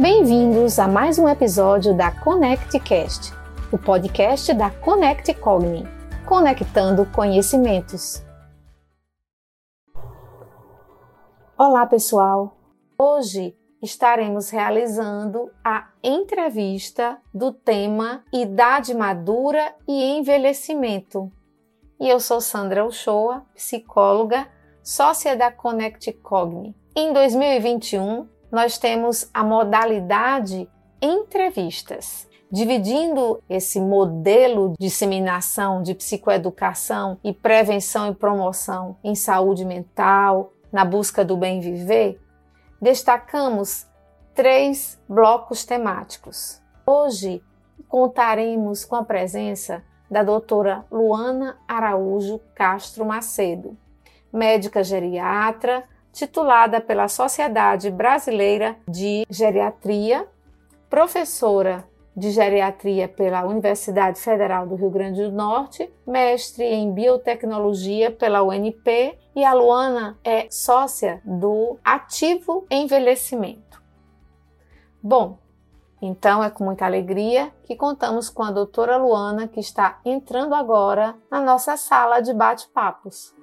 Bem-vindos 0.00 0.78
a 0.78 0.86
mais 0.86 1.18
um 1.18 1.28
episódio 1.28 1.92
da 1.92 2.12
ConnectCast, 2.12 3.32
o 3.72 3.76
podcast 3.76 4.54
da 4.54 4.70
Connect 4.70 5.34
Cogni, 5.34 5.82
conectando 6.24 7.04
conhecimentos. 7.06 8.22
Olá, 11.58 11.84
pessoal! 11.84 12.56
Hoje 12.96 13.56
estaremos 13.82 14.50
realizando 14.50 15.50
a 15.64 15.88
entrevista 16.00 17.18
do 17.34 17.52
tema 17.52 18.22
Idade 18.32 18.94
Madura 18.94 19.74
e 19.88 20.16
Envelhecimento. 20.16 21.28
E 21.98 22.08
eu 22.08 22.20
sou 22.20 22.40
Sandra 22.40 22.86
Uchoa, 22.86 23.44
psicóloga, 23.52 24.46
sócia 24.80 25.36
da 25.36 25.50
Connect 25.50 26.12
Cogni. 26.12 26.72
Em 26.94 27.12
2021, 27.12 28.37
nós 28.50 28.78
temos 28.78 29.28
a 29.32 29.44
modalidade 29.44 30.68
entrevistas. 31.00 32.26
Dividindo 32.50 33.42
esse 33.48 33.78
modelo 33.78 34.70
de 34.70 34.76
disseminação 34.86 35.82
de 35.82 35.94
psicoeducação 35.94 37.18
e 37.22 37.32
prevenção 37.32 38.10
e 38.10 38.14
promoção 38.14 38.96
em 39.04 39.14
saúde 39.14 39.66
mental, 39.66 40.52
na 40.72 40.82
busca 40.82 41.24
do 41.24 41.36
bem 41.36 41.60
viver, 41.60 42.18
destacamos 42.80 43.86
três 44.34 44.98
blocos 45.06 45.64
temáticos. 45.64 46.62
Hoje 46.86 47.42
contaremos 47.86 48.84
com 48.84 48.96
a 48.96 49.04
presença 49.04 49.82
da 50.10 50.22
doutora 50.22 50.86
Luana 50.90 51.58
Araújo 51.68 52.40
Castro 52.54 53.04
Macedo, 53.04 53.76
médica 54.32 54.82
geriatra, 54.82 55.84
titulada 56.18 56.80
pela 56.80 57.06
Sociedade 57.06 57.92
Brasileira 57.92 58.76
de 58.88 59.24
Geriatria, 59.30 60.26
professora 60.90 61.86
de 62.16 62.32
geriatria 62.32 63.06
pela 63.06 63.44
Universidade 63.44 64.18
Federal 64.18 64.66
do 64.66 64.74
Rio 64.74 64.90
Grande 64.90 65.22
do 65.22 65.30
Norte, 65.30 65.88
mestre 66.04 66.64
em 66.64 66.92
biotecnologia 66.92 68.10
pela 68.10 68.42
UNP 68.42 69.16
e 69.36 69.44
a 69.44 69.52
Luana 69.52 70.18
é 70.24 70.48
sócia 70.50 71.22
do 71.24 71.78
Ativo 71.84 72.66
Envelhecimento. 72.68 73.80
Bom, 75.00 75.38
então 76.02 76.42
é 76.42 76.50
com 76.50 76.64
muita 76.64 76.84
alegria 76.84 77.52
que 77.62 77.76
contamos 77.76 78.28
com 78.28 78.42
a 78.42 78.50
doutora 78.50 78.96
Luana 78.96 79.46
que 79.46 79.60
está 79.60 80.00
entrando 80.04 80.52
agora 80.52 81.14
na 81.30 81.40
nossa 81.40 81.76
sala 81.76 82.18
de 82.18 82.34
bate-papos. 82.34 83.37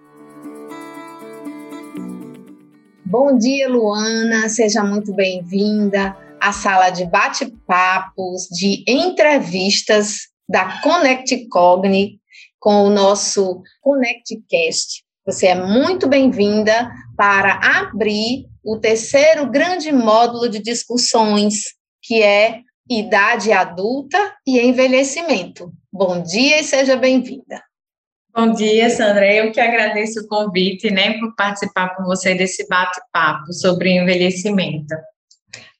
Bom 3.17 3.37
dia, 3.37 3.69
Luana, 3.69 4.49
seja 4.49 4.83
muito 4.83 5.13
bem-vinda 5.13 6.17
à 6.37 6.51
sala 6.51 6.89
de 6.89 7.05
bate-papos, 7.05 8.41
de 8.51 8.83
entrevistas 8.85 10.27
da 10.49 10.81
Connect 10.81 11.47
Cogni 11.47 12.19
com 12.59 12.83
o 12.83 12.89
nosso 12.89 13.63
ConnectCast. 13.81 15.05
Você 15.25 15.47
é 15.47 15.55
muito 15.55 16.09
bem-vinda 16.09 16.91
para 17.15 17.57
abrir 17.79 18.47
o 18.61 18.77
terceiro 18.77 19.49
grande 19.49 19.93
módulo 19.93 20.49
de 20.49 20.59
discussões, 20.59 21.73
que 22.03 22.21
é 22.21 22.59
idade 22.89 23.53
adulta 23.53 24.35
e 24.45 24.59
envelhecimento. 24.59 25.71
Bom 25.89 26.21
dia 26.21 26.59
e 26.59 26.65
seja 26.65 26.97
bem-vinda. 26.97 27.63
Bom 28.37 28.51
dia, 28.51 28.89
Sandra. 28.89 29.33
Eu 29.33 29.49
que 29.53 29.61
agradeço 29.61 30.19
o 30.19 30.27
convite, 30.27 30.91
né, 30.91 31.17
por 31.19 31.33
participar 31.37 31.95
com 31.95 32.03
você 32.03 32.35
desse 32.35 32.67
bate-papo 32.67 33.53
sobre 33.53 33.91
envelhecimento. 33.91 34.93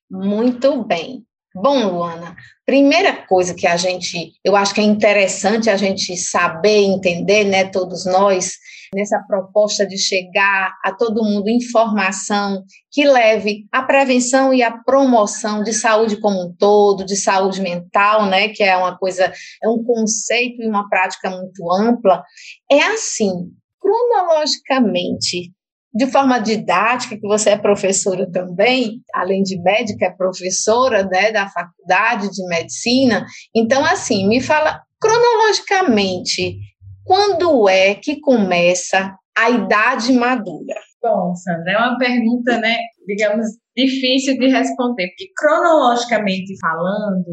Muito 0.09 0.81
bem. 0.85 1.25
Bom, 1.53 1.85
Luana, 1.85 2.33
primeira 2.65 3.11
coisa 3.11 3.53
que 3.53 3.67
a 3.67 3.75
gente, 3.75 4.31
eu 4.41 4.55
acho 4.55 4.73
que 4.73 4.79
é 4.79 4.85
interessante 4.85 5.69
a 5.69 5.75
gente 5.75 6.15
saber, 6.15 6.77
entender, 6.77 7.43
né, 7.43 7.65
todos 7.65 8.05
nós, 8.05 8.53
nessa 8.95 9.19
proposta 9.27 9.85
de 9.85 9.97
chegar 9.97 10.73
a 10.83 10.91
todo 10.93 11.23
mundo 11.23 11.49
informação 11.49 12.63
que 12.89 13.05
leve 13.05 13.67
à 13.71 13.83
prevenção 13.83 14.53
e 14.53 14.63
à 14.63 14.71
promoção 14.71 15.61
de 15.61 15.73
saúde 15.73 16.19
como 16.19 16.41
um 16.41 16.55
todo, 16.57 17.05
de 17.05 17.17
saúde 17.17 17.61
mental, 17.61 18.25
né, 18.25 18.49
que 18.49 18.63
é 18.63 18.75
uma 18.77 18.97
coisa, 18.97 19.31
é 19.61 19.69
um 19.69 19.83
conceito 19.83 20.61
e 20.61 20.67
uma 20.67 20.87
prática 20.87 21.29
muito 21.29 21.71
ampla, 21.73 22.23
é 22.71 22.81
assim, 22.83 23.31
cronologicamente, 23.79 25.51
de 25.93 26.07
forma 26.07 26.39
didática, 26.39 27.17
que 27.17 27.27
você 27.27 27.51
é 27.51 27.57
professora 27.57 28.29
também, 28.31 29.01
além 29.13 29.43
de 29.43 29.61
médica, 29.61 30.05
é 30.05 30.09
professora 30.09 31.05
né, 31.05 31.31
da 31.31 31.47
faculdade 31.49 32.29
de 32.31 32.45
medicina. 32.47 33.25
Então, 33.55 33.83
assim, 33.85 34.27
me 34.27 34.41
fala 34.41 34.81
cronologicamente 34.99 36.57
quando 37.05 37.69
é 37.69 37.95
que 37.95 38.19
começa 38.19 39.15
a 39.37 39.49
idade 39.49 40.11
madura? 40.13 40.75
Bom, 41.01 41.35
Sandra, 41.35 41.73
é 41.73 41.77
uma 41.77 41.97
pergunta, 41.99 42.57
né, 42.57 42.77
digamos, 43.05 43.45
difícil 43.77 44.37
de 44.39 44.47
responder, 44.47 45.09
porque 45.09 45.29
cronologicamente 45.37 46.57
falando, 46.59 47.25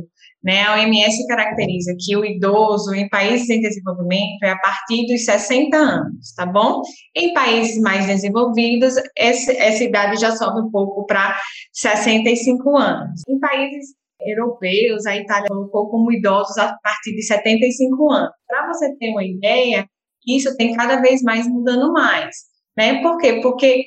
né, 0.44 0.64
a 0.64 0.74
OMS 0.74 1.26
caracteriza 1.26 1.94
que 1.98 2.14
o 2.16 2.24
idoso 2.24 2.92
em 2.94 3.08
países 3.08 3.48
em 3.48 3.60
desenvolvimento 3.60 4.42
é 4.42 4.50
a 4.50 4.58
partir 4.58 5.06
dos 5.06 5.24
60 5.24 5.74
anos, 5.76 6.34
tá 6.36 6.44
bom? 6.44 6.82
Em 7.16 7.32
países 7.32 7.80
mais 7.80 8.06
desenvolvidos, 8.06 8.94
essa, 9.16 9.52
essa 9.52 9.84
idade 9.84 10.20
já 10.20 10.32
sobe 10.32 10.60
um 10.60 10.70
pouco 10.70 11.06
para 11.06 11.38
65 11.72 12.76
anos. 12.76 13.22
Em 13.26 13.38
países 13.38 13.94
europeus, 14.26 15.06
a 15.06 15.16
Itália 15.16 15.48
colocou 15.48 15.88
como 15.90 16.12
idosos 16.12 16.56
a 16.58 16.76
partir 16.82 17.14
de 17.14 17.22
75 17.22 18.10
anos. 18.12 18.30
Para 18.46 18.66
você 18.72 18.94
ter 18.96 19.10
uma 19.10 19.24
ideia, 19.24 19.86
isso 20.26 20.56
tem 20.56 20.74
cada 20.74 21.00
vez 21.00 21.22
mais 21.22 21.46
mudando 21.48 21.92
mais. 21.92 22.36
Né? 22.76 23.02
Por 23.02 23.18
quê? 23.18 23.40
Porque 23.42 23.86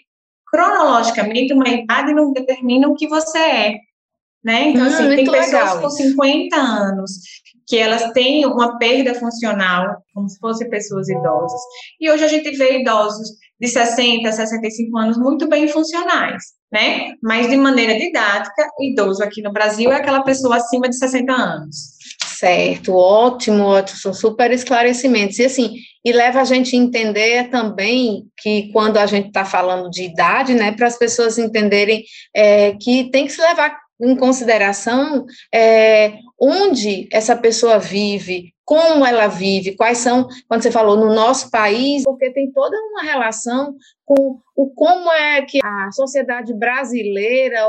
cronologicamente 0.51 1.53
uma 1.53 1.67
idade 1.67 2.13
não 2.13 2.31
determina 2.31 2.87
o 2.87 2.95
que 2.95 3.07
você 3.07 3.37
é. 3.37 3.75
Né? 4.43 4.69
Então, 4.69 4.83
hum, 4.83 4.87
assim, 4.87 5.15
tem 5.15 5.25
pessoas 5.25 5.79
com 5.79 5.89
50 5.89 6.55
anos 6.55 7.11
que 7.67 7.77
elas 7.77 8.11
têm 8.11 8.45
uma 8.45 8.77
perda 8.77 9.15
funcional, 9.15 9.97
como 10.13 10.29
se 10.29 10.37
fossem 10.39 10.69
pessoas 10.69 11.09
idosas. 11.09 11.59
E 11.99 12.11
hoje 12.11 12.23
a 12.23 12.27
gente 12.27 12.55
vê 12.55 12.81
idosos 12.81 13.27
de 13.59 13.67
60, 13.67 14.31
65 14.31 14.97
anos 14.97 15.17
muito 15.17 15.49
bem 15.49 15.67
funcionais 15.67 16.43
né? 16.75 17.13
Mas 17.23 17.49
de 17.49 17.55
maneira 17.55 17.97
didática, 17.97 18.67
idoso 18.81 19.23
aqui 19.23 19.41
no 19.41 19.53
Brasil 19.53 19.93
é 19.93 19.95
aquela 19.95 20.21
pessoa 20.23 20.57
acima 20.57 20.89
de 20.89 20.97
60 20.97 21.31
anos. 21.31 21.95
Certo, 22.37 22.93
ótimo, 22.93 23.63
ótimo, 23.63 23.97
são 23.97 24.13
super 24.13 24.51
esclarecimentos. 24.51 25.39
E 25.39 25.45
assim, 25.45 25.75
e 26.03 26.11
leva 26.11 26.41
a 26.41 26.43
gente 26.43 26.75
a 26.75 26.79
entender 26.79 27.49
também 27.49 28.25
que 28.37 28.69
quando 28.73 28.97
a 28.97 29.05
gente 29.05 29.27
está 29.27 29.45
falando 29.45 29.89
de 29.89 30.03
idade, 30.03 30.53
né, 30.53 30.73
para 30.73 30.87
as 30.87 30.97
pessoas 30.97 31.37
entenderem 31.37 32.03
é, 32.35 32.73
que 32.73 33.09
tem 33.09 33.25
que 33.25 33.31
se 33.31 33.41
levar 33.41 33.77
em 34.01 34.13
consideração 34.17 35.25
é, 35.53 36.15
onde 36.37 37.07
essa 37.09 37.37
pessoa 37.37 37.79
vive, 37.79 38.53
como 38.65 39.05
ela 39.05 39.27
vive, 39.27 39.75
quais 39.75 39.99
são, 39.99 40.27
quando 40.47 40.63
você 40.63 40.71
falou 40.71 40.97
no 40.97 41.13
nosso 41.13 41.51
país, 41.51 42.03
porque 42.03 42.33
tem 42.33 42.51
toda 42.51 42.75
uma 42.75 43.03
relação 43.03 43.75
com 44.03 44.39
o 44.55 44.69
como 44.73 45.11
é 45.11 45.43
que 45.43 45.59
a 45.63 45.91
sociedade 45.91 46.51
brasileira 46.57 47.63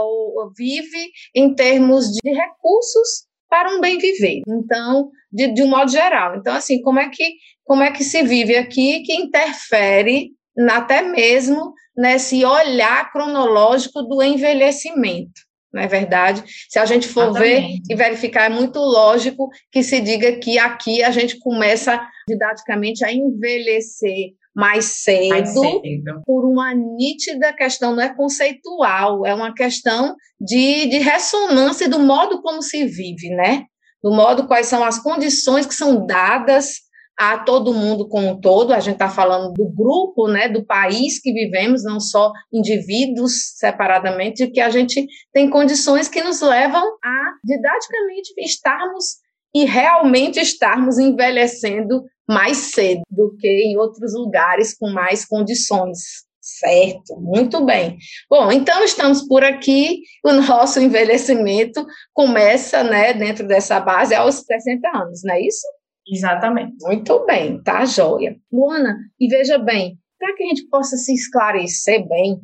vive 0.57 1.11
em 1.35 1.55
termos 1.55 2.07
de 2.07 2.31
recursos 2.31 3.27
para 3.49 3.77
um 3.77 3.81
bem 3.81 3.99
viver. 3.99 4.41
Então, 4.49 5.11
de, 5.31 5.53
de 5.53 5.63
um 5.63 5.69
modo 5.69 5.91
geral. 5.91 6.37
Então, 6.37 6.55
assim, 6.55 6.81
como 6.81 6.99
é 6.99 7.09
que 7.11 7.35
como 7.63 7.83
é 7.83 7.91
que 7.91 8.05
se 8.05 8.23
vive 8.23 8.57
aqui 8.57 9.03
que 9.03 9.13
interfere 9.13 10.31
até 10.71 11.03
mesmo 11.03 11.75
nesse 11.97 12.45
olhar 12.45 13.13
cronológico 13.13 14.03
do 14.03 14.23
envelhecimento 14.23 15.46
não 15.73 15.83
é 15.83 15.87
verdade? 15.87 16.45
Se 16.69 16.79
a 16.79 16.87
gente 16.87 17.09
for 17.09 17.31
Exatamente. 17.31 17.83
ver 17.89 17.95
e 17.95 17.97
verificar, 17.97 18.45
é 18.45 18.49
muito 18.49 18.79
lógico 18.79 19.49
que 19.71 19.83
se 19.83 20.01
diga 20.01 20.33
que 20.39 20.59
aqui 20.59 21.03
a 21.03 21.11
gente 21.11 21.39
começa 21.39 22.01
didaticamente 22.29 23.05
a 23.05 23.13
envelhecer 23.13 24.35
mais 24.55 24.87
cedo, 24.87 25.29
mais 25.29 25.51
cedo, 25.51 26.23
por 26.25 26.47
uma 26.47 26.75
nítida 26.75 27.53
questão, 27.53 27.95
não 27.95 28.03
é 28.03 28.15
conceitual, 28.15 29.27
é 29.27 29.35
uma 29.35 29.53
questão 29.53 30.17
de, 30.41 30.87
de 30.87 30.99
ressonância 30.99 31.89
do 31.89 31.99
modo 31.99 32.41
como 32.41 32.63
se 32.63 32.87
vive, 32.87 33.29
né? 33.29 33.65
Do 34.03 34.11
modo 34.13 34.47
quais 34.47 34.67
são 34.67 34.83
as 34.83 34.99
condições 34.99 35.67
que 35.67 35.75
são 35.75 36.07
dadas 36.07 36.86
a 37.19 37.39
todo 37.39 37.73
mundo 37.73 38.07
como 38.09 38.29
um 38.29 38.41
todo, 38.41 38.73
a 38.73 38.81
gente 38.81 38.95
está 38.95 39.09
falando 39.09 39.53
do 39.55 39.67
grupo, 39.69 40.29
né, 40.29 40.49
do 40.49 40.65
país 40.65 41.19
que 41.19 41.33
vivemos, 41.33 41.83
não 41.83 41.99
só 41.99 42.31
indivíduos 42.53 43.57
separadamente, 43.57 44.51
que 44.51 44.61
a 44.61 44.69
gente 44.69 45.07
tem 45.33 45.49
condições 45.49 46.09
que 46.09 46.23
nos 46.23 46.43
levam 46.43 46.85
a 47.03 47.33
didaticamente 47.43 48.35
estarmos 48.39 49.17
e 49.55 49.65
realmente 49.65 50.39
estarmos 50.39 50.99
envelhecendo 50.99 52.05
mais 52.29 52.59
cedo 52.59 53.01
do 53.11 53.35
que 53.39 53.49
em 53.49 53.79
outros 53.79 54.13
lugares 54.13 54.77
com 54.77 54.91
mais 54.91 55.25
condições, 55.25 56.27
Certo, 56.49 57.21
muito 57.21 57.65
bem. 57.65 57.99
Bom, 58.31 58.53
então 58.53 58.85
estamos 58.85 59.27
por 59.27 59.43
aqui. 59.43 60.03
O 60.25 60.33
nosso 60.33 60.79
envelhecimento 60.79 61.85
começa, 62.15 62.85
né, 62.85 63.13
dentro 63.13 63.49
dessa 63.49 63.81
base 63.81 64.15
aos 64.15 64.37
60 64.37 64.89
anos, 64.97 65.23
não 65.25 65.35
é 65.35 65.41
isso? 65.41 65.67
Exatamente. 66.09 66.77
Muito 66.83 67.25
bem, 67.27 67.63
tá 67.63 67.85
joia. 67.85 68.37
Luana, 68.53 68.97
e 69.19 69.29
veja 69.29 69.59
bem, 69.59 69.99
para 70.19 70.35
que 70.35 70.45
a 70.45 70.47
gente 70.47 70.69
possa 70.69 70.97
se 70.97 71.13
esclarecer 71.13 72.07
bem 72.09 72.41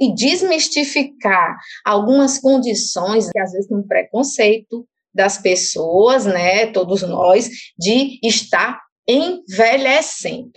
e 0.00 0.14
desmistificar 0.14 1.56
algumas 1.84 2.38
condições 2.38 3.30
que 3.30 3.38
às 3.38 3.52
vezes 3.52 3.68
tem 3.68 3.76
um 3.76 3.86
preconceito 3.86 4.86
das 5.14 5.38
pessoas, 5.38 6.26
né, 6.26 6.66
todos 6.66 7.02
nós, 7.02 7.48
de 7.78 8.18
estar 8.22 8.80
envelhecendo 9.08 10.52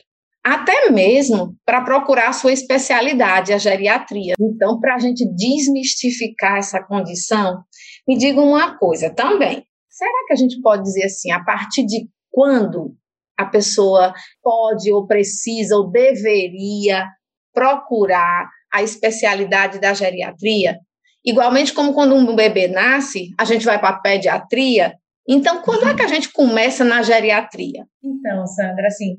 até 0.48 0.90
mesmo 0.90 1.58
para 1.66 1.82
procurar 1.82 2.30
a 2.30 2.34
sua 2.34 2.54
especialidade, 2.54 3.52
a 3.52 3.58
geriatria. 3.58 4.34
Então, 4.40 4.80
para 4.80 4.96
a 4.96 4.98
gente 4.98 5.26
desmistificar 5.36 6.58
essa 6.58 6.82
condição, 6.82 7.64
me 8.08 8.18
diga 8.18 8.40
uma 8.40 8.78
coisa 8.78 9.10
também. 9.10 9.66
Será 9.90 10.26
que 10.26 10.34
a 10.34 10.38
gente 10.38 10.62
pode 10.62 10.84
dizer 10.84 11.04
assim, 11.04 11.32
a 11.32 11.44
partir 11.44 11.86
de 11.86 12.08
quando 12.32 12.96
a 13.38 13.46
pessoa 13.46 14.14
pode 14.42 14.92
ou 14.92 15.06
precisa 15.06 15.76
ou 15.76 15.92
deveria 15.92 17.06
procurar 17.54 18.50
a 18.74 18.82
especialidade 18.84 19.80
da 19.80 19.94
geriatria? 19.94 20.80
Igualmente 21.26 21.74
como 21.74 21.94
quando 21.94 22.16
um 22.16 22.36
bebê 22.36 22.68
nasce, 22.68 23.30
a 23.40 23.44
gente 23.44 23.66
vai 23.66 23.80
para 23.80 23.90
a 23.90 24.00
pediatria. 24.00 24.94
Então, 25.28 25.62
quando 25.62 25.88
é 25.88 25.94
que 25.94 26.02
a 26.02 26.08
gente 26.08 26.32
começa 26.32 26.86
na 26.86 27.02
geriatria? 27.02 27.86
Então, 28.02 28.48
Sandra, 28.48 28.88
assim, 28.88 29.18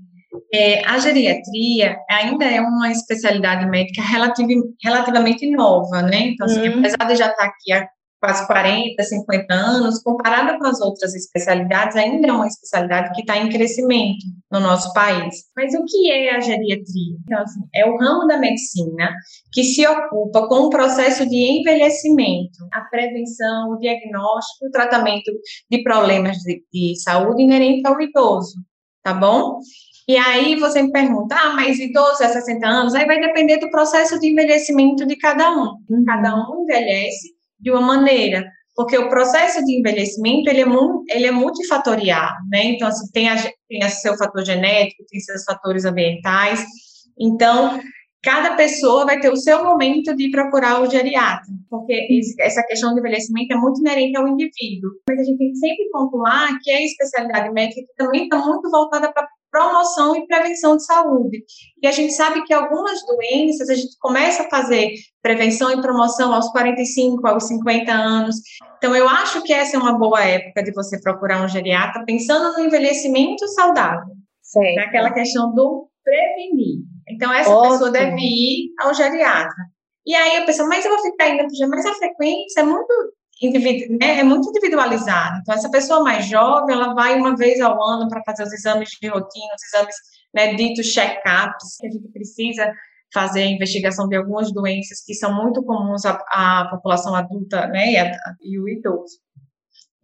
é, 0.52 0.86
a 0.86 0.98
geriatria 0.98 1.98
ainda 2.08 2.44
é 2.46 2.60
uma 2.60 2.90
especialidade 2.90 3.66
médica 3.66 4.02
relativ, 4.02 4.48
relativamente 4.82 5.50
nova, 5.50 6.02
né? 6.02 6.28
Então, 6.28 6.46
assim, 6.46 6.68
uhum. 6.68 6.78
apesar 6.78 7.04
de 7.06 7.16
já 7.16 7.28
estar 7.28 7.44
aqui 7.44 7.72
há 7.72 7.86
quase 8.20 8.46
40, 8.46 9.02
50 9.02 9.54
anos, 9.54 10.02
comparada 10.02 10.58
com 10.58 10.66
as 10.66 10.80
outras 10.80 11.14
especialidades, 11.14 11.96
ainda 11.96 12.28
é 12.28 12.32
uma 12.32 12.46
especialidade 12.46 13.12
que 13.14 13.20
está 13.20 13.36
em 13.38 13.48
crescimento 13.48 14.24
no 14.50 14.60
nosso 14.60 14.92
país. 14.92 15.44
Mas 15.56 15.74
o 15.74 15.84
que 15.84 16.10
é 16.10 16.34
a 16.34 16.40
geriatria? 16.40 17.16
Então, 17.24 17.40
assim, 17.40 17.60
é 17.74 17.86
o 17.86 17.96
ramo 17.96 18.26
da 18.26 18.38
medicina 18.38 19.14
que 19.52 19.62
se 19.62 19.86
ocupa 19.86 20.48
com 20.48 20.62
o 20.62 20.70
processo 20.70 21.28
de 21.28 21.60
envelhecimento, 21.60 22.58
a 22.72 22.80
prevenção, 22.82 23.70
o 23.70 23.78
diagnóstico 23.78 24.66
o 24.66 24.70
tratamento 24.70 25.30
de 25.70 25.82
problemas 25.82 26.38
de, 26.38 26.62
de 26.72 27.00
saúde 27.00 27.42
inerente 27.42 27.86
ao 27.86 28.00
idoso, 28.00 28.56
tá 29.02 29.14
bom? 29.14 29.60
E 30.08 30.16
aí 30.16 30.56
você 30.56 30.82
me 30.82 30.90
pergunta, 30.90 31.36
ah, 31.38 31.52
mas 31.54 31.78
idoso 31.78 32.22
é 32.22 32.28
60 32.28 32.66
anos? 32.66 32.94
Aí 32.94 33.04
vai 33.06 33.20
depender 33.20 33.58
do 33.58 33.70
processo 33.70 34.18
de 34.18 34.28
envelhecimento 34.28 35.06
de 35.06 35.16
cada 35.16 35.50
um. 35.50 35.76
Uhum. 35.88 36.04
Cada 36.06 36.34
um 36.34 36.62
envelhece 36.62 37.37
de 37.58 37.70
uma 37.70 37.80
maneira, 37.80 38.44
porque 38.78 38.96
o 38.96 39.08
processo 39.08 39.64
de 39.64 39.78
envelhecimento 39.78 40.48
ele 40.48 40.62
é, 40.62 40.66
ele 41.10 41.26
é 41.26 41.30
multifatorial, 41.32 42.30
né? 42.48 42.64
Então, 42.64 42.86
assim, 42.86 43.10
tem, 43.12 43.28
a, 43.28 43.34
tem 43.68 43.88
seu 43.88 44.16
fator 44.16 44.44
genético, 44.44 45.04
tem 45.08 45.18
seus 45.18 45.42
fatores 45.42 45.84
ambientais. 45.84 46.64
Então, 47.18 47.80
cada 48.22 48.54
pessoa 48.54 49.04
vai 49.04 49.18
ter 49.18 49.30
o 49.30 49.36
seu 49.36 49.64
momento 49.64 50.14
de 50.14 50.30
procurar 50.30 50.80
o 50.80 50.88
geriatra, 50.88 51.52
porque 51.68 52.06
essa 52.40 52.62
questão 52.64 52.92
do 52.92 53.00
envelhecimento 53.00 53.52
é 53.52 53.56
muito 53.56 53.80
inerente 53.80 54.16
ao 54.16 54.28
indivíduo. 54.28 54.90
Mas 55.08 55.20
a 55.20 55.24
gente 55.24 55.38
tem 55.38 55.50
que 55.50 55.58
sempre 55.58 55.88
pontuar 55.90 56.48
que 56.62 56.70
a 56.70 56.82
especialidade 56.82 57.50
médica 57.52 57.80
também 57.96 58.24
está 58.24 58.38
muito 58.38 58.70
voltada 58.70 59.12
para 59.12 59.26
promoção 59.58 60.14
e 60.14 60.26
prevenção 60.26 60.76
de 60.76 60.84
saúde. 60.84 61.42
E 61.82 61.86
a 61.86 61.92
gente 61.92 62.12
sabe 62.12 62.44
que 62.44 62.54
algumas 62.54 63.04
doenças 63.04 63.68
a 63.68 63.74
gente 63.74 63.96
começa 63.98 64.44
a 64.44 64.48
fazer 64.48 64.92
prevenção 65.20 65.70
e 65.72 65.82
promoção 65.82 66.32
aos 66.32 66.48
45, 66.50 67.26
aos 67.26 67.48
50 67.48 67.92
anos. 67.92 68.36
Então, 68.76 68.94
eu 68.94 69.08
acho 69.08 69.42
que 69.42 69.52
essa 69.52 69.76
é 69.76 69.80
uma 69.80 69.98
boa 69.98 70.22
época 70.22 70.62
de 70.62 70.72
você 70.72 71.00
procurar 71.00 71.44
um 71.44 71.48
geriatra 71.48 72.04
pensando 72.06 72.56
no 72.56 72.64
envelhecimento 72.64 73.46
saudável. 73.48 74.14
Certo. 74.42 74.76
Naquela 74.76 75.12
questão 75.12 75.52
do 75.52 75.88
prevenir. 76.04 76.84
Então, 77.08 77.32
essa 77.32 77.50
Ótimo. 77.50 77.72
pessoa 77.72 77.90
deve 77.90 78.20
ir 78.20 78.72
ao 78.80 78.94
geriatra. 78.94 79.64
E 80.06 80.14
aí 80.14 80.38
a 80.38 80.44
pessoa, 80.46 80.68
mas 80.68 80.84
eu 80.84 80.90
vou 80.90 81.02
ficar 81.02 81.28
indo 81.28 81.44
para 81.46 81.68
mas 81.68 81.84
a 81.84 81.94
frequência 81.94 82.60
é 82.60 82.62
muito 82.62 82.86
né, 83.42 84.18
é 84.18 84.24
muito 84.24 84.48
individualizado. 84.48 85.38
Então, 85.40 85.54
essa 85.54 85.70
pessoa 85.70 86.02
mais 86.02 86.26
jovem, 86.26 86.74
ela 86.74 86.94
vai 86.94 87.16
uma 87.16 87.36
vez 87.36 87.60
ao 87.60 87.80
ano 87.82 88.08
para 88.08 88.22
fazer 88.24 88.42
os 88.42 88.52
exames 88.52 88.88
de 89.00 89.08
rotina, 89.08 89.54
os 89.54 89.74
exames 89.74 89.96
né, 90.34 90.54
ditos 90.54 90.92
check-ups, 90.92 91.76
que 91.80 91.86
a 91.86 91.90
gente 91.90 92.08
precisa 92.08 92.72
fazer 93.12 93.42
a 93.42 93.46
investigação 93.46 94.08
de 94.08 94.16
algumas 94.16 94.52
doenças 94.52 95.00
que 95.04 95.14
são 95.14 95.34
muito 95.34 95.62
comuns 95.62 96.04
à, 96.04 96.18
à 96.30 96.68
população 96.70 97.14
adulta 97.14 97.66
né, 97.68 97.92
e, 97.92 97.96
a, 97.96 98.12
e 98.42 98.58
o 98.58 98.68
idoso. 98.68 99.18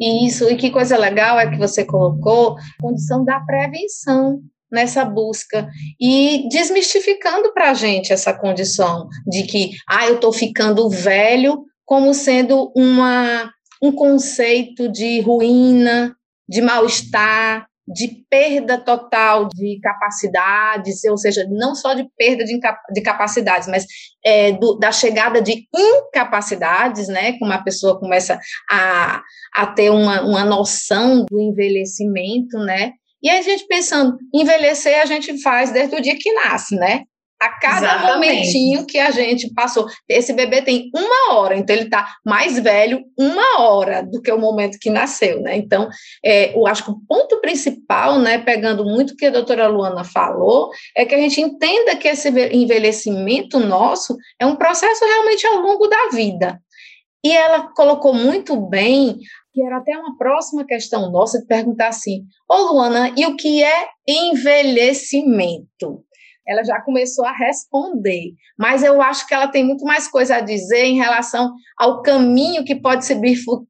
Isso, 0.01 0.51
e 0.51 0.57
que 0.57 0.71
coisa 0.71 0.97
legal 0.97 1.39
é 1.39 1.51
que 1.51 1.59
você 1.59 1.85
colocou 1.85 2.57
a 2.57 2.83
condição 2.83 3.25
da 3.25 3.41
prevenção 3.41 4.43
nessa 4.71 5.05
busca 5.05 5.69
e 6.01 6.49
desmistificando 6.51 7.53
para 7.53 7.71
a 7.71 7.75
gente 7.75 8.13
essa 8.13 8.35
condição 8.35 9.09
de 9.27 9.45
que, 9.45 9.71
ah, 9.89 10.07
eu 10.09 10.17
estou 10.17 10.33
ficando 10.33 10.91
velho, 10.91 11.65
como 11.85 12.15
sendo 12.15 12.73
uma, 12.75 13.51
um 13.83 13.93
conceito 13.93 14.89
de 14.91 15.21
ruína, 15.21 16.15
de 16.49 16.61
mal-estar, 16.61 17.67
de 17.87 18.25
perda 18.31 18.79
total 18.79 19.49
de 19.55 19.79
capacidades, 19.83 21.05
ou 21.05 21.19
seja, 21.19 21.47
não 21.51 21.75
só 21.75 21.93
de 21.93 22.09
perda 22.17 22.43
de, 22.45 22.59
de 22.93 23.03
capacidades, 23.03 23.69
mas 23.69 23.87
é, 24.25 24.53
do, 24.53 24.79
da 24.79 24.91
chegada 24.91 25.43
de 25.43 25.67
incapacidades, 25.75 27.09
né, 27.09 27.39
como 27.39 27.53
a 27.53 27.63
pessoa 27.63 27.99
começa 27.99 28.39
a, 28.71 29.23
a 29.55 29.67
ter 29.67 29.91
uma, 29.91 30.23
uma 30.23 30.45
noção 30.45 31.27
do 31.27 31.39
envelhecimento, 31.39 32.59
né, 32.59 32.93
e 33.23 33.29
a 33.29 33.43
gente 33.43 33.67
pensando, 33.67 34.17
envelhecer 34.33 35.01
a 35.01 35.07
gente 35.07 35.41
faz 35.43 35.71
desde 35.71 35.95
o 35.95 36.01
dia 36.01 36.17
que 36.19 36.33
nasce, 36.33 36.77
né, 36.77 37.03
a 37.41 37.49
cada 37.59 37.87
Exatamente. 37.87 38.15
momentinho 38.15 38.87
que 38.87 38.99
a 38.99 39.11
gente 39.11 39.53
passou. 39.53 39.87
Esse 40.09 40.33
bebê 40.33 40.63
tem 40.63 40.91
uma 40.95 41.35
hora, 41.35 41.57
então 41.57 41.75
ele 41.75 41.85
está 41.87 42.15
mais 42.25 42.59
velho 42.59 43.05
uma 43.19 43.61
hora 43.61 44.03
do 44.03 44.23
que 44.23 44.33
o 44.33 44.39
momento 44.39 44.79
que 44.81 44.91
nasceu, 44.91 45.41
né? 45.41 45.57
Então, 45.57 45.89
é, 46.25 46.57
eu 46.57 46.67
acho 46.67 46.85
que 46.85 46.91
o 46.91 47.01
ponto 47.07 47.41
principal, 47.41 48.19
né, 48.19 48.39
pegando 48.39 48.85
muito 48.85 49.13
o 49.13 49.17
que 49.17 49.27
a 49.27 49.31
doutora 49.31 49.67
Luana 49.67 50.05
falou, 50.05 50.71
é 50.97 51.05
que 51.05 51.15
a 51.15 51.19
gente 51.19 51.41
entenda 51.41 51.97
que 51.97 52.09
esse 52.09 52.29
envelhecimento 52.29 53.59
nosso 53.59 54.17
é 54.41 54.47
um 54.47 54.57
processo 54.57 55.05
realmente 55.05 55.47
ao 55.47 55.59
longo 55.59 55.87
da 55.87 56.09
vida. 56.13 56.59
E 57.25 57.33
ela 57.33 57.73
colocou 57.75 58.13
muito 58.13 58.57
bem 58.57 59.19
que 59.55 59.63
era 59.63 59.79
até 59.79 59.97
uma 59.97 60.19
próxima 60.19 60.65
questão 60.67 61.11
nossa 61.11 61.39
de 61.39 61.47
perguntar 61.47 61.89
assim: 61.89 62.25
Ô 62.49 62.73
Luana, 62.73 63.15
e 63.17 63.25
o 63.25 63.37
que 63.37 63.63
é 63.63 63.89
envelhecimento? 64.07 66.05
Ela 66.47 66.63
já 66.65 66.81
começou 66.81 67.25
a 67.25 67.33
responder, 67.33 68.33
mas 68.59 68.83
eu 68.83 69.01
acho 69.01 69.27
que 69.27 69.35
ela 69.35 69.49
tem 69.49 69.65
muito 69.65 69.85
mais 69.85 70.09
coisa 70.09 70.37
a 70.37 70.41
dizer 70.41 70.85
em 70.85 70.97
relação 70.97 71.53
ao 71.79 72.03
caminho 72.03 72.65
que 72.65 72.75
pode 72.75 73.05
se 73.05 73.19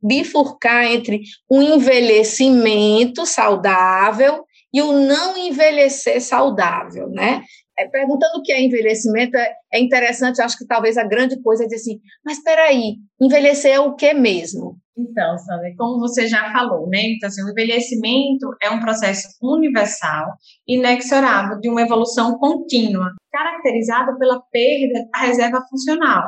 bifurcar 0.03 0.85
entre 0.85 1.23
o 1.49 1.63
envelhecimento 1.63 3.25
saudável 3.25 4.45
e 4.73 4.83
o 4.83 4.93
não 4.93 5.37
envelhecer 5.37 6.21
saudável, 6.21 7.09
né? 7.09 7.45
É, 7.79 7.87
perguntando 7.89 8.39
o 8.39 8.43
que 8.43 8.53
é 8.53 8.61
envelhecimento, 8.61 9.37
é, 9.37 9.53
é 9.73 9.81
interessante, 9.81 10.41
acho 10.41 10.57
que 10.57 10.67
talvez 10.67 10.97
a 10.97 11.05
grande 11.05 11.41
coisa 11.43 11.65
é 11.65 11.67
dizer 11.67 11.77
assim, 11.77 12.01
mas 12.25 12.39
espera 12.39 12.63
aí, 12.65 12.97
envelhecer 13.21 13.73
é 13.73 13.81
o 13.81 13.95
que 13.95 14.13
mesmo? 14.15 14.77
Então, 14.97 15.37
Sandra, 15.39 15.75
como 15.77 15.99
você 15.99 16.29
já 16.29 16.53
falou, 16.53 16.89
né? 16.89 17.01
Então, 17.03 17.29
assim, 17.29 17.43
o 17.43 17.51
envelhecimento 17.51 18.55
é 18.63 18.71
um 18.71 18.81
processo 18.81 19.29
universal, 19.43 20.35
inexorável, 20.69 21.59
de 21.59 21.69
uma 21.69 21.83
evolução 21.83 22.39
contínua, 22.39 23.13
caracterizado 23.33 24.17
pela 24.19 24.41
perda 24.53 25.05
da 25.13 25.19
reserva 25.19 25.61
funcional. 25.69 26.23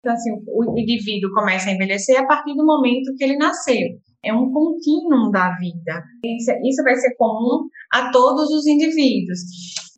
Então, 0.00 0.12
assim, 0.12 0.30
o 0.48 0.78
indivíduo 0.78 1.32
começa 1.34 1.70
a 1.70 1.72
envelhecer 1.72 2.18
a 2.18 2.26
partir 2.26 2.54
do 2.54 2.64
momento 2.64 3.14
que 3.16 3.24
ele 3.24 3.36
nasceu. 3.36 3.88
É 4.22 4.32
um 4.32 4.52
contínuo 4.52 5.30
da 5.30 5.56
vida. 5.56 6.04
Isso, 6.24 6.50
isso 6.64 6.82
vai 6.82 6.94
ser 6.96 7.14
comum 7.16 7.68
a 7.92 8.10
todos 8.10 8.50
os 8.50 8.66
indivíduos. 8.66 9.40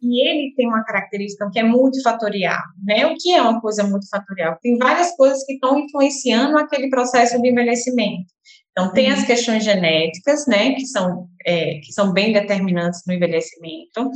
E 0.03 0.29
ele 0.29 0.55
tem 0.57 0.67
uma 0.67 0.85
característica 0.85 1.49
que 1.53 1.61
é 1.61 1.63
multifatorial, 1.63 2.61
né? 2.85 3.07
O 3.07 3.15
que 3.15 3.33
é 3.33 3.41
uma 3.41 3.61
coisa 3.61 3.85
multifatorial? 3.85 4.59
Tem 4.61 4.77
várias 4.77 5.15
coisas 5.17 5.45
que 5.45 5.55
estão 5.55 5.79
influenciando 5.79 6.59
aquele 6.59 6.89
processo 6.91 7.41
de 7.41 7.49
envelhecimento. 7.49 8.27
Então, 8.73 8.93
tem 8.93 9.11
as 9.11 9.21
uhum. 9.21 9.27
questões 9.27 9.65
genéticas, 9.65 10.47
né, 10.47 10.73
que 10.75 10.87
são, 10.87 11.29
é, 11.47 11.75
que 11.75 11.93
são 11.93 12.13
bem 12.13 12.33
determinantes 12.33 13.03
no 13.07 13.13
envelhecimento. 13.13 14.11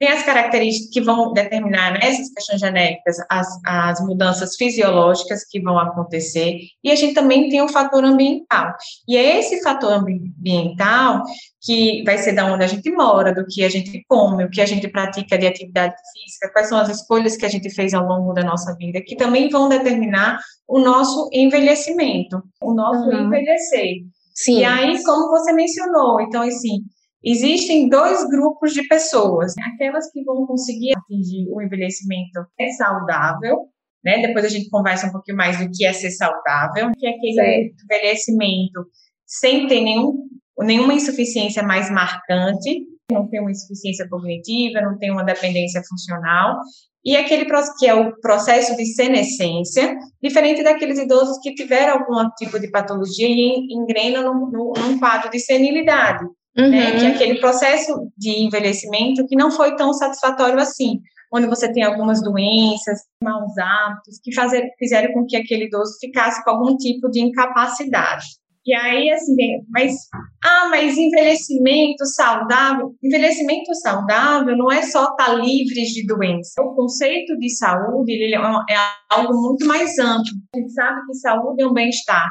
Tem 0.00 0.08
as 0.08 0.22
características 0.22 0.90
que 0.90 1.00
vão 1.02 1.30
determinar 1.34 1.92
nessas 1.92 2.28
né, 2.28 2.34
questões 2.34 2.60
genéticas 2.60 3.16
as, 3.28 3.46
as 3.66 4.00
mudanças 4.00 4.56
fisiológicas 4.56 5.44
que 5.44 5.60
vão 5.60 5.78
acontecer, 5.78 6.58
e 6.82 6.90
a 6.90 6.96
gente 6.96 7.12
também 7.12 7.50
tem 7.50 7.60
o 7.60 7.68
fator 7.68 8.02
ambiental. 8.02 8.72
E 9.06 9.14
é 9.14 9.38
esse 9.38 9.62
fator 9.62 9.92
ambiental 9.92 11.22
que 11.62 12.02
vai 12.04 12.16
ser 12.16 12.32
da 12.32 12.46
onde 12.46 12.64
a 12.64 12.66
gente 12.66 12.90
mora, 12.90 13.34
do 13.34 13.44
que 13.46 13.62
a 13.62 13.68
gente 13.68 14.02
come, 14.08 14.46
o 14.46 14.50
que 14.50 14.62
a 14.62 14.66
gente 14.66 14.88
pratica 14.88 15.36
de 15.36 15.46
atividade 15.46 15.94
física, 16.14 16.50
quais 16.50 16.68
são 16.68 16.78
as 16.78 16.88
escolhas 16.88 17.36
que 17.36 17.44
a 17.44 17.50
gente 17.50 17.68
fez 17.68 17.92
ao 17.92 18.06
longo 18.06 18.32
da 18.32 18.42
nossa 18.42 18.74
vida, 18.76 19.02
que 19.02 19.14
também 19.14 19.50
vão 19.50 19.68
determinar 19.68 20.38
o 20.66 20.78
nosso 20.78 21.28
envelhecimento, 21.30 22.42
o 22.62 22.72
nosso 22.72 23.04
uhum. 23.04 23.26
envelhecer. 23.26 24.06
Sim. 24.34 24.60
E 24.60 24.64
aí, 24.64 25.02
como 25.04 25.28
você 25.28 25.52
mencionou, 25.52 26.18
então, 26.22 26.40
assim, 26.40 26.78
Existem 27.22 27.88
dois 27.88 28.26
grupos 28.28 28.72
de 28.72 28.86
pessoas, 28.88 29.54
aquelas 29.74 30.10
que 30.10 30.24
vão 30.24 30.46
conseguir 30.46 30.92
atingir 30.96 31.46
o 31.50 31.60
envelhecimento 31.60 32.40
saudável, 32.78 33.66
né? 34.02 34.26
Depois 34.26 34.44
a 34.46 34.48
gente 34.48 34.70
conversa 34.70 35.06
um 35.06 35.12
pouquinho 35.12 35.36
mais 35.36 35.58
do 35.58 35.70
que 35.70 35.84
é 35.84 35.92
ser 35.92 36.10
saudável, 36.10 36.90
que 36.98 37.06
é 37.06 37.10
aquele 37.10 37.34
certo. 37.34 37.84
envelhecimento 37.84 38.86
sem 39.26 39.66
ter 39.66 39.82
nenhum, 39.82 40.26
nenhuma 40.60 40.94
insuficiência 40.94 41.62
mais 41.62 41.90
marcante, 41.90 42.86
não 43.12 43.28
tem 43.28 43.40
uma 43.40 43.50
insuficiência 43.50 44.08
cognitiva, 44.08 44.80
não 44.80 44.98
tem 44.98 45.10
uma 45.10 45.24
dependência 45.24 45.82
funcional, 45.88 46.56
e 47.04 47.16
aquele 47.16 47.46
que 47.78 47.86
é 47.86 47.94
o 47.94 48.18
processo 48.20 48.76
de 48.76 48.86
senescência, 48.86 49.96
diferente 50.22 50.62
daqueles 50.62 50.98
idosos 50.98 51.38
que 51.42 51.54
tiveram 51.54 51.98
algum 51.98 52.28
tipo 52.36 52.58
de 52.58 52.70
patologia 52.70 53.26
e 53.26 53.72
engrenam 53.72 54.34
num, 54.34 54.72
num 54.76 54.98
quadro 54.98 55.30
de 55.30 55.38
senilidade. 55.38 56.24
Né, 56.56 56.64
uhum. 56.64 56.70
Né, 56.70 56.98
que 56.98 57.04
é 57.06 57.08
aquele 57.08 57.40
processo 57.40 58.10
de 58.16 58.44
envelhecimento 58.44 59.26
que 59.26 59.36
não 59.36 59.50
foi 59.50 59.76
tão 59.76 59.92
satisfatório 59.92 60.58
assim, 60.58 61.00
onde 61.32 61.46
você 61.46 61.72
tem 61.72 61.84
algumas 61.84 62.22
doenças, 62.22 63.00
maus 63.22 63.56
hábitos, 63.56 64.18
que 64.22 64.34
fazer, 64.34 64.68
fizeram 64.78 65.12
com 65.12 65.24
que 65.26 65.36
aquele 65.36 65.66
idoso 65.66 65.96
ficasse 66.00 66.42
com 66.42 66.50
algum 66.50 66.76
tipo 66.76 67.08
de 67.08 67.20
incapacidade. 67.20 68.26
E 68.66 68.74
aí, 68.74 69.10
assim, 69.10 69.34
mas, 69.70 69.94
ah, 70.44 70.68
mas 70.70 70.96
envelhecimento 70.96 72.04
saudável, 72.04 72.94
envelhecimento 73.02 73.74
saudável 73.76 74.56
não 74.56 74.70
é 74.70 74.82
só 74.82 75.04
estar 75.04 75.26
tá 75.26 75.34
livres 75.34 75.88
de 75.88 76.06
doença. 76.06 76.60
O 76.62 76.74
conceito 76.74 77.38
de 77.38 77.48
saúde 77.56 78.12
ele 78.12 78.34
é, 78.34 78.38
é 78.38 78.76
algo 79.10 79.34
muito 79.40 79.66
mais 79.66 79.98
amplo. 79.98 80.30
A 80.54 80.58
gente 80.58 80.72
sabe 80.72 81.00
que 81.06 81.14
saúde 81.14 81.62
é 81.62 81.66
um 81.66 81.72
bem-estar 81.72 82.30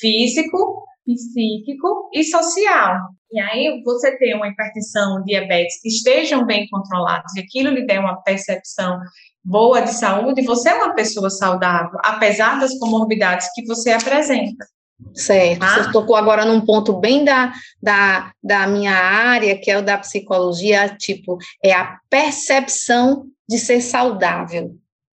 físico, 0.00 0.84
psíquico 1.14 2.10
e 2.12 2.24
social. 2.24 2.96
E 3.32 3.40
aí 3.40 3.82
você 3.84 4.16
ter 4.18 4.34
uma 4.34 4.48
hipertensão, 4.48 5.22
diabetes 5.24 5.80
que 5.80 5.88
estejam 5.88 6.44
bem 6.44 6.68
controlados 6.68 7.34
e 7.36 7.40
aquilo 7.40 7.70
lhe 7.70 7.86
der 7.86 8.00
uma 8.00 8.20
percepção 8.22 8.98
boa 9.44 9.80
de 9.80 9.92
saúde, 9.92 10.42
você 10.42 10.70
é 10.70 10.74
uma 10.74 10.94
pessoa 10.94 11.30
saudável, 11.30 11.98
apesar 12.04 12.58
das 12.60 12.76
comorbidades 12.78 13.48
que 13.54 13.64
você 13.66 13.90
apresenta. 13.90 14.66
Certo, 15.14 15.62
ah. 15.62 15.82
você 15.82 15.92
tocou 15.92 16.14
agora 16.14 16.44
num 16.44 16.60
ponto 16.60 16.92
bem 16.92 17.24
da, 17.24 17.52
da, 17.82 18.32
da 18.42 18.66
minha 18.66 18.92
área, 18.92 19.58
que 19.58 19.70
é 19.70 19.78
o 19.78 19.82
da 19.82 19.96
psicologia, 19.96 20.94
tipo, 20.98 21.38
é 21.64 21.72
a 21.72 21.98
percepção 22.10 23.26
de 23.48 23.58
ser 23.58 23.80
saudável. 23.80 24.76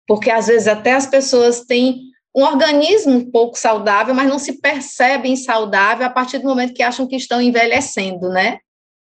Porque 0.07 0.29
às 0.29 0.47
vezes 0.47 0.67
até 0.67 0.93
as 0.93 1.07
pessoas 1.07 1.61
têm 1.61 2.10
um 2.35 2.43
organismo 2.43 3.13
um 3.13 3.29
pouco 3.29 3.57
saudável, 3.57 4.13
mas 4.13 4.29
não 4.29 4.39
se 4.39 4.59
percebem 4.61 5.35
saudável 5.35 6.05
a 6.05 6.09
partir 6.09 6.39
do 6.39 6.47
momento 6.47 6.73
que 6.73 6.83
acham 6.83 7.07
que 7.07 7.15
estão 7.15 7.41
envelhecendo, 7.41 8.29
né? 8.29 8.59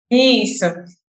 Isso. 0.10 0.66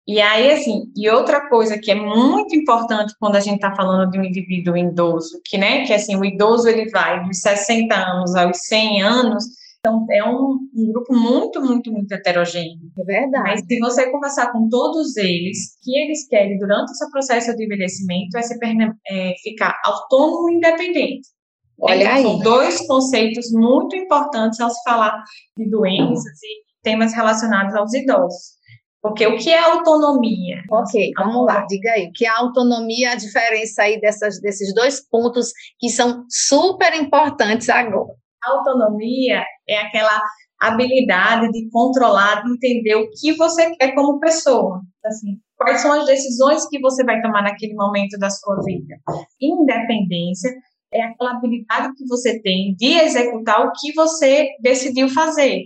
E 0.08 0.22
aí, 0.22 0.52
assim, 0.52 0.84
e 0.96 1.10
outra 1.10 1.50
coisa 1.50 1.80
que 1.80 1.90
é 1.90 1.96
muito 1.96 2.56
importante 2.56 3.16
quando 3.20 3.38
a 3.38 3.40
gente 3.40 3.56
está 3.56 3.76
falando 3.76 4.12
de 4.12 4.20
um 4.20 4.24
indivíduo 4.24 4.78
idoso, 4.78 5.42
que, 5.44 5.58
né, 5.58 5.84
que 5.84 5.94
assim, 5.94 6.16
o 6.16 6.24
idoso 6.24 6.70
ele 6.70 6.90
vai 6.92 7.24
dos 7.24 7.40
60 7.40 7.96
anos 7.96 8.36
aos 8.36 8.58
100 8.68 9.02
anos, 9.02 9.44
então 9.80 10.06
é 10.12 10.24
um, 10.24 10.60
um 10.76 10.92
grupo 10.92 11.14
muito, 11.16 11.60
muito, 11.60 11.92
muito 11.92 12.12
heterogêneo. 12.12 12.92
É 13.00 13.04
verdade. 13.04 13.50
Mas 13.50 13.62
se 13.66 13.80
você 13.80 14.12
conversar 14.12 14.52
com 14.52 14.70
todos 14.70 15.18
eles, 15.18 15.78
que 15.82 15.98
eles 15.98 16.28
querem 16.28 16.58
durante 16.60 16.92
esse 16.92 17.10
processo 17.10 17.56
de 17.56 17.66
envelhecimento 17.66 18.38
é, 18.38 18.42
se, 18.44 18.60
é 19.08 19.34
ficar 19.44 19.76
autônomo 19.86 20.52
e 20.52 20.56
independente. 20.56 21.35
Olha 21.80 22.04
então, 22.04 22.16
aí. 22.16 22.24
São 22.24 22.40
dois 22.40 22.88
conceitos 22.88 23.52
muito 23.52 23.96
importantes 23.96 24.60
ao 24.60 24.70
se 24.70 24.82
falar 24.84 25.24
de 25.58 25.70
doenças 25.70 26.42
e 26.44 26.64
temas 26.84 27.14
relacionados 27.14 27.76
aos 27.76 27.94
idosos. 27.94 28.56
Porque 29.02 29.28
o 29.28 29.38
que 29.38 29.52
é 29.52 29.60
autonomia? 29.60 30.64
Ok, 30.72 31.12
vamos 31.16 31.46
lá, 31.46 31.64
diga 31.68 31.92
aí. 31.92 32.08
O 32.08 32.12
que 32.12 32.26
é 32.26 32.30
autonomia, 32.30 33.12
a 33.12 33.16
diferença 33.16 33.84
aí 33.84 34.00
dessas, 34.00 34.42
desses 34.42 34.74
dois 34.74 35.00
pontos 35.08 35.52
que 35.80 35.90
são 35.90 36.26
super 36.28 36.92
importantes 36.96 37.70
agora. 37.70 38.16
autonomia 38.44 39.44
é 39.70 39.78
aquela 39.78 40.20
habilidade 40.60 41.52
de 41.52 41.70
controlar, 41.70 42.44
de 42.44 42.54
entender 42.54 42.96
o 42.96 43.08
que 43.12 43.34
você 43.34 43.76
quer 43.76 43.94
como 43.94 44.20
pessoa. 44.20 44.82
Assim, 45.06 45.38
quais 45.56 45.82
são 45.82 45.92
as 45.94 46.08
decisões 46.08 46.68
que 46.68 46.80
você 46.80 47.04
vai 47.04 47.22
tomar 47.22 47.44
naquele 47.44 47.76
momento 47.76 48.18
da 48.18 48.32
sua 48.32 48.56
vida. 48.64 48.96
Independência 49.40 50.52
é 50.96 51.04
aquela 51.04 51.32
habilidade 51.32 51.94
que 51.96 52.08
você 52.08 52.42
tem 52.42 52.76
de 52.76 52.94
executar 52.98 53.66
o 53.66 53.72
que 53.72 53.94
você 53.94 54.50
decidiu 54.62 55.10
fazer, 55.10 55.66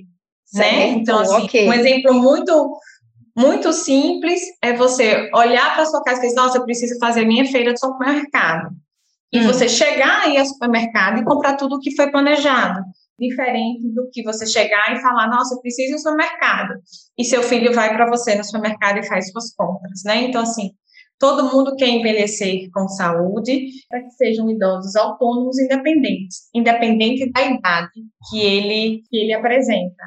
né? 0.53 0.87
Então, 0.89 1.19
assim, 1.19 1.43
okay. 1.43 1.67
um 1.67 1.73
exemplo 1.73 2.13
muito 2.13 2.79
muito 3.37 3.71
simples 3.71 4.41
é 4.61 4.73
você 4.73 5.29
olhar 5.33 5.73
para 5.73 5.85
sua 5.85 6.03
casa 6.03 6.19
e 6.19 6.23
dizer, 6.23 6.35
nossa, 6.35 6.57
eu 6.57 6.65
preciso 6.65 6.99
fazer 6.99 7.23
minha 7.23 7.45
feira 7.45 7.73
de 7.73 7.79
supermercado. 7.79 8.69
E 9.31 9.39
hum. 9.39 9.43
você 9.47 9.69
chegar 9.69 10.23
aí 10.23 10.37
ao 10.37 10.45
supermercado 10.45 11.19
e 11.19 11.23
comprar 11.23 11.55
tudo 11.55 11.75
o 11.75 11.79
que 11.79 11.95
foi 11.95 12.11
planejado. 12.11 12.81
Diferente 13.17 13.87
do 13.93 14.09
que 14.11 14.23
você 14.23 14.45
chegar 14.45 14.93
e 14.93 15.01
falar, 15.01 15.29
nossa, 15.29 15.55
eu 15.55 15.61
preciso 15.61 15.91
ir 15.91 15.93
ao 15.93 15.99
supermercado. 15.99 16.73
E 17.17 17.23
seu 17.23 17.41
filho 17.41 17.73
vai 17.73 17.93
para 17.95 18.09
você 18.09 18.35
no 18.35 18.43
supermercado 18.43 18.97
e 18.97 19.07
faz 19.07 19.31
suas 19.31 19.53
compras, 19.53 20.01
né? 20.03 20.23
Então, 20.23 20.41
assim, 20.41 20.71
Todo 21.19 21.53
mundo 21.53 21.75
quer 21.75 21.89
envelhecer 21.89 22.69
com 22.73 22.87
saúde 22.87 23.67
para 23.89 24.01
que 24.01 24.11
sejam 24.11 24.49
idosos 24.49 24.95
autônomos 24.95 25.59
independentes, 25.59 26.49
independente 26.55 27.29
da 27.31 27.41
idade 27.41 27.91
que 28.29 28.39
ele, 28.39 29.01
que 29.09 29.17
ele 29.17 29.33
apresenta. 29.33 30.03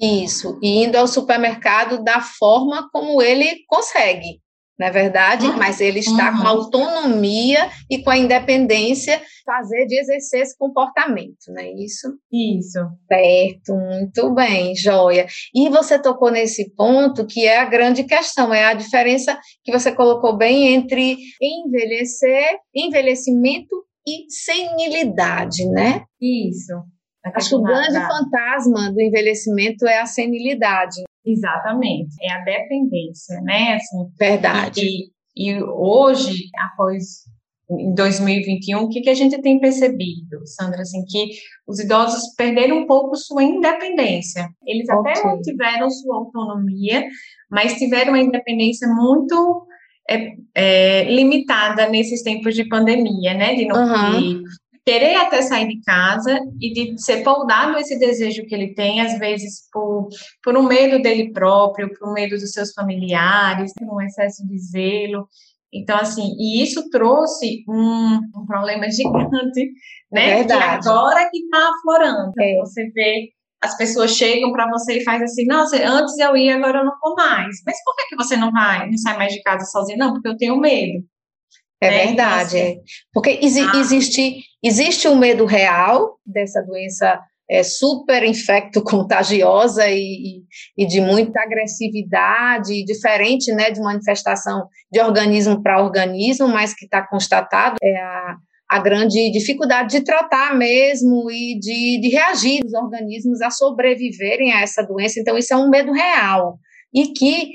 Isso, 0.00 0.58
e 0.62 0.84
indo 0.84 0.96
ao 0.96 1.06
supermercado 1.06 2.02
da 2.02 2.20
forma 2.20 2.88
como 2.92 3.20
ele 3.20 3.64
consegue 3.66 4.41
não 4.82 4.88
é 4.88 4.90
verdade? 4.90 5.46
Uhum. 5.46 5.56
Mas 5.56 5.80
ele 5.80 6.00
está 6.00 6.32
uhum. 6.32 6.40
com 6.40 6.48
autonomia 6.48 7.70
e 7.88 8.02
com 8.02 8.10
a 8.10 8.18
independência 8.18 9.22
fazer 9.46 9.86
de 9.86 10.00
exercer 10.00 10.42
esse 10.42 10.58
comportamento, 10.58 11.36
não 11.48 11.62
é 11.62 11.70
isso? 11.72 12.08
Isso. 12.32 12.80
Certo, 13.06 13.76
muito 13.76 14.34
bem, 14.34 14.74
joia. 14.74 15.26
E 15.54 15.68
você 15.68 16.00
tocou 16.00 16.32
nesse 16.32 16.74
ponto 16.74 17.24
que 17.26 17.46
é 17.46 17.60
a 17.60 17.64
grande 17.64 18.02
questão, 18.02 18.52
é 18.52 18.64
a 18.64 18.74
diferença 18.74 19.38
que 19.62 19.70
você 19.70 19.92
colocou 19.92 20.36
bem 20.36 20.74
entre 20.74 21.16
envelhecer, 21.40 22.58
envelhecimento 22.74 23.84
e 24.06 24.24
senilidade, 24.28 25.64
né? 25.70 26.02
Isso. 26.20 26.72
Acho 27.36 27.50
que 27.50 27.54
o 27.54 27.62
grande 27.62 28.00
fantasma 28.00 28.92
do 28.92 29.00
envelhecimento 29.00 29.86
é 29.86 30.00
a 30.00 30.06
senilidade. 30.06 31.02
Exatamente, 31.24 32.16
é 32.20 32.32
a 32.32 32.44
dependência, 32.44 33.40
né? 33.42 33.74
Assim, 33.74 34.08
Verdade. 34.18 34.80
E, 34.80 35.10
e 35.36 35.62
hoje, 35.62 36.46
após 36.58 37.22
em 37.70 37.94
2021, 37.94 38.80
o 38.80 38.88
que, 38.88 39.00
que 39.00 39.08
a 39.08 39.14
gente 39.14 39.40
tem 39.40 39.58
percebido, 39.58 40.44
Sandra, 40.46 40.82
assim, 40.82 41.04
que 41.04 41.30
os 41.66 41.78
idosos 41.78 42.34
perderam 42.36 42.78
um 42.78 42.86
pouco 42.86 43.16
sua 43.16 43.42
independência. 43.42 44.48
Eles 44.66 44.88
okay. 44.90 45.12
até 45.12 45.40
tiveram 45.40 45.88
sua 45.88 46.16
autonomia, 46.16 47.06
mas 47.50 47.74
tiveram 47.74 48.12
uma 48.12 48.20
independência 48.20 48.88
muito 48.88 49.66
é, 50.10 50.32
é, 50.54 51.04
limitada 51.04 51.88
nesses 51.88 52.22
tempos 52.22 52.54
de 52.54 52.68
pandemia, 52.68 53.34
né? 53.34 53.54
De 53.54 53.64
não 53.64 53.76
uhum 53.76 54.42
querer 54.84 55.16
até 55.16 55.42
sair 55.42 55.68
de 55.68 55.80
casa 55.82 56.38
e 56.60 56.72
de 56.72 57.00
ser 57.02 57.22
poldado 57.22 57.78
esse 57.78 57.98
desejo 57.98 58.44
que 58.46 58.54
ele 58.54 58.74
tem, 58.74 59.00
às 59.00 59.18
vezes 59.18 59.68
por, 59.72 60.08
por 60.42 60.56
um 60.56 60.64
medo 60.64 61.00
dele 61.00 61.32
próprio, 61.32 61.92
por 61.94 62.10
um 62.10 62.12
medo 62.12 62.36
dos 62.36 62.52
seus 62.52 62.72
familiares, 62.72 63.72
por 63.74 63.94
um 63.94 64.00
excesso 64.00 64.46
de 64.46 64.58
zelo. 64.58 65.28
Então, 65.72 65.96
assim, 65.96 66.34
e 66.38 66.62
isso 66.62 66.90
trouxe 66.90 67.64
um, 67.68 68.20
um 68.36 68.46
problema 68.46 68.90
gigante, 68.90 69.70
né? 70.10 70.36
Verdade. 70.36 70.82
Que 70.82 70.88
agora 70.88 71.30
que 71.30 71.38
está 71.38 71.70
aflorando. 71.70 72.32
É. 72.38 72.56
Você 72.58 72.90
vê, 72.90 73.30
as 73.62 73.76
pessoas 73.76 74.10
chegam 74.10 74.52
para 74.52 74.68
você 74.68 74.98
e 74.98 75.04
faz 75.04 75.22
assim, 75.22 75.46
nossa, 75.46 75.76
antes 75.76 76.18
eu 76.18 76.36
ia, 76.36 76.56
agora 76.56 76.80
eu 76.80 76.84
não 76.84 76.92
vou 77.00 77.14
mais. 77.14 77.56
Mas 77.64 77.76
por 77.84 77.94
que, 77.96 78.08
que 78.08 78.16
você 78.16 78.36
não 78.36 78.50
vai, 78.50 78.90
não 78.90 78.98
sai 78.98 79.16
mais 79.16 79.32
de 79.32 79.42
casa 79.42 79.64
sozinho? 79.64 79.98
Não, 79.98 80.12
porque 80.12 80.28
eu 80.28 80.36
tenho 80.36 80.56
medo. 80.56 81.04
É 81.82 81.90
né? 81.90 82.06
verdade, 82.06 82.56
então, 82.56 82.70
assim, 82.70 82.78
é. 82.78 82.82
porque 83.12 83.38
exi 83.42 83.60
ah. 83.60 83.80
existe, 83.80 84.36
existe 84.62 85.08
um 85.08 85.16
medo 85.16 85.44
real 85.44 86.16
dessa 86.24 86.62
doença 86.62 87.20
é, 87.50 87.64
super 87.64 88.22
infecto 88.22 88.80
contagiosa 88.84 89.88
e, 89.88 90.42
e, 90.78 90.86
de 90.86 91.00
muita 91.00 91.42
agressividade, 91.42 92.84
diferente 92.84 93.52
né, 93.52 93.72
de 93.72 93.80
manifestação 93.80 94.68
de 94.92 95.00
organismo 95.00 95.60
para 95.60 95.82
organismo, 95.82 96.46
mas 96.46 96.72
que 96.72 96.84
está 96.84 97.04
constatado 97.04 97.76
é 97.82 97.96
a, 97.96 98.36
a 98.70 98.78
grande 98.78 99.32
dificuldade 99.32 99.98
de 99.98 100.04
tratar 100.04 100.56
mesmo 100.56 101.28
e 101.32 101.58
de, 101.58 102.00
de 102.00 102.08
reagir 102.10 102.64
os 102.64 102.72
organismos 102.74 103.42
a 103.42 103.50
sobreviverem 103.50 104.52
a 104.52 104.62
essa 104.62 104.82
doença. 104.82 105.18
Então, 105.18 105.36
isso 105.36 105.52
é 105.52 105.56
um 105.56 105.68
medo 105.68 105.90
real 105.90 106.58
e 106.94 107.08
que 107.08 107.50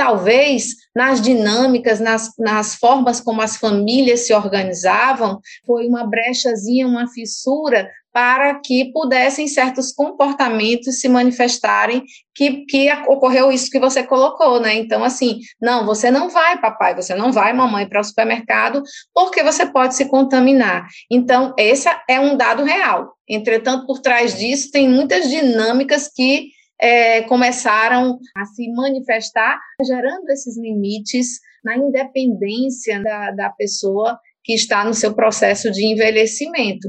talvez 0.00 0.76
nas 0.96 1.20
dinâmicas, 1.20 2.00
nas, 2.00 2.30
nas 2.38 2.74
formas 2.74 3.20
como 3.20 3.42
as 3.42 3.58
famílias 3.58 4.26
se 4.26 4.32
organizavam, 4.32 5.38
foi 5.66 5.86
uma 5.86 6.06
brechazinha, 6.06 6.88
uma 6.88 7.06
fissura 7.06 7.86
para 8.10 8.58
que 8.60 8.90
pudessem 8.92 9.46
certos 9.46 9.92
comportamentos 9.92 11.00
se 11.00 11.06
manifestarem 11.06 12.02
que, 12.34 12.64
que 12.64 12.90
ocorreu 13.08 13.52
isso 13.52 13.70
que 13.70 13.78
você 13.78 14.02
colocou, 14.02 14.58
né? 14.58 14.74
Então, 14.74 15.04
assim, 15.04 15.40
não, 15.60 15.84
você 15.84 16.10
não 16.10 16.30
vai, 16.30 16.58
papai, 16.58 16.94
você 16.94 17.14
não 17.14 17.30
vai, 17.30 17.52
mamãe, 17.52 17.86
para 17.86 18.00
o 18.00 18.04
supermercado, 18.04 18.82
porque 19.14 19.42
você 19.42 19.66
pode 19.66 19.94
se 19.94 20.06
contaminar. 20.06 20.88
Então, 21.10 21.52
esse 21.58 21.90
é 22.08 22.18
um 22.18 22.38
dado 22.38 22.64
real. 22.64 23.12
Entretanto, 23.28 23.86
por 23.86 24.00
trás 24.00 24.38
disso, 24.38 24.70
tem 24.70 24.88
muitas 24.88 25.28
dinâmicas 25.28 26.08
que 26.08 26.48
é, 26.80 27.22
começaram 27.22 28.18
a 28.36 28.44
se 28.46 28.70
manifestar, 28.72 29.60
gerando 29.86 30.28
esses 30.30 30.58
limites 30.58 31.38
na 31.62 31.76
independência 31.76 33.02
da, 33.02 33.30
da 33.32 33.50
pessoa 33.50 34.18
que 34.42 34.54
está 34.54 34.84
no 34.84 34.94
seu 34.94 35.14
processo 35.14 35.70
de 35.70 35.84
envelhecimento. 35.84 36.88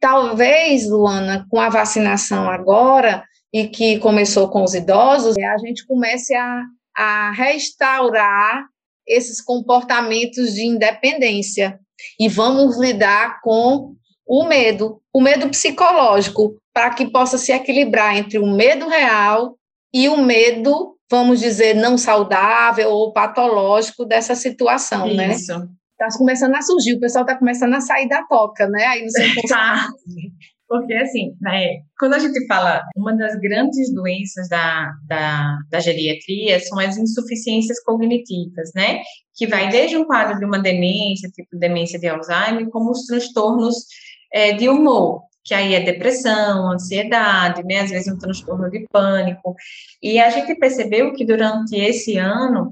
Talvez, 0.00 0.88
Luana, 0.88 1.44
com 1.50 1.60
a 1.60 1.68
vacinação 1.68 2.48
agora, 2.48 3.24
e 3.52 3.68
que 3.68 3.98
começou 3.98 4.48
com 4.48 4.62
os 4.62 4.74
idosos, 4.74 5.36
a 5.38 5.58
gente 5.58 5.86
comece 5.86 6.34
a, 6.34 6.62
a 6.96 7.32
restaurar 7.32 8.66
esses 9.06 9.40
comportamentos 9.40 10.54
de 10.54 10.66
independência 10.66 11.78
e 12.20 12.28
vamos 12.28 12.78
lidar 12.78 13.40
com 13.40 13.94
o 14.26 14.44
medo, 14.44 15.00
o 15.12 15.20
medo 15.22 15.48
psicológico, 15.48 16.60
para 16.78 16.94
que 16.94 17.10
possa 17.10 17.36
se 17.36 17.50
equilibrar 17.50 18.16
entre 18.16 18.38
o 18.38 18.46
medo 18.46 18.86
real 18.88 19.58
e 19.92 20.08
o 20.08 20.16
medo, 20.16 20.94
vamos 21.10 21.40
dizer, 21.40 21.74
não 21.74 21.98
saudável 21.98 22.90
ou 22.90 23.12
patológico 23.12 24.04
dessa 24.04 24.36
situação, 24.36 25.08
Isso. 25.08 25.16
né? 25.16 25.28
Isso. 25.32 25.52
Está 25.52 26.16
começando 26.16 26.54
a 26.54 26.62
surgir, 26.62 26.94
o 26.94 27.00
pessoal 27.00 27.24
está 27.24 27.36
começando 27.36 27.74
a 27.74 27.80
sair 27.80 28.08
da 28.08 28.22
toca, 28.28 28.68
né? 28.68 28.84
Aí 28.86 29.02
no 29.02 29.10
seu 29.10 29.24
tá. 29.48 29.88
Porque, 30.68 30.94
assim, 30.94 31.34
né, 31.40 31.80
quando 31.98 32.14
a 32.14 32.20
gente 32.20 32.46
fala, 32.46 32.80
uma 32.96 33.16
das 33.16 33.34
grandes 33.40 33.92
doenças 33.92 34.48
da, 34.48 34.92
da, 35.08 35.58
da 35.68 35.80
geriatria 35.80 36.60
são 36.60 36.78
as 36.78 36.96
insuficiências 36.96 37.82
cognitivas, 37.82 38.70
né? 38.72 39.00
Que 39.34 39.48
vai 39.48 39.68
desde 39.68 39.96
um 39.96 40.04
quadro 40.04 40.38
de 40.38 40.44
uma 40.44 40.60
demência, 40.60 41.28
tipo 41.30 41.58
demência 41.58 41.98
de 41.98 42.06
Alzheimer, 42.06 42.70
como 42.70 42.92
os 42.92 43.04
transtornos 43.04 43.74
é, 44.32 44.52
de 44.52 44.68
humor, 44.68 45.22
que 45.48 45.54
aí 45.54 45.74
é 45.74 45.80
depressão, 45.80 46.70
ansiedade, 46.70 47.64
né, 47.64 47.80
às 47.80 47.90
vezes 47.90 48.12
um 48.12 48.18
transtorno 48.18 48.70
de 48.70 48.86
pânico. 48.92 49.54
E 50.02 50.20
a 50.20 50.28
gente 50.28 50.54
percebeu 50.56 51.14
que 51.14 51.24
durante 51.24 51.74
esse 51.74 52.18
ano, 52.18 52.70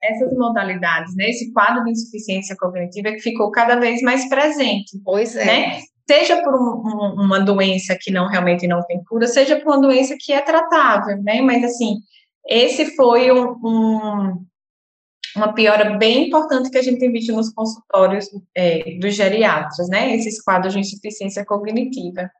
essas 0.00 0.32
modalidades, 0.32 1.16
né, 1.16 1.30
esse 1.30 1.52
quadro 1.52 1.82
de 1.82 1.90
insuficiência 1.90 2.54
cognitiva 2.56 3.08
é 3.08 3.12
que 3.14 3.20
ficou 3.20 3.50
cada 3.50 3.74
vez 3.74 4.00
mais 4.02 4.28
presente. 4.28 5.00
Pois 5.04 5.34
é. 5.34 5.44
Né? 5.44 5.80
Seja 6.08 6.40
por 6.42 6.54
um, 6.54 6.82
um, 6.84 7.24
uma 7.24 7.40
doença 7.40 7.98
que 8.00 8.12
não 8.12 8.28
realmente 8.28 8.68
não 8.68 8.84
tem 8.86 9.02
cura, 9.02 9.26
seja 9.26 9.56
por 9.56 9.74
uma 9.74 9.80
doença 9.80 10.16
que 10.18 10.32
é 10.32 10.40
tratável, 10.40 11.20
né? 11.22 11.40
Mas 11.40 11.64
assim, 11.64 11.96
esse 12.46 12.94
foi 12.96 13.32
um, 13.32 13.52
um 13.64 14.44
uma 15.36 15.52
piora 15.52 15.96
bem 15.96 16.26
importante 16.26 16.70
que 16.70 16.78
a 16.78 16.82
gente 16.82 16.98
tem 16.98 17.10
visto 17.10 17.32
nos 17.32 17.52
consultórios 17.52 18.28
é, 18.54 18.98
dos 18.98 19.14
geriatras, 19.14 19.88
né? 19.88 20.14
Esses 20.14 20.42
quadros 20.42 20.72
de 20.72 20.80
insuficiência 20.80 21.44
cognitiva. 21.44 22.30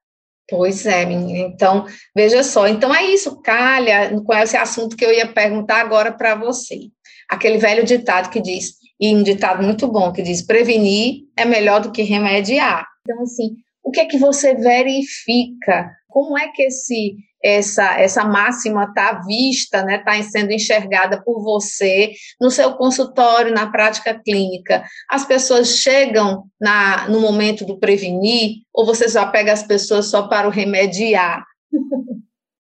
Pois 0.49 0.85
é, 0.85 1.07
menina. 1.07 1.49
Então, 1.49 1.87
veja 2.15 2.43
só. 2.43 2.67
Então, 2.69 2.95
é 2.95 3.05
isso, 3.05 3.41
calha 3.41 4.13
com 4.21 4.35
esse 4.35 4.57
assunto 4.57 4.97
que 4.97 5.05
eu 5.05 5.13
ia 5.13 5.27
perguntar 5.27 5.81
agora 5.81 6.13
para 6.13 6.35
você. 6.35 6.89
Aquele 7.29 7.59
velho 7.59 7.85
ditado 7.85 8.31
que 8.31 8.41
diz, 8.41 8.75
e 9.01 9.15
um 9.15 9.23
ditado 9.23 9.63
muito 9.63 9.89
bom, 9.89 10.13
que 10.13 10.23
diz: 10.23 10.43
prevenir 10.43 11.23
é 11.37 11.45
melhor 11.45 11.81
do 11.81 11.91
que 11.91 12.03
remediar. 12.03 12.87
Então, 13.03 13.23
assim, 13.23 13.57
o 13.83 13.91
que 13.91 14.01
é 14.01 14.07
que 14.07 14.19
você 14.19 14.55
verifica? 14.55 15.91
Como 16.09 16.37
é 16.39 16.49
que 16.49 16.63
esse 16.63 17.17
essa, 17.43 17.99
essa 17.99 18.25
máxima 18.25 18.85
está 18.85 19.21
vista, 19.27 19.83
né, 19.83 19.97
está 19.97 20.23
sendo 20.23 20.53
enxergada 20.53 21.23
por 21.23 21.43
você 21.43 22.13
no 22.41 22.51
seu 22.51 22.75
consultório, 22.75 23.53
na 23.53 23.71
prática 23.71 24.19
clínica. 24.25 24.85
As 25.11 25.25
pessoas 25.25 25.79
chegam 25.79 26.45
na, 26.61 27.09
no 27.09 27.21
momento 27.21 27.65
do 27.65 27.79
prevenir, 27.79 28.59
ou 28.73 28.87
você 28.87 29.09
só 29.09 29.27
pega 29.27 29.53
as 29.53 29.63
pessoas 29.63 30.07
só 30.07 30.29
para 30.29 30.47
o 30.47 30.51
remediar? 30.51 31.45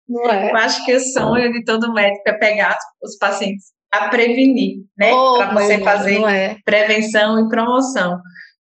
Não 0.08 0.30
é? 0.30 0.52
Eu 0.52 0.56
acho 0.58 0.86
que 0.86 0.96
o 0.96 1.00
sonho 1.00 1.52
de 1.52 1.64
todo 1.64 1.94
médico 1.94 2.24
é 2.28 2.34
pegar 2.34 2.78
os 3.02 3.18
pacientes 3.18 3.74
a 3.92 4.10
prevenir, 4.10 4.84
né? 4.98 5.12
Oh, 5.14 5.38
para 5.38 5.54
você 5.54 5.80
fazer 5.80 6.22
é. 6.26 6.58
prevenção 6.64 7.40
e 7.40 7.50
promoção. 7.50 8.20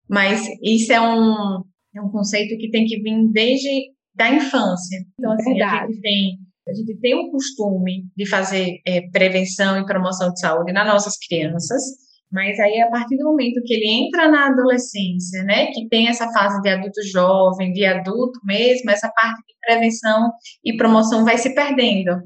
Mas 0.10 0.48
isso 0.63 0.91
é 0.93 1.02
um, 1.02 1.63
é 1.96 2.02
um 2.02 2.10
conceito 2.10 2.58
que 2.58 2.72
tem 2.72 2.86
que 2.86 3.02
vir 3.02 3.28
desde 3.32 3.91
da 4.17 4.30
infância. 4.30 4.99
Então, 5.17 5.32
assim, 5.32 5.53
Verdade. 5.53 5.84
a 5.84 5.88
gente 5.88 6.01
tem 6.01 6.38
a 6.69 6.73
gente 6.73 6.99
tem 6.99 7.15
um 7.15 7.32
costume 7.32 8.06
de 8.15 8.27
fazer 8.27 8.82
é, 8.86 9.01
prevenção 9.10 9.80
e 9.80 9.86
promoção 9.86 10.34
de 10.34 10.39
saúde 10.41 10.73
nas 10.73 10.86
nossas 10.86 11.15
crianças, 11.17 11.82
mas 12.30 12.60
aí 12.60 12.82
a 12.82 12.89
partir 12.89 13.15
do 13.15 13.23
momento 13.23 13.62
que 13.63 13.73
ele 13.73 14.06
entra 14.06 14.30
na 14.30 14.47
adolescência, 14.47 15.43
né, 15.43 15.67
que 15.67 15.88
tem 15.88 16.10
essa 16.10 16.30
fase 16.34 16.62
de 16.62 16.67
adulto 16.67 17.01
jovem, 17.10 17.71
de 17.71 17.86
adulto 17.86 18.38
mesmo, 18.43 18.91
essa 18.91 19.10
parte 19.15 19.38
de 19.47 19.53
prevenção 19.62 20.30
e 20.62 20.75
promoção 20.75 21.23
vai 21.23 21.38
se 21.38 21.56
perdendo, 21.56 22.21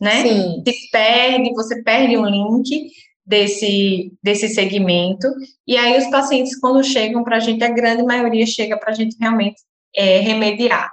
né? 0.00 0.22
Sim. 0.22 0.62
Se 0.66 0.90
perde, 0.90 1.52
você 1.52 1.82
perde 1.82 2.16
um 2.16 2.24
link 2.24 2.88
desse, 3.26 4.10
desse 4.22 4.48
segmento, 4.48 5.28
e 5.66 5.76
aí 5.76 5.98
os 5.98 6.08
pacientes, 6.08 6.58
quando 6.58 6.82
chegam 6.82 7.22
para 7.22 7.36
a 7.36 7.40
gente, 7.40 7.62
a 7.62 7.68
grande 7.68 8.02
maioria 8.04 8.46
chega 8.46 8.78
para 8.78 8.92
a 8.92 8.94
gente 8.94 9.16
realmente 9.20 9.60
é, 9.94 10.18
remediar 10.20 10.90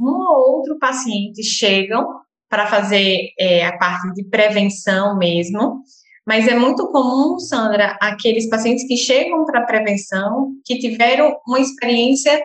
um 0.00 0.10
ou 0.10 0.56
outro 0.56 0.78
paciente 0.78 1.42
chegam 1.42 2.06
para 2.48 2.66
fazer 2.66 3.30
é, 3.38 3.66
a 3.66 3.76
parte 3.76 4.12
de 4.14 4.24
prevenção 4.24 5.16
mesmo, 5.18 5.82
mas 6.26 6.46
é 6.46 6.54
muito 6.54 6.90
comum, 6.90 7.38
Sandra, 7.38 7.96
aqueles 8.00 8.48
pacientes 8.48 8.86
que 8.86 8.96
chegam 8.96 9.44
para 9.44 9.66
prevenção 9.66 10.52
que 10.64 10.78
tiveram 10.78 11.36
uma 11.46 11.60
experiência 11.60 12.42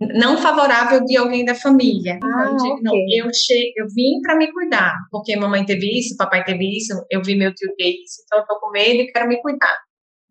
não 0.00 0.36
favorável 0.38 1.04
de 1.04 1.16
alguém 1.16 1.44
da 1.44 1.54
família. 1.54 2.18
Ah, 2.22 2.50
então, 2.52 2.72
okay. 2.72 2.82
não, 2.82 2.94
eu, 2.94 3.32
che 3.32 3.72
eu 3.76 3.86
vim 3.94 4.20
para 4.22 4.36
me 4.36 4.52
cuidar, 4.52 4.94
porque 5.10 5.36
mamãe 5.36 5.64
teve 5.64 5.98
isso, 5.98 6.16
papai 6.16 6.44
teve 6.44 6.76
isso, 6.76 6.92
eu 7.10 7.22
vi 7.22 7.36
meu 7.36 7.54
tio 7.54 7.74
ter 7.76 7.90
isso, 7.90 8.22
então 8.24 8.38
eu 8.38 8.42
estou 8.42 8.58
com 8.58 8.70
medo 8.70 9.00
e 9.00 9.12
quero 9.12 9.28
me 9.28 9.40
cuidar. 9.40 9.76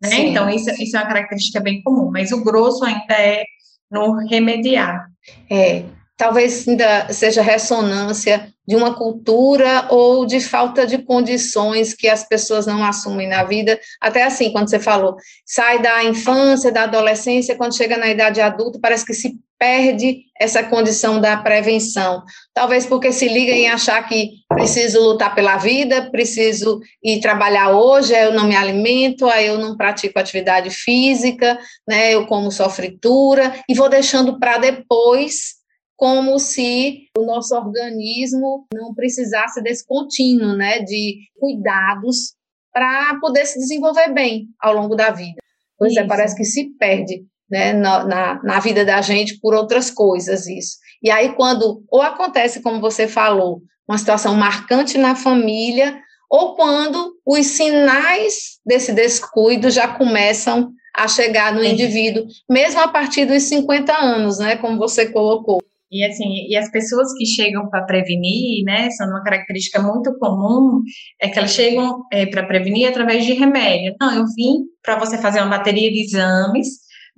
Né? 0.02 0.28
Então, 0.28 0.50
isso, 0.50 0.70
isso 0.82 0.96
é 0.96 1.00
uma 1.00 1.08
característica 1.08 1.60
bem 1.60 1.82
comum, 1.82 2.10
mas 2.10 2.30
o 2.30 2.44
grosso 2.44 2.84
ainda 2.84 3.14
é 3.14 3.44
no 3.90 4.16
remediar. 4.26 5.06
É, 5.50 5.84
talvez 6.24 6.66
ainda 6.66 7.12
seja 7.12 7.42
ressonância 7.42 8.50
de 8.66 8.74
uma 8.74 8.94
cultura 8.94 9.86
ou 9.90 10.24
de 10.24 10.40
falta 10.40 10.86
de 10.86 10.96
condições 10.96 11.92
que 11.92 12.08
as 12.08 12.26
pessoas 12.26 12.64
não 12.64 12.82
assumem 12.82 13.28
na 13.28 13.44
vida. 13.44 13.78
Até 14.00 14.22
assim, 14.22 14.50
quando 14.50 14.70
você 14.70 14.78
falou, 14.78 15.16
sai 15.44 15.82
da 15.82 16.02
infância, 16.02 16.72
da 16.72 16.84
adolescência, 16.84 17.56
quando 17.56 17.76
chega 17.76 17.98
na 17.98 18.08
idade 18.08 18.40
adulta, 18.40 18.78
parece 18.80 19.04
que 19.04 19.12
se 19.12 19.34
perde 19.58 20.22
essa 20.40 20.62
condição 20.62 21.20
da 21.20 21.36
prevenção. 21.36 22.22
Talvez 22.54 22.86
porque 22.86 23.12
se 23.12 23.28
liga 23.28 23.52
em 23.52 23.68
achar 23.68 24.02
que 24.08 24.30
preciso 24.48 25.02
lutar 25.02 25.34
pela 25.34 25.58
vida, 25.58 26.10
preciso 26.10 26.80
ir 27.02 27.20
trabalhar 27.20 27.72
hoje, 27.72 28.14
eu 28.14 28.32
não 28.32 28.46
me 28.46 28.56
alimento, 28.56 29.26
aí 29.26 29.46
eu 29.46 29.58
não 29.58 29.76
pratico 29.76 30.18
atividade 30.18 30.70
física, 30.70 31.58
né, 31.86 32.14
eu 32.14 32.26
como 32.26 32.50
só 32.50 32.70
fritura, 32.70 33.54
e 33.68 33.74
vou 33.74 33.90
deixando 33.90 34.40
para 34.40 34.56
depois 34.56 35.62
como 35.96 36.38
se 36.38 37.08
o 37.16 37.24
nosso 37.24 37.54
organismo 37.54 38.66
não 38.72 38.94
precisasse 38.94 39.62
desse 39.62 39.86
contínuo, 39.86 40.56
né, 40.56 40.80
de 40.80 41.20
cuidados 41.38 42.34
para 42.72 43.18
poder 43.20 43.46
se 43.46 43.58
desenvolver 43.58 44.12
bem 44.12 44.48
ao 44.60 44.74
longo 44.74 44.96
da 44.96 45.10
vida. 45.10 45.40
Pois 45.78 45.92
isso. 45.92 46.00
é, 46.00 46.06
parece 46.06 46.34
que 46.36 46.44
se 46.44 46.70
perde 46.78 47.24
né, 47.48 47.72
na, 47.72 48.04
na, 48.04 48.42
na, 48.42 48.60
vida 48.60 48.84
da 48.84 49.00
gente 49.00 49.38
por 49.40 49.54
outras 49.54 49.90
coisas 49.90 50.46
isso. 50.46 50.76
E 51.02 51.10
aí 51.10 51.34
quando 51.34 51.84
ou 51.88 52.02
acontece, 52.02 52.60
como 52.60 52.80
você 52.80 53.06
falou, 53.06 53.62
uma 53.86 53.98
situação 53.98 54.34
marcante 54.34 54.98
na 54.98 55.14
família, 55.14 56.00
ou 56.28 56.56
quando 56.56 57.14
os 57.24 57.46
sinais 57.46 58.58
desse 58.66 58.92
descuido 58.92 59.70
já 59.70 59.86
começam 59.86 60.72
a 60.92 61.06
chegar 61.06 61.52
no 61.52 61.62
indivíduo, 61.62 62.26
mesmo 62.48 62.80
a 62.80 62.88
partir 62.88 63.24
dos 63.24 63.42
50 63.44 63.92
anos, 63.92 64.38
né, 64.38 64.56
como 64.56 64.78
você 64.78 65.06
colocou. 65.06 65.62
E 65.94 66.04
assim, 66.04 66.48
e 66.48 66.56
as 66.56 66.68
pessoas 66.72 67.06
que 67.16 67.24
chegam 67.24 67.70
para 67.70 67.84
prevenir, 67.84 68.64
né, 68.64 68.90
são 68.90 69.06
uma 69.08 69.22
característica 69.22 69.80
muito 69.80 70.12
comum, 70.18 70.82
é 71.22 71.28
que 71.28 71.38
elas 71.38 71.52
chegam 71.52 72.02
é, 72.12 72.26
para 72.26 72.44
prevenir 72.44 72.88
através 72.88 73.24
de 73.24 73.32
remédio. 73.34 73.94
Não, 74.00 74.12
eu 74.12 74.24
vim 74.34 74.64
para 74.82 74.98
você 74.98 75.16
fazer 75.16 75.38
uma 75.38 75.56
bateria 75.56 75.92
de 75.92 76.00
exames 76.00 76.66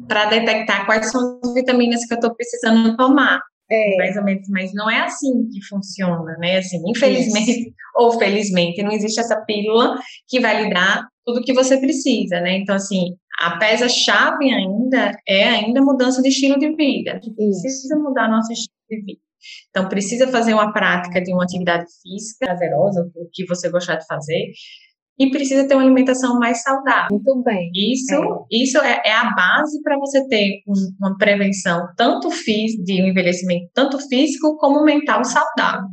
para 0.06 0.26
detectar 0.26 0.84
quais 0.84 1.10
são 1.10 1.40
as 1.42 1.54
vitaminas 1.54 2.04
que 2.04 2.12
eu 2.12 2.16
estou 2.16 2.34
precisando 2.34 2.94
tomar. 2.98 3.40
É. 3.70 3.96
Mais 3.96 4.14
ou 4.14 4.24
menos, 4.24 4.46
mas 4.50 4.74
não 4.74 4.90
é 4.90 5.00
assim 5.00 5.48
que 5.48 5.64
funciona, 5.64 6.36
né? 6.38 6.58
Assim, 6.58 6.78
infelizmente 6.86 7.50
Isso. 7.50 7.70
ou 7.96 8.12
felizmente, 8.18 8.82
não 8.82 8.92
existe 8.92 9.18
essa 9.18 9.40
pílula 9.40 9.98
que 10.28 10.38
vai 10.38 10.62
lhe 10.62 10.70
dar 10.70 11.08
tudo 11.26 11.42
que 11.42 11.52
você 11.52 11.76
precisa, 11.78 12.40
né? 12.40 12.58
Então, 12.58 12.76
assim, 12.76 13.16
a 13.40 13.58
peça-chave 13.58 14.48
ainda 14.48 15.12
é 15.26 15.44
ainda 15.48 15.82
mudança 15.82 16.22
de 16.22 16.28
estilo 16.28 16.58
de 16.58 16.74
vida. 16.76 17.20
Precisa 17.34 17.98
mudar 17.98 18.30
nosso 18.30 18.52
estilo 18.52 18.76
de 18.88 19.00
vida. 19.02 19.20
Então, 19.70 19.88
precisa 19.88 20.28
fazer 20.28 20.54
uma 20.54 20.72
prática 20.72 21.20
de 21.20 21.32
uma 21.32 21.44
atividade 21.44 21.84
física 22.02 22.46
prazerosa, 22.46 23.10
o 23.14 23.28
que 23.32 23.44
você 23.46 23.68
gostar 23.68 23.96
de 23.96 24.06
fazer, 24.06 24.52
e 25.18 25.30
precisa 25.30 25.66
ter 25.66 25.74
uma 25.74 25.82
alimentação 25.82 26.38
mais 26.38 26.62
saudável. 26.62 27.08
Muito 27.10 27.42
bem. 27.42 27.70
Isso 27.74 28.14
é, 28.14 28.18
isso 28.50 28.78
é, 28.78 29.02
é 29.04 29.12
a 29.12 29.32
base 29.34 29.82
para 29.82 29.98
você 29.98 30.26
ter 30.28 30.62
um, 30.66 30.74
uma 31.00 31.16
prevenção 31.16 31.88
tanto 31.96 32.28
de 32.28 33.02
um 33.02 33.06
envelhecimento 33.06 33.68
tanto 33.74 33.98
físico 34.08 34.56
como 34.58 34.84
mental 34.84 35.24
saudável. 35.24 35.88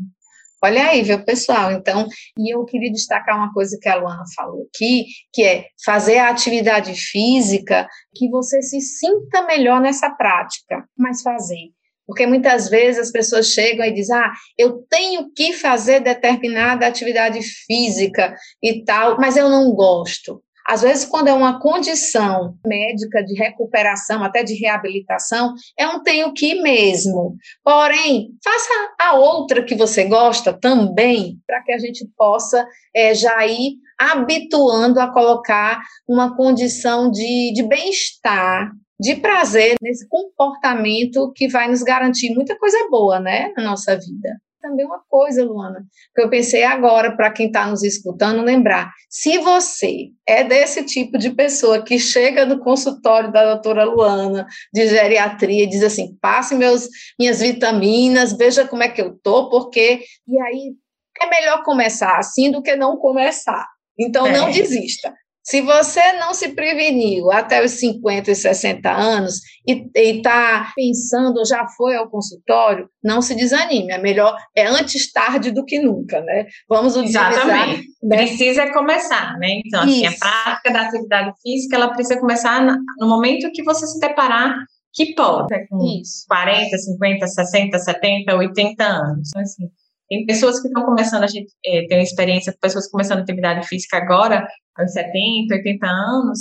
Olha 0.63 0.86
aí, 0.86 1.02
viu, 1.02 1.21
pessoal? 1.26 1.73
Então, 1.73 2.08
e 2.38 2.56
eu 2.56 2.63
queria 2.63 2.89
destacar 2.89 3.36
uma 3.36 3.52
coisa 3.52 3.78
que 3.82 3.89
a 3.89 3.95
Luana 3.95 4.23
falou 4.34 4.65
aqui, 4.73 5.08
que 5.34 5.43
é 5.43 5.65
fazer 5.84 6.19
a 6.19 6.30
atividade 6.30 6.93
física 6.95 7.86
que 8.15 8.30
você 8.30 8.62
se 8.62 8.80
sinta 8.80 9.45
melhor 9.45 9.82
nessa 9.82 10.10
prática, 10.12 10.88
mas 10.97 11.21
fazer. 11.21 11.69
Porque 12.08 12.26
muitas 12.26 12.69
vezes 12.69 13.08
as 13.08 13.12
pessoas 13.12 13.47
chegam 13.47 13.86
e 13.86 13.93
dizem: 13.93 14.15
ah, 14.15 14.32
eu 14.58 14.86
tenho 14.89 15.30
que 15.36 15.52
fazer 15.52 15.99
determinada 15.99 16.88
atividade 16.88 17.41
física 17.41 18.34
e 18.62 18.86
tal, 18.86 19.17
mas 19.17 19.36
eu 19.36 19.49
não 19.49 19.69
gosto. 19.73 20.41
Às 20.65 20.82
vezes, 20.82 21.06
quando 21.06 21.28
é 21.28 21.34
uma 21.34 21.60
condição 21.60 22.58
médica 22.65 23.23
de 23.23 23.34
recuperação, 23.34 24.23
até 24.23 24.43
de 24.43 24.56
reabilitação, 24.56 25.54
é 25.78 25.88
um 25.88 26.02
tenho 26.02 26.34
que 26.34 26.62
mesmo. 26.62 27.36
Porém, 27.63 28.30
faça 28.43 28.93
a 28.99 29.15
outra 29.15 29.63
que 29.63 29.76
você 29.76 30.06
gosta 30.06 30.54
também, 30.54 31.38
para 31.45 31.62
que 31.63 31.73
a 31.73 31.78
gente 31.78 32.08
possa 32.17 32.65
é, 32.95 33.13
já 33.13 33.45
ir 33.45 33.76
habituando 33.99 34.99
a 34.99 35.12
colocar 35.12 35.82
uma 36.08 36.36
condição 36.36 37.12
de, 37.12 37.52
de 37.54 37.63
bem-estar, 37.63 38.71
de 38.99 39.15
prazer 39.15 39.76
nesse 39.82 40.08
comportamento 40.08 41.32
que 41.36 41.47
vai 41.47 41.67
nos 41.69 41.84
garantir 41.84 42.34
muita 42.34 42.58
coisa 42.58 42.78
boa, 42.89 43.19
né, 43.19 43.52
na 43.58 43.63
nossa 43.63 43.95
vida 43.95 44.39
também 44.63 44.86
uma 44.86 45.02
coisa, 45.10 45.43
Luana, 45.43 45.86
que 46.15 46.21
eu 46.21 46.30
pensei 46.30 46.63
agora, 46.63 47.15
para 47.15 47.30
quem 47.30 47.47
está 47.47 47.67
nos 47.67 47.84
escutando, 47.84 48.41
lembrar: 48.41 48.91
se 49.10 49.38
você 49.39 50.08
é 50.26 50.43
desse 50.43 50.86
tipo 50.86 51.17
de 51.17 51.32
pessoa 51.32 51.84
que 51.84 51.99
chega 51.99 52.45
no 52.45 52.60
consultório 52.60 53.32
da 53.32 53.54
doutora 53.54 53.84
Luana 53.84 54.47
de 54.73 54.88
geriatria 54.88 55.63
e 55.63 55.69
diz 55.69 55.84
assim: 55.84 56.17
passe 56.21 56.56
meus, 56.56 56.88
minhas 57.19 57.41
vitaminas, 57.41 58.32
veja 58.32 58.65
como 58.65 58.82
é 58.82 58.88
que 58.88 59.02
eu 59.02 59.19
tô, 59.21 59.49
porque. 59.49 60.02
E 60.26 60.39
aí 60.39 60.73
é 61.21 61.30
melhor 61.30 61.62
começar 61.63 62.17
assim 62.17 62.49
do 62.49 62.63
que 62.63 62.76
não 62.76 62.97
começar. 62.97 63.67
Então, 63.99 64.26
é. 64.26 64.32
não 64.32 64.49
desista. 64.49 65.13
Se 65.43 65.60
você 65.62 66.13
não 66.13 66.34
se 66.34 66.49
preveniu 66.56 67.29
até 67.29 67.63
os 67.63 67.71
50 67.71 68.32
e 68.32 68.36
60 68.36 68.89
anos 68.89 69.41
e 69.67 69.89
está 69.93 70.71
pensando, 70.73 71.45
já 71.45 71.67
foi 71.75 71.95
ao 71.97 72.10
consultório, 72.10 72.88
não 73.03 73.21
se 73.21 73.36
desanime. 73.36 73.91
É 73.91 73.97
melhor, 73.97 74.36
é 74.56 74.65
antes 74.65 75.12
tarde 75.12 75.51
do 75.51 75.65
que 75.65 75.79
nunca, 75.79 76.21
né? 76.21 76.45
Vamos 76.69 76.95
utilizar. 76.95 77.32
Exatamente. 77.34 77.84
Né? 78.01 78.17
Precisa 78.17 78.71
começar, 78.71 79.38
né? 79.38 79.62
Então, 79.65 79.82
assim, 79.84 80.06
a 80.06 80.12
prática 80.13 80.71
da 80.71 80.82
atividade 80.88 81.34
física, 81.41 81.75
ela 81.75 81.93
precisa 81.93 82.19
começar 82.19 82.65
no 82.97 83.08
momento 83.08 83.51
que 83.51 83.63
você 83.63 83.86
se 83.86 83.99
deparar 83.99 84.56
que 84.93 85.13
pode, 85.15 85.67
com 85.67 85.84
Isso. 85.99 86.23
40, 86.27 86.77
50, 86.77 87.27
60, 87.27 87.79
70, 87.79 88.36
80 88.36 88.84
anos. 88.84 89.29
Então, 89.29 89.41
assim, 89.41 89.69
tem 90.10 90.26
pessoas 90.26 90.62
que 90.62 90.68
estão 90.68 90.84
começando, 90.84 91.24
a 91.24 91.28
gente 91.28 91.52
é, 91.66 91.86
tem 91.88 91.98
uma 91.98 92.04
experiência 92.04 92.52
com 92.52 92.60
pessoas 92.60 92.89
começando 92.89 93.20
atividade 93.20 93.68
física 93.68 93.98
agora, 93.98 94.48
aos 94.78 94.92
70, 94.92 95.56
80 95.56 95.86
anos, 95.88 96.39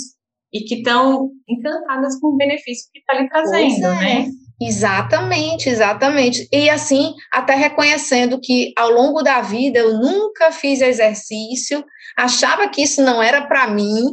e 0.53 0.61
que 0.61 0.75
estão 0.75 1.31
encantadas 1.47 2.19
com 2.19 2.27
o 2.27 2.37
benefício 2.37 2.89
que 2.93 2.99
está 2.99 3.19
lhe 3.19 3.27
trazendo, 3.29 3.87
é. 3.87 3.95
né? 3.95 4.31
Exatamente, 4.61 5.67
exatamente. 5.67 6.47
E 6.51 6.69
assim, 6.69 7.13
até 7.31 7.55
reconhecendo 7.55 8.39
que 8.39 8.71
ao 8.77 8.91
longo 8.91 9.21
da 9.21 9.41
vida 9.41 9.79
eu 9.79 9.97
nunca 9.97 10.51
fiz 10.51 10.79
exercício, 10.79 11.83
achava 12.17 12.69
que 12.69 12.83
isso 12.83 13.01
não 13.01 13.21
era 13.21 13.45
para 13.47 13.67
mim, 13.67 14.03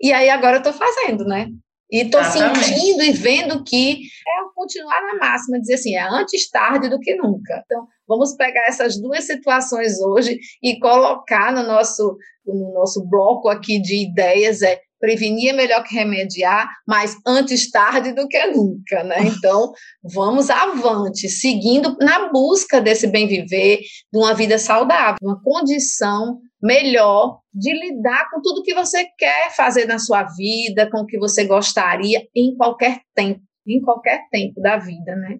e 0.00 0.12
aí 0.12 0.28
agora 0.28 0.56
eu 0.56 0.58
estou 0.58 0.72
fazendo, 0.72 1.24
né? 1.24 1.48
E 1.90 2.02
estou 2.02 2.24
sentindo 2.24 3.02
e 3.02 3.12
vendo 3.12 3.62
que 3.62 4.00
é 4.02 4.54
continuar 4.54 5.00
na 5.02 5.18
máxima, 5.18 5.60
dizer 5.60 5.74
assim, 5.74 5.94
é 5.94 6.02
antes 6.02 6.50
tarde 6.50 6.88
do 6.88 6.98
que 6.98 7.14
nunca. 7.14 7.62
Então, 7.64 7.86
vamos 8.06 8.34
pegar 8.36 8.66
essas 8.68 9.00
duas 9.00 9.24
situações 9.24 10.00
hoje 10.00 10.38
e 10.62 10.78
colocar 10.78 11.52
no 11.52 11.62
nosso, 11.62 12.16
no 12.46 12.72
nosso 12.72 13.04
bloco 13.08 13.48
aqui 13.48 13.80
de 13.80 14.08
ideias, 14.08 14.62
é 14.62 14.80
prevenir 15.04 15.50
é 15.50 15.52
melhor 15.52 15.84
que 15.84 15.94
remediar, 15.94 16.66
mas 16.88 17.14
antes 17.26 17.70
tarde 17.70 18.12
do 18.12 18.26
que 18.26 18.46
nunca, 18.46 19.04
né? 19.04 19.16
Então, 19.44 19.72
vamos 20.02 20.48
avante, 20.48 21.28
seguindo 21.28 21.94
na 21.98 22.30
busca 22.30 22.80
desse 22.80 23.06
bem 23.06 23.26
viver, 23.26 23.80
de 24.10 24.18
uma 24.18 24.32
vida 24.32 24.58
saudável, 24.58 25.16
uma 25.22 25.38
condição 25.42 26.40
melhor 26.62 27.40
de 27.52 27.70
lidar 27.72 28.30
com 28.30 28.40
tudo 28.40 28.62
que 28.62 28.72
você 28.72 29.04
quer 29.18 29.54
fazer 29.54 29.84
na 29.84 29.98
sua 29.98 30.22
vida, 30.22 30.88
com 30.90 31.00
o 31.00 31.06
que 31.06 31.18
você 31.18 31.44
gostaria 31.44 32.26
em 32.34 32.56
qualquer 32.56 33.00
tempo, 33.14 33.42
em 33.66 33.82
qualquer 33.82 34.22
tempo 34.30 34.58
da 34.62 34.78
vida, 34.78 35.14
né? 35.16 35.36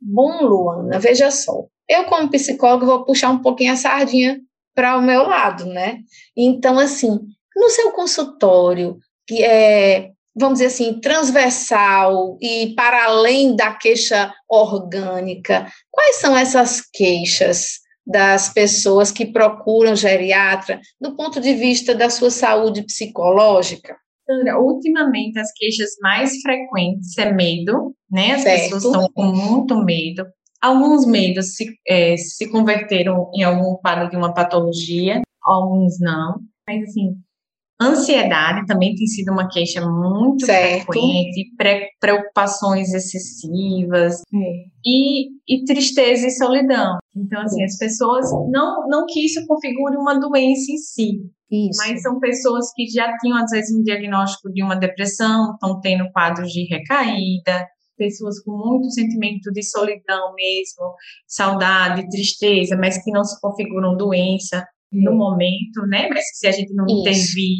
Bom, 0.00 0.42
Luana, 0.42 0.98
veja 0.98 1.30
só. 1.30 1.66
Eu, 1.88 2.04
como 2.04 2.30
psicóloga, 2.30 2.86
vou 2.86 3.04
puxar 3.04 3.30
um 3.30 3.40
pouquinho 3.40 3.72
a 3.72 3.76
sardinha 3.76 4.40
para 4.74 4.96
o 4.96 5.02
meu 5.02 5.22
lado, 5.22 5.66
né? 5.66 5.98
Então, 6.36 6.78
assim, 6.78 7.20
no 7.54 7.70
seu 7.70 7.92
consultório, 7.92 8.98
que 9.26 9.42
é, 9.42 10.10
vamos 10.34 10.58
dizer 10.58 10.66
assim, 10.66 11.00
transversal 11.00 12.36
e 12.40 12.74
para 12.74 13.04
além 13.04 13.54
da 13.54 13.72
queixa 13.72 14.32
orgânica, 14.48 15.70
quais 15.90 16.16
são 16.16 16.36
essas 16.36 16.80
queixas 16.80 17.80
das 18.06 18.52
pessoas 18.52 19.10
que 19.10 19.24
procuram 19.24 19.96
geriatra 19.96 20.80
do 21.00 21.16
ponto 21.16 21.40
de 21.40 21.54
vista 21.54 21.94
da 21.94 22.10
sua 22.10 22.30
saúde 22.30 22.82
psicológica? 22.82 23.96
Sandra, 24.26 24.58
ultimamente 24.58 25.38
as 25.38 25.52
queixas 25.52 25.90
mais 26.00 26.40
frequentes 26.40 27.16
é 27.18 27.30
medo, 27.30 27.94
né? 28.10 28.32
As 28.32 28.42
certo. 28.42 28.62
pessoas 28.62 28.84
estão 28.84 29.08
com 29.14 29.24
muito 29.24 29.76
medo. 29.84 30.26
Alguns 30.64 31.04
medos 31.06 31.56
se, 31.56 31.78
é, 31.86 32.16
se 32.16 32.50
converteram 32.50 33.30
em 33.34 33.42
algum 33.42 33.76
quadro 33.76 34.08
de 34.08 34.16
uma 34.16 34.32
patologia, 34.32 35.20
alguns 35.42 36.00
não. 36.00 36.40
Mas, 36.66 36.84
assim, 36.84 37.18
Ansiedade 37.82 38.66
também 38.66 38.94
tem 38.94 39.06
sido 39.06 39.30
uma 39.30 39.48
queixa 39.48 39.84
muito 39.86 40.46
certo. 40.46 40.86
frequente, 40.86 41.50
preocupações 42.00 42.94
excessivas 42.94 44.22
é. 44.32 44.64
e, 44.86 45.28
e, 45.46 45.64
tristeza 45.66 46.26
e 46.26 46.30
solidão. 46.30 46.96
Então, 47.14 47.42
assim, 47.42 47.62
as 47.64 47.76
pessoas, 47.76 48.30
não, 48.50 48.88
não 48.88 49.04
que 49.06 49.26
isso 49.26 49.44
configure 49.46 49.96
uma 49.96 50.18
doença 50.18 50.70
em 50.70 50.78
si, 50.78 51.20
isso. 51.50 51.78
mas 51.78 52.00
são 52.00 52.20
pessoas 52.20 52.72
que 52.74 52.86
já 52.86 53.14
tinham, 53.18 53.36
às 53.36 53.50
vezes, 53.50 53.76
um 53.76 53.82
diagnóstico 53.82 54.52
de 54.52 54.62
uma 54.62 54.76
depressão, 54.76 55.52
estão 55.52 55.80
tendo 55.80 56.10
quadros 56.12 56.52
de 56.52 56.64
recaída, 56.64 57.66
pessoas 57.96 58.40
com 58.40 58.52
muito 58.52 58.90
sentimento 58.90 59.52
de 59.52 59.62
solidão 59.62 60.34
mesmo, 60.34 60.94
saudade, 61.26 62.08
tristeza, 62.08 62.76
mas 62.76 63.02
que 63.02 63.10
não 63.10 63.24
se 63.24 63.40
configuram 63.40 63.96
doença 63.96 64.66
no 64.92 65.14
momento, 65.14 65.86
né? 65.88 66.08
Mas 66.08 66.24
se 66.34 66.46
a 66.46 66.52
gente 66.52 66.72
não 66.72 66.86
Isso. 66.86 67.00
intervir, 67.00 67.56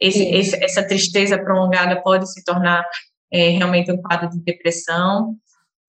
esse, 0.00 0.22
esse, 0.24 0.64
essa 0.64 0.86
tristeza 0.86 1.38
prolongada 1.38 2.00
pode 2.02 2.30
se 2.30 2.44
tornar 2.44 2.84
é, 3.32 3.50
realmente 3.50 3.90
um 3.90 4.00
quadro 4.00 4.28
de 4.30 4.40
depressão. 4.40 5.34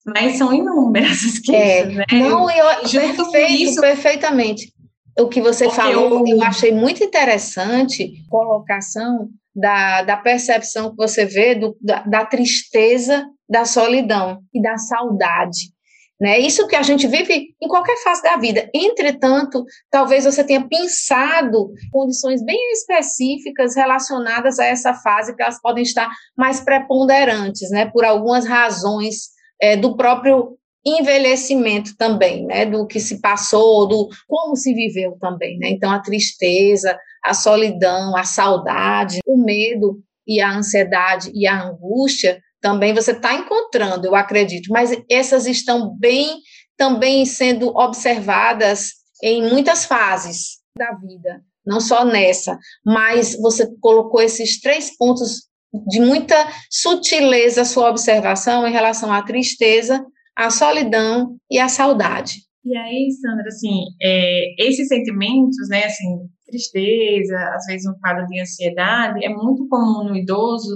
Mas 0.05 0.37
são 0.37 0.53
inúmeras 0.53 1.23
as 1.25 1.39
queixas, 1.39 1.91
é. 1.91 1.95
né? 1.95 2.05
Não, 2.11 2.49
eu, 2.49 2.87
Junto 2.87 3.31
perfeito, 3.31 3.63
isso, 3.63 3.81
perfeitamente. 3.81 4.73
O 5.17 5.27
que 5.27 5.41
você 5.41 5.69
falou, 5.69 6.27
eu... 6.27 6.37
eu 6.37 6.43
achei 6.43 6.71
muito 6.71 7.03
interessante, 7.03 8.13
colocação 8.29 9.29
da, 9.55 10.03
da 10.03 10.17
percepção 10.17 10.89
que 10.91 10.97
você 10.97 11.25
vê 11.25 11.55
do, 11.55 11.77
da, 11.81 12.03
da 12.03 12.25
tristeza, 12.25 13.25
da 13.49 13.65
solidão 13.65 14.41
e 14.53 14.61
da 14.61 14.77
saudade. 14.77 15.73
Né? 16.19 16.39
Isso 16.39 16.67
que 16.67 16.75
a 16.75 16.81
gente 16.81 17.07
vive 17.07 17.53
em 17.61 17.67
qualquer 17.67 17.97
fase 18.01 18.23
da 18.23 18.37
vida. 18.37 18.69
Entretanto, 18.73 19.65
talvez 19.91 20.23
você 20.23 20.43
tenha 20.43 20.65
pensado 20.65 21.73
condições 21.91 22.43
bem 22.43 22.71
específicas 22.71 23.75
relacionadas 23.75 24.57
a 24.57 24.65
essa 24.65 24.93
fase, 24.93 25.35
que 25.35 25.43
elas 25.43 25.61
podem 25.61 25.83
estar 25.83 26.09
mais 26.37 26.61
preponderantes, 26.61 27.69
né? 27.69 27.85
por 27.91 28.05
algumas 28.05 28.45
razões 28.45 29.35
é, 29.61 29.75
do 29.75 29.97
próprio 29.97 30.57
envelhecimento 30.85 31.97
também, 31.97 32.45
né, 32.45 32.65
do 32.65 32.85
que 32.85 32.99
se 32.99 33.19
passou, 33.19 33.87
do 33.87 34.07
como 34.27 34.55
se 34.55 34.71
viveu 34.73 35.17
também, 35.19 35.57
né? 35.57 35.69
Então 35.69 35.91
a 35.91 35.99
tristeza, 35.99 36.95
a 37.23 37.33
solidão, 37.33 38.15
a 38.15 38.23
saudade, 38.23 39.19
o 39.25 39.35
medo 39.35 39.99
e 40.27 40.39
a 40.39 40.55
ansiedade 40.55 41.31
e 41.33 41.47
a 41.47 41.59
angústia 41.59 42.39
também 42.61 42.93
você 42.93 43.11
está 43.11 43.33
encontrando, 43.33 44.07
eu 44.07 44.15
acredito, 44.15 44.69
mas 44.71 44.91
essas 45.09 45.45
estão 45.45 45.95
bem 45.97 46.39
também 46.77 47.25
sendo 47.25 47.67
observadas 47.75 48.91
em 49.23 49.49
muitas 49.49 49.85
fases 49.85 50.57
da 50.77 50.91
vida, 50.93 51.41
não 51.65 51.79
só 51.79 52.03
nessa, 52.03 52.57
mas 52.85 53.37
você 53.39 53.67
colocou 53.79 54.21
esses 54.21 54.59
três 54.59 54.95
pontos 54.97 55.47
de 55.87 55.99
muita 55.99 56.35
sutileza 56.69 57.61
a 57.61 57.65
sua 57.65 57.89
observação 57.89 58.67
em 58.67 58.71
relação 58.71 59.11
à 59.11 59.21
tristeza, 59.21 60.05
à 60.35 60.49
solidão 60.49 61.37
e 61.49 61.59
à 61.59 61.67
saudade. 61.67 62.45
E 62.63 62.75
aí, 62.75 63.11
Sandra, 63.21 63.47
assim, 63.47 63.83
é, 64.01 64.67
esses 64.67 64.87
sentimentos, 64.87 65.69
né, 65.69 65.85
assim, 65.85 66.27
tristeza, 66.45 67.37
às 67.53 67.65
vezes 67.65 67.85
um 67.87 67.93
quadro 67.99 68.25
de 68.27 68.39
ansiedade, 68.39 69.23
é 69.23 69.29
muito 69.29 69.67
comum 69.67 70.09
no 70.09 70.15
idoso 70.15 70.75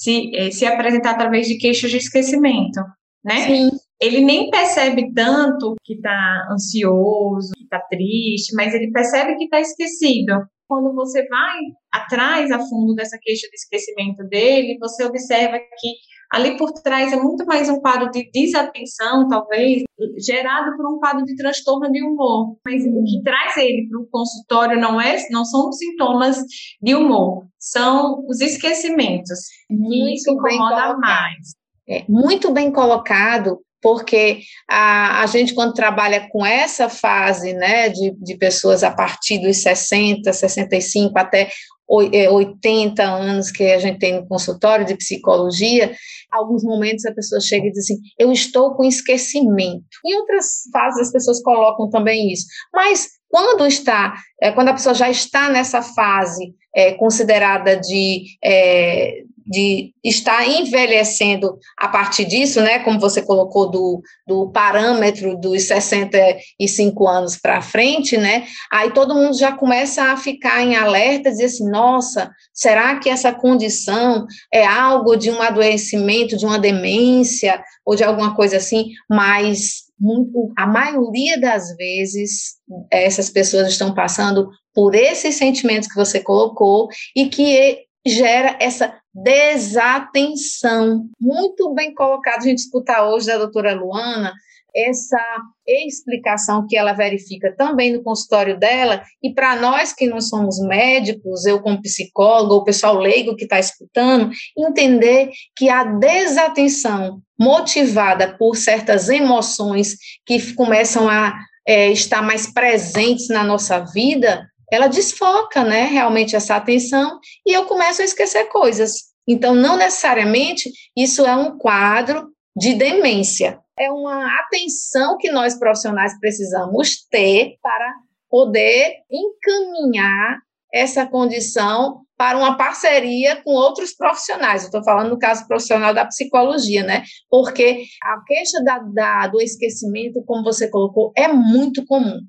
se, 0.00 0.34
é, 0.34 0.50
se 0.50 0.64
apresentar 0.64 1.10
através 1.10 1.46
de 1.46 1.58
queixas 1.58 1.90
de 1.90 1.98
esquecimento, 1.98 2.80
né? 3.22 3.46
Sim. 3.46 3.70
Ele 4.00 4.22
nem 4.22 4.48
percebe 4.48 5.12
tanto 5.12 5.74
que 5.84 5.92
está 5.92 6.48
ansioso, 6.50 7.52
que 7.54 7.64
está 7.64 7.78
triste, 7.80 8.54
mas 8.54 8.72
ele 8.72 8.90
percebe 8.90 9.36
que 9.36 9.44
está 9.44 9.60
esquecido. 9.60 10.32
Quando 10.66 10.94
você 10.94 11.26
vai 11.28 11.58
atrás 11.92 12.50
a 12.50 12.58
fundo 12.60 12.94
dessa 12.94 13.18
queixa 13.20 13.46
de 13.48 13.56
esquecimento 13.56 14.26
dele, 14.26 14.78
você 14.80 15.04
observa 15.04 15.58
que 15.58 15.92
ali 16.30 16.56
por 16.56 16.72
trás 16.72 17.12
é 17.12 17.16
muito 17.16 17.44
mais 17.44 17.68
um 17.68 17.80
quadro 17.80 18.10
de 18.10 18.30
desatenção, 18.30 19.28
talvez, 19.28 19.82
gerado 20.18 20.76
por 20.76 20.86
um 20.86 20.98
quadro 20.98 21.24
de 21.24 21.34
transtorno 21.34 21.90
de 21.90 22.02
humor. 22.02 22.56
Mas 22.64 22.84
o 22.84 23.04
que 23.04 23.22
traz 23.22 23.56
ele 23.56 23.88
para 23.88 24.00
o 24.00 24.06
consultório 24.06 24.80
não 24.80 25.00
é, 25.00 25.16
não 25.30 25.44
são 25.44 25.68
os 25.68 25.76
sintomas 25.76 26.38
de 26.80 26.94
humor, 26.94 27.46
são 27.58 28.24
os 28.28 28.40
esquecimentos. 28.40 29.40
Muito 29.68 30.14
isso 30.14 30.30
incomoda 30.30 30.96
mais. 30.98 31.54
É, 31.88 32.04
muito 32.08 32.52
bem 32.52 32.70
colocado, 32.70 33.58
porque 33.82 34.40
a, 34.68 35.22
a 35.22 35.26
gente, 35.26 35.54
quando 35.54 35.74
trabalha 35.74 36.28
com 36.28 36.46
essa 36.46 36.88
fase 36.88 37.52
né, 37.54 37.88
de, 37.88 38.12
de 38.12 38.36
pessoas 38.36 38.84
a 38.84 38.90
partir 38.92 39.38
dos 39.38 39.56
60, 39.62 40.32
65 40.32 41.18
até 41.18 41.50
80 41.90 43.02
é, 43.02 43.04
anos 43.04 43.50
que 43.50 43.64
a 43.64 43.78
gente 43.78 43.98
tem 43.98 44.14
no 44.14 44.28
consultório 44.28 44.86
de 44.86 44.96
psicologia, 44.96 45.92
alguns 46.30 46.62
momentos 46.62 47.04
a 47.04 47.12
pessoa 47.12 47.40
chega 47.40 47.66
e 47.66 47.72
diz 47.72 47.84
assim: 47.84 47.98
Eu 48.18 48.30
estou 48.30 48.74
com 48.74 48.84
esquecimento. 48.84 49.84
Em 50.06 50.14
outras 50.14 50.62
fases 50.72 51.08
as 51.08 51.12
pessoas 51.12 51.42
colocam 51.42 51.90
também 51.90 52.32
isso. 52.32 52.46
Mas 52.72 53.08
quando 53.28 53.66
está, 53.66 54.14
é, 54.40 54.52
quando 54.52 54.68
a 54.68 54.74
pessoa 54.74 54.94
já 54.94 55.10
está 55.10 55.50
nessa 55.50 55.82
fase 55.82 56.54
é, 56.74 56.92
considerada 56.94 57.76
de, 57.76 58.24
é, 58.42 59.22
de 59.46 59.92
estar 60.04 60.46
envelhecendo 60.48 61.58
a 61.76 61.88
partir 61.88 62.24
disso, 62.24 62.60
né, 62.60 62.78
como 62.80 62.98
você 62.98 63.22
colocou 63.22 63.70
do, 63.70 64.02
do 64.26 64.50
parâmetro 64.50 65.36
dos 65.36 65.64
65 65.64 67.06
anos 67.06 67.36
para 67.36 67.60
frente, 67.60 68.16
né, 68.16 68.46
aí 68.72 68.92
todo 68.92 69.14
mundo 69.14 69.36
já 69.36 69.52
começa 69.52 70.04
a 70.12 70.16
ficar 70.16 70.62
em 70.62 70.76
alerta, 70.76 71.30
dizer 71.30 71.46
assim, 71.46 71.68
nossa, 71.68 72.30
será 72.52 72.98
que 72.98 73.08
essa 73.08 73.32
condição 73.32 74.26
é 74.52 74.66
algo 74.66 75.16
de 75.16 75.30
um 75.30 75.40
adoecimento, 75.40 76.36
de 76.36 76.46
uma 76.46 76.58
demência, 76.58 77.62
ou 77.84 77.96
de 77.96 78.04
alguma 78.04 78.34
coisa 78.34 78.56
assim, 78.56 78.90
mas 79.08 79.90
muito, 79.98 80.52
a 80.56 80.66
maioria 80.66 81.38
das 81.38 81.76
vezes 81.76 82.54
essas 82.90 83.28
pessoas 83.28 83.68
estão 83.68 83.94
passando 83.94 84.48
por 84.74 84.94
esses 84.94 85.34
sentimentos 85.34 85.88
que 85.88 85.96
você 85.96 86.20
colocou 86.20 86.88
e 87.14 87.28
que 87.28 87.84
gera 88.06 88.56
essa 88.60 88.99
desatenção. 89.14 91.08
Muito 91.20 91.72
bem 91.74 91.94
colocado 91.94 92.40
a 92.40 92.46
gente 92.46 92.58
escutar 92.58 93.08
hoje 93.08 93.26
da 93.26 93.38
doutora 93.38 93.74
Luana 93.74 94.32
essa 94.74 95.20
explicação 95.66 96.66
que 96.68 96.76
ela 96.76 96.92
verifica 96.92 97.54
também 97.56 97.92
no 97.92 98.02
consultório 98.02 98.58
dela, 98.58 99.02
e 99.22 99.32
para 99.32 99.56
nós 99.56 99.92
que 99.92 100.06
não 100.06 100.20
somos 100.20 100.60
médicos, 100.60 101.46
eu 101.46 101.60
como 101.60 101.82
psicólogo, 101.82 102.56
o 102.56 102.64
pessoal 102.64 102.96
leigo 102.96 103.36
que 103.36 103.44
está 103.44 103.58
escutando, 103.58 104.30
entender 104.56 105.30
que 105.56 105.68
a 105.68 105.84
desatenção 105.84 107.20
motivada 107.38 108.36
por 108.36 108.56
certas 108.56 109.08
emoções 109.08 109.96
que 110.26 110.54
começam 110.54 111.08
a 111.08 111.34
é, 111.66 111.90
estar 111.90 112.22
mais 112.22 112.52
presentes 112.52 113.28
na 113.28 113.44
nossa 113.44 113.78
vida, 113.80 114.49
ela 114.70 114.86
desfoca, 114.86 115.64
né, 115.64 115.84
realmente 115.84 116.36
essa 116.36 116.56
atenção 116.56 117.18
e 117.46 117.52
eu 117.52 117.64
começo 117.66 118.02
a 118.02 118.04
esquecer 118.04 118.44
coisas. 118.44 119.10
Então, 119.26 119.54
não 119.54 119.76
necessariamente 119.76 120.70
isso 120.96 121.26
é 121.26 121.34
um 121.34 121.58
quadro 121.58 122.28
de 122.56 122.74
demência. 122.74 123.60
É 123.78 123.90
uma 123.90 124.26
atenção 124.40 125.16
que 125.18 125.30
nós 125.30 125.58
profissionais 125.58 126.18
precisamos 126.18 127.06
ter 127.10 127.56
para 127.62 127.94
poder 128.28 128.96
encaminhar 129.10 130.38
essa 130.72 131.06
condição 131.06 132.02
para 132.16 132.36
uma 132.36 132.56
parceria 132.56 133.42
com 133.42 133.50
outros 133.52 133.94
profissionais. 133.94 134.64
estou 134.64 134.84
falando 134.84 135.08
no 135.08 135.18
caso 135.18 135.46
profissional 135.46 135.94
da 135.94 136.04
psicologia, 136.04 136.84
né? 136.84 137.02
Porque 137.30 137.84
a 138.02 138.22
queixa 138.26 138.62
da, 138.62 138.78
da, 138.78 139.26
do 139.28 139.40
esquecimento, 139.40 140.22
como 140.26 140.44
você 140.44 140.68
colocou, 140.68 141.12
é 141.16 141.28
muito 141.28 141.84
comum. 141.86 142.20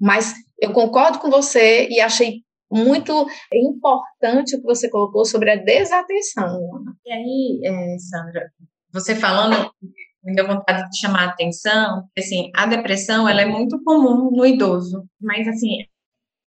Mas 0.00 0.32
eu 0.60 0.72
concordo 0.72 1.18
com 1.18 1.30
você 1.30 1.88
e 1.88 2.00
achei 2.00 2.42
muito 2.70 3.26
importante 3.52 4.54
o 4.54 4.60
que 4.60 4.66
você 4.66 4.88
colocou 4.88 5.24
sobre 5.24 5.50
a 5.50 5.56
desatenção. 5.56 6.60
E 7.04 7.12
aí, 7.12 7.60
é, 7.64 7.98
Sandra, 7.98 8.52
você 8.92 9.14
falando, 9.14 9.70
me 10.22 10.34
deu 10.34 10.46
vontade 10.46 10.88
de 10.88 10.98
chamar 10.98 11.24
a 11.24 11.30
atenção, 11.30 12.04
assim, 12.16 12.50
a 12.54 12.66
depressão, 12.66 13.28
ela 13.28 13.42
é 13.42 13.46
muito 13.46 13.82
comum 13.82 14.30
no 14.30 14.46
idoso, 14.46 15.04
mas, 15.20 15.48
assim, 15.48 15.78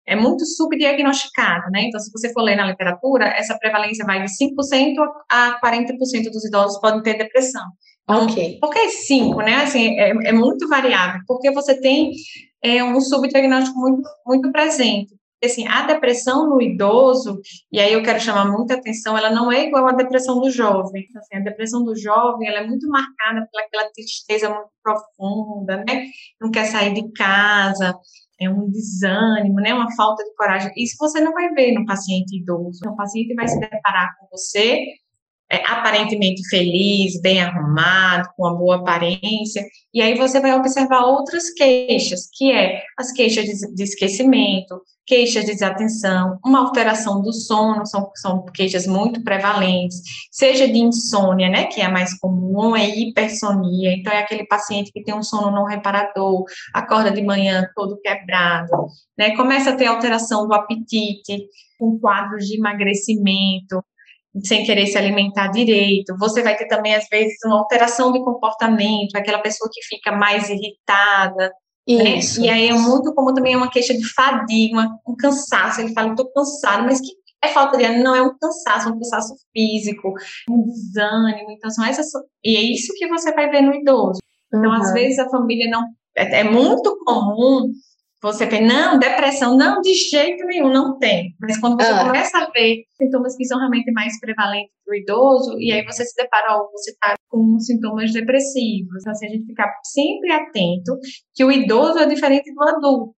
é 0.07 0.15
muito 0.17 0.45
subdiagnosticada, 0.45 1.71
né? 1.71 1.83
Então, 1.83 2.01
se 2.01 2.11
você 2.13 2.33
for 2.33 2.43
ler 2.43 2.57
na 2.57 2.67
literatura, 2.67 3.27
essa 3.27 3.57
prevalência 3.59 4.05
vai 4.05 4.23
de 4.23 4.31
5% 4.37 5.05
a 5.31 5.61
40% 5.61 6.31
dos 6.31 6.45
idosos 6.45 6.81
podem 6.81 7.03
ter 7.03 7.19
depressão. 7.19 7.63
Então, 8.03 8.25
ok. 8.25 8.59
Por 8.61 8.71
que 8.71 8.89
5, 8.89 9.41
né? 9.43 9.63
Assim, 9.63 9.99
é, 9.99 10.11
é 10.11 10.33
muito 10.33 10.69
variável, 10.69 11.21
porque 11.27 11.53
você 11.53 11.81
tem 11.81 12.11
é, 12.63 12.83
um 12.83 13.01
subdiagnóstico 13.01 13.79
muito, 13.79 14.09
muito 14.27 14.53
presente. 14.53 15.15
Assim, 15.45 15.67
a 15.67 15.85
depressão 15.87 16.49
no 16.49 16.63
idoso, 16.63 17.41
e 17.73 17.81
aí 17.81 17.93
eu 17.93 18.03
quero 18.05 18.21
chamar 18.21 18.45
muita 18.49 18.75
atenção, 18.75 19.19
ela 19.19 19.29
não 19.29 19.51
é 19.51 19.67
igual 19.67 19.89
à 19.89 19.93
depressão 19.93 20.41
do 20.41 20.49
jovem. 20.49 21.05
Então, 21.09 21.21
assim, 21.21 21.37
a 21.37 21.41
depressão 21.41 21.85
do 21.85 21.97
jovem, 21.97 22.47
ela 22.47 22.59
é 22.59 22.67
muito 22.67 22.89
marcada 22.89 23.45
pela 23.51 23.91
tristeza 23.93 24.49
muito 24.49 24.71
profunda, 24.81 25.79
né? 25.79 26.07
Não 26.41 26.49
quer 26.49 26.67
sair 26.67 26.95
de 26.95 27.11
casa, 27.13 27.93
é 28.41 28.49
um 28.49 28.71
desânimo, 28.71 29.57
né? 29.57 29.75
Uma 29.75 29.93
falta 29.97 30.23
de 30.23 30.33
coragem. 30.37 30.73
Isso 30.77 30.97
você 30.99 31.21
não 31.21 31.33
vai 31.33 31.49
ver 31.51 31.73
no 31.73 31.85
paciente 31.87 32.37
idoso. 32.37 32.81
O 32.87 32.97
paciente 32.97 33.35
vai 33.35 33.49
se 33.49 33.59
deparar 33.59 34.17
com 34.21 34.29
você 34.31 34.85
é, 35.53 35.63
aparentemente 35.67 36.49
feliz, 36.49 37.21
bem 37.21 37.43
arrumado, 37.43 38.31
com 38.35 38.45
uma 38.45 38.57
boa 38.57 38.77
aparência, 38.77 39.63
e 39.93 40.01
aí 40.01 40.15
você 40.17 40.41
vai 40.41 40.55
observar 40.55 41.05
outras 41.05 41.51
queixas, 41.51 42.27
que 42.33 42.51
é 42.51 42.83
as 42.99 43.13
queixas 43.13 43.45
de, 43.45 43.75
de 43.75 43.83
esquecimento, 43.83 44.81
queixas 45.07 45.45
de 45.45 45.53
desatenção, 45.53 46.39
uma 46.43 46.61
alteração 46.61 47.21
do 47.21 47.35
sono, 47.35 47.85
são, 47.85 48.11
são 48.15 48.47
queixas 48.47 48.87
muito 48.87 49.23
prevalentes, 49.23 50.01
seja 50.31 50.67
de 50.67 50.79
insônia, 50.79 51.51
né, 51.51 51.67
que 51.67 51.83
é 51.83 51.85
a 51.85 51.91
mais 51.91 52.19
comum, 52.19 52.75
é 52.75 52.89
hipersonia, 52.89 53.95
então 53.95 54.11
é 54.11 54.21
aquele 54.21 54.47
paciente 54.47 54.91
que 54.91 55.05
tem 55.05 55.15
um 55.15 55.23
sono 55.23 55.51
não 55.51 55.67
reparador, 55.67 56.45
acorda 56.73 57.11
de 57.11 57.21
manhã 57.21 57.69
todo 57.75 58.01
quebrado, 58.01 58.87
né, 59.19 59.37
começa 59.37 59.69
a 59.69 59.77
ter 59.77 59.85
alteração 59.85 60.49
do 60.49 60.55
apetite, 60.55 61.47
com 61.79 61.99
quadros 61.99 62.47
de 62.47 62.57
emagrecimento, 62.57 63.85
sem 64.45 64.65
querer 64.65 64.87
se 64.87 64.97
alimentar 64.97 65.49
direito. 65.49 66.17
Você 66.19 66.43
vai 66.43 66.57
ter 66.57 66.67
também, 66.67 66.95
às 66.95 67.07
vezes, 67.11 67.37
uma 67.45 67.59
alteração 67.59 68.13
de 68.13 68.23
comportamento, 68.25 69.15
aquela 69.15 69.41
pessoa 69.41 69.71
que 69.73 69.83
fica 69.85 70.13
mais 70.13 70.49
irritada. 70.49 71.53
Né? 71.89 72.21
E 72.41 72.49
aí 72.49 72.69
é 72.69 72.73
muito 72.73 73.13
comum 73.15 73.35
também 73.35 73.57
uma 73.57 73.71
queixa 73.71 73.93
de 73.93 74.05
fadiga, 74.15 74.89
um 75.07 75.17
cansaço. 75.17 75.81
Ele 75.81 75.93
fala, 75.93 76.11
estou 76.11 76.33
cansado, 76.33 76.85
mas 76.85 77.01
que 77.01 77.13
é 77.45 77.49
falta 77.49 77.77
de 77.77 77.89
não 77.99 78.15
é 78.15 78.23
um 78.23 78.37
cansaço, 78.39 78.89
um 78.89 78.99
cansaço 78.99 79.35
físico, 79.53 80.15
um 80.49 80.63
desânimo. 80.65 81.51
Então, 81.51 81.71
são 81.71 81.85
essas. 81.85 82.07
E 82.45 82.57
é 82.57 82.61
isso 82.61 82.93
que 82.97 83.09
você 83.09 83.33
vai 83.33 83.51
ver 83.51 83.63
no 83.63 83.75
idoso. 83.75 84.21
Então, 84.49 84.71
uhum. 84.71 84.73
às 84.73 84.93
vezes, 84.93 85.19
a 85.19 85.29
família 85.29 85.69
não. 85.71 85.83
É, 86.17 86.41
é 86.41 86.45
muito 86.45 86.97
comum 87.05 87.73
você 88.23 88.47
pensa, 88.47 88.63
não, 88.63 88.99
depressão, 89.01 89.57
não, 89.57 89.81
de 89.81 89.93
jeito 89.95 90.45
nenhum, 90.45 90.73
não 90.73 90.97
tem. 90.97 91.35
Mas 91.41 91.59
quando 91.59 91.83
você 91.83 91.91
ah. 91.91 92.05
começa 92.07 92.39
a 92.39 92.51
ver 92.51 92.85
sintomas 92.97 93.37
que 93.37 93.45
são 93.45 93.59
realmente 93.59 93.91
mais 93.91 94.19
prevalentes 94.21 94.71
para 94.85 94.93
o 94.93 94.97
idoso, 94.97 95.59
e 95.59 95.73
aí 95.73 95.85
você 95.85 96.05
se 96.05 96.15
depara, 96.15 96.57
ou 96.57 96.71
você 96.71 96.93
está 96.93 97.15
com 97.29 97.59
sintomas 97.59 98.13
depressivos. 98.13 99.01
Então, 99.01 99.11
assim, 99.11 99.27
a 99.27 99.31
gente 99.31 99.47
ficar 99.47 99.69
sempre 99.83 100.31
atento 100.31 100.97
que 101.35 101.45
o 101.45 101.51
idoso 101.51 101.99
é 101.99 102.07
diferente 102.07 102.55
do 102.55 102.63
adulto. 102.63 103.15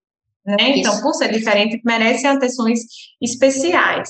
Né? 0.47 0.79
Então, 0.79 1.01
por 1.01 1.15
ser 1.15 1.33
diferente, 1.33 1.81
merece 1.85 2.25
atenções 2.25 2.81
especiais. 3.21 4.09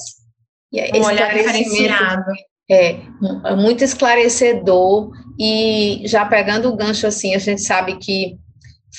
E 0.71 0.99
um 0.99 1.05
olhar 1.05 1.35
diferenciado. 1.35 2.33
É, 2.71 2.97
é 3.45 3.57
muito 3.57 3.83
esclarecedor 3.83 5.11
e 5.39 6.03
já 6.05 6.25
pegando 6.25 6.69
o 6.69 6.77
gancho 6.77 7.07
assim, 7.07 7.35
a 7.35 7.39
gente 7.39 7.61
sabe 7.63 7.99
que 7.99 8.39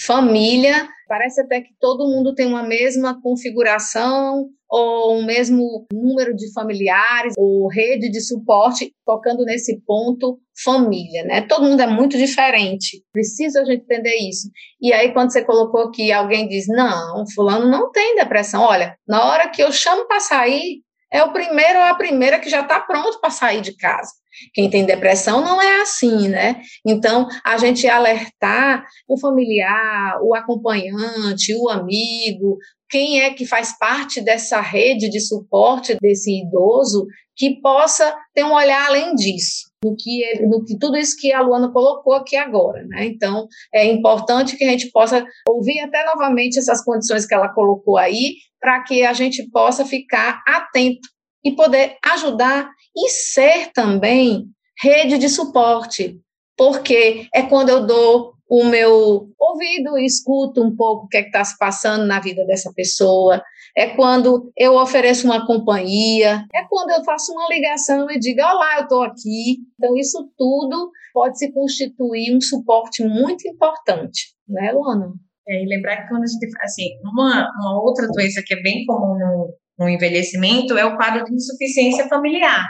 família 0.05 0.87
parece 1.13 1.41
até 1.41 1.61
que 1.61 1.69
todo 1.79 2.07
mundo 2.07 2.33
tem 2.33 2.47
uma 2.47 2.63
mesma 2.63 3.21
configuração 3.21 4.49
ou 4.67 5.19
um 5.19 5.23
mesmo 5.23 5.85
número 5.93 6.35
de 6.35 6.51
familiares 6.51 7.35
ou 7.37 7.67
rede 7.67 8.09
de 8.09 8.19
suporte, 8.19 8.91
tocando 9.05 9.45
nesse 9.45 9.79
ponto 9.85 10.39
família, 10.63 11.23
né? 11.23 11.41
Todo 11.41 11.65
mundo 11.65 11.79
é 11.83 11.85
muito 11.85 12.17
diferente. 12.17 13.03
Precisa 13.13 13.61
a 13.61 13.65
gente 13.65 13.83
entender 13.83 14.15
isso. 14.27 14.49
E 14.81 14.91
aí 14.91 15.13
quando 15.13 15.31
você 15.31 15.43
colocou 15.43 15.91
que 15.91 16.11
alguém 16.11 16.47
diz: 16.47 16.65
"Não, 16.67 17.23
fulano 17.35 17.69
não 17.69 17.91
tem 17.91 18.15
depressão". 18.15 18.63
Olha, 18.63 18.97
na 19.07 19.23
hora 19.23 19.49
que 19.49 19.61
eu 19.61 19.71
chamo 19.71 20.07
para 20.07 20.19
sair, 20.19 20.81
é 21.11 21.23
o 21.23 21.31
primeiro 21.31 21.77
ou 21.77 21.85
a 21.85 21.93
primeira 21.93 22.39
que 22.39 22.49
já 22.49 22.61
está 22.61 22.79
pronto 22.79 23.21
para 23.21 23.29
sair 23.29 23.61
de 23.61 23.77
casa. 23.77 24.11
Quem 24.53 24.69
tem 24.69 24.85
depressão 24.85 25.43
não 25.43 25.61
é 25.61 25.81
assim, 25.81 26.27
né? 26.27 26.61
Então, 26.85 27.27
a 27.45 27.57
gente 27.57 27.87
alertar 27.87 28.85
o 29.07 29.19
familiar, 29.19 30.19
o 30.21 30.35
acompanhante, 30.35 31.55
o 31.55 31.69
amigo, 31.69 32.57
quem 32.89 33.21
é 33.21 33.33
que 33.33 33.45
faz 33.45 33.77
parte 33.77 34.21
dessa 34.21 34.61
rede 34.61 35.09
de 35.09 35.19
suporte 35.19 35.97
desse 35.99 36.41
idoso, 36.41 37.07
que 37.35 37.59
possa 37.59 38.15
ter 38.33 38.43
um 38.43 38.53
olhar 38.53 38.87
além 38.87 39.15
disso, 39.15 39.71
no 39.83 39.95
que, 39.95 40.45
no 40.45 40.63
que 40.63 40.77
tudo 40.77 40.95
isso 40.95 41.17
que 41.19 41.33
a 41.33 41.41
Luana 41.41 41.71
colocou 41.71 42.13
aqui 42.13 42.35
agora, 42.35 42.83
né? 42.85 43.05
Então, 43.05 43.47
é 43.73 43.85
importante 43.85 44.55
que 44.55 44.63
a 44.63 44.69
gente 44.69 44.91
possa 44.91 45.25
ouvir 45.49 45.79
até 45.79 46.05
novamente 46.05 46.59
essas 46.59 46.83
condições 46.83 47.25
que 47.25 47.33
ela 47.33 47.49
colocou 47.49 47.97
aí, 47.97 48.35
para 48.59 48.83
que 48.83 49.03
a 49.03 49.13
gente 49.13 49.49
possa 49.49 49.83
ficar 49.83 50.43
atento 50.47 51.09
e 51.43 51.51
poder 51.55 51.97
ajudar 52.13 52.69
e 52.95 53.09
ser 53.09 53.71
também 53.73 54.45
rede 54.81 55.17
de 55.17 55.29
suporte, 55.29 56.19
porque 56.57 57.27
é 57.33 57.43
quando 57.43 57.69
eu 57.69 57.85
dou 57.85 58.33
o 58.49 58.65
meu 58.65 59.29
ouvido 59.39 59.97
e 59.97 60.05
escuto 60.05 60.63
um 60.63 60.75
pouco 60.75 61.05
o 61.05 61.07
que 61.07 61.17
é 61.17 61.21
está 61.21 61.43
se 61.43 61.57
passando 61.57 62.05
na 62.05 62.19
vida 62.19 62.45
dessa 62.45 62.71
pessoa, 62.75 63.41
é 63.75 63.87
quando 63.87 64.51
eu 64.55 64.75
ofereço 64.75 65.25
uma 65.25 65.45
companhia, 65.47 66.45
é 66.53 66.63
quando 66.69 66.91
eu 66.91 67.03
faço 67.03 67.31
uma 67.31 67.47
ligação 67.49 68.09
e 68.11 68.19
digo, 68.19 68.41
olá, 68.41 68.77
eu 68.77 68.83
estou 68.83 69.01
aqui. 69.01 69.57
Então, 69.79 69.97
isso 69.97 70.29
tudo 70.37 70.91
pode 71.13 71.39
se 71.39 71.51
constituir 71.51 72.35
um 72.35 72.41
suporte 72.41 73.03
muito 73.03 73.47
importante, 73.47 74.35
né, 74.47 74.71
Luana? 74.71 75.11
É, 75.47 75.63
e 75.63 75.67
lembrar 75.67 76.03
que 76.03 76.09
quando 76.09 76.23
a 76.23 76.27
gente, 76.27 76.47
assim, 76.61 76.89
uma, 77.03 77.49
uma 77.59 77.81
outra 77.81 78.07
doença 78.07 78.43
que 78.45 78.53
é 78.53 78.61
bem 78.61 78.85
comum 78.85 79.17
no, 79.17 79.53
no 79.79 79.89
envelhecimento 79.89 80.77
é 80.77 80.85
o 80.85 80.95
quadro 80.95 81.25
de 81.25 81.33
insuficiência 81.33 82.07
familiar. 82.07 82.65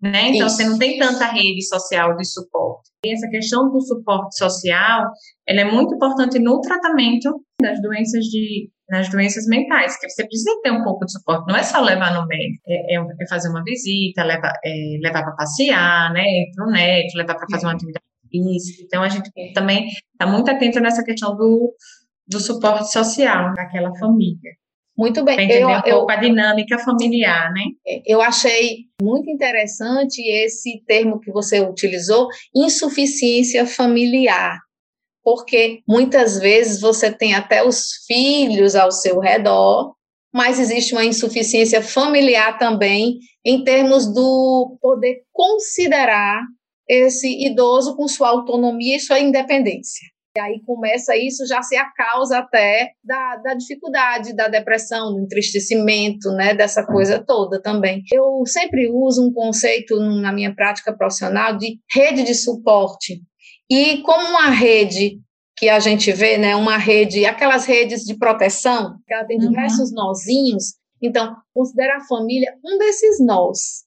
Né? 0.00 0.28
Então, 0.28 0.46
Isso. 0.46 0.56
você 0.56 0.64
não 0.64 0.78
tem 0.78 0.96
tanta 0.96 1.26
rede 1.26 1.62
social 1.66 2.16
de 2.16 2.24
suporte. 2.24 2.88
E 3.04 3.12
essa 3.12 3.28
questão 3.28 3.70
do 3.70 3.80
suporte 3.80 4.36
social, 4.36 5.10
ela 5.46 5.60
é 5.60 5.64
muito 5.64 5.94
importante 5.94 6.38
no 6.38 6.60
tratamento 6.60 7.42
das 7.60 7.80
doenças 7.82 8.24
de 8.26 8.70
nas 8.88 9.10
doenças 9.10 9.46
mentais, 9.46 9.98
que 10.00 10.08
você 10.08 10.26
precisa 10.26 10.50
ter 10.62 10.70
um 10.70 10.82
pouco 10.82 11.04
de 11.04 11.12
suporte. 11.12 11.46
Não 11.46 11.56
é 11.56 11.62
só 11.62 11.80
levar 11.80 12.14
no 12.14 12.26
médico, 12.26 12.62
é, 12.66 12.94
é, 12.94 12.98
é 12.98 13.28
fazer 13.28 13.50
uma 13.50 13.62
visita, 13.62 14.24
levar, 14.24 14.52
é, 14.64 14.98
levar 15.02 15.24
para 15.24 15.36
passear, 15.36 16.10
né, 16.12 16.22
ir 16.22 16.50
para 16.54 16.66
o 16.66 16.70
net, 16.70 17.14
levar 17.14 17.34
para 17.34 17.46
fazer 17.50 17.66
uma 17.66 17.74
atividade 17.74 18.04
física. 18.30 18.82
Então, 18.84 19.02
a 19.02 19.08
gente 19.08 19.30
também 19.52 19.86
está 19.86 20.26
muito 20.26 20.50
atento 20.50 20.80
nessa 20.80 21.04
questão 21.04 21.36
do, 21.36 21.74
do 22.26 22.40
suporte 22.40 22.90
social 22.90 23.52
daquela 23.52 23.94
família. 23.98 24.52
Muito 24.98 25.22
bem. 25.22 25.36
Entender 25.36 25.62
eu, 25.62 25.68
um 25.68 25.72
eu, 25.86 25.98
pouco 25.98 26.10
a 26.10 26.16
dinâmica 26.16 26.76
familiar, 26.80 27.52
né? 27.52 27.62
É, 27.86 28.02
eu 28.04 28.20
achei 28.20 28.86
muito 29.00 29.30
interessante 29.30 30.20
esse 30.20 30.82
termo 30.84 31.20
que 31.20 31.30
você 31.30 31.60
utilizou, 31.60 32.26
insuficiência 32.52 33.64
familiar. 33.64 34.58
Porque 35.22 35.82
muitas 35.86 36.38
vezes 36.38 36.80
você 36.80 37.12
tem 37.12 37.34
até 37.34 37.62
os 37.62 38.04
filhos 38.08 38.74
ao 38.74 38.90
seu 38.90 39.20
redor, 39.20 39.94
mas 40.34 40.58
existe 40.58 40.92
uma 40.94 41.04
insuficiência 41.04 41.80
familiar 41.80 42.58
também 42.58 43.18
em 43.44 43.62
termos 43.62 44.12
do 44.12 44.78
poder 44.80 45.22
considerar 45.32 46.42
esse 46.88 47.46
idoso 47.46 47.94
com 47.94 48.08
sua 48.08 48.30
autonomia 48.30 48.96
e 48.96 49.00
sua 49.00 49.20
independência. 49.20 50.08
E 50.36 50.40
aí 50.40 50.60
começa 50.64 51.16
isso 51.16 51.46
já 51.46 51.62
ser 51.62 51.76
a 51.76 51.90
causa 51.92 52.38
até 52.38 52.92
da, 53.02 53.36
da 53.36 53.54
dificuldade, 53.54 54.34
da 54.34 54.48
depressão, 54.48 55.14
do 55.14 55.20
entristecimento, 55.20 56.30
né, 56.32 56.54
dessa 56.54 56.84
coisa 56.86 57.18
toda 57.18 57.60
também. 57.60 58.02
Eu 58.12 58.44
sempre 58.46 58.88
uso 58.88 59.26
um 59.26 59.32
conceito 59.32 59.98
na 59.98 60.32
minha 60.32 60.54
prática 60.54 60.96
profissional 60.96 61.56
de 61.56 61.80
rede 61.90 62.22
de 62.22 62.34
suporte. 62.34 63.22
E 63.70 63.98
como 64.02 64.28
uma 64.28 64.50
rede 64.50 65.20
que 65.56 65.68
a 65.68 65.80
gente 65.80 66.12
vê, 66.12 66.38
né, 66.38 66.54
uma 66.54 66.76
rede, 66.76 67.26
aquelas 67.26 67.66
redes 67.66 68.04
de 68.04 68.16
proteção, 68.16 68.96
que 69.06 69.12
ela 69.12 69.24
tem 69.24 69.38
uhum. 69.38 69.48
diversos 69.48 69.90
uhum. 69.90 69.96
nozinhos, 69.96 70.78
então, 71.02 71.36
considera 71.54 71.96
a 71.96 72.06
família 72.06 72.54
um 72.64 72.78
desses 72.78 73.20
nós. 73.24 73.84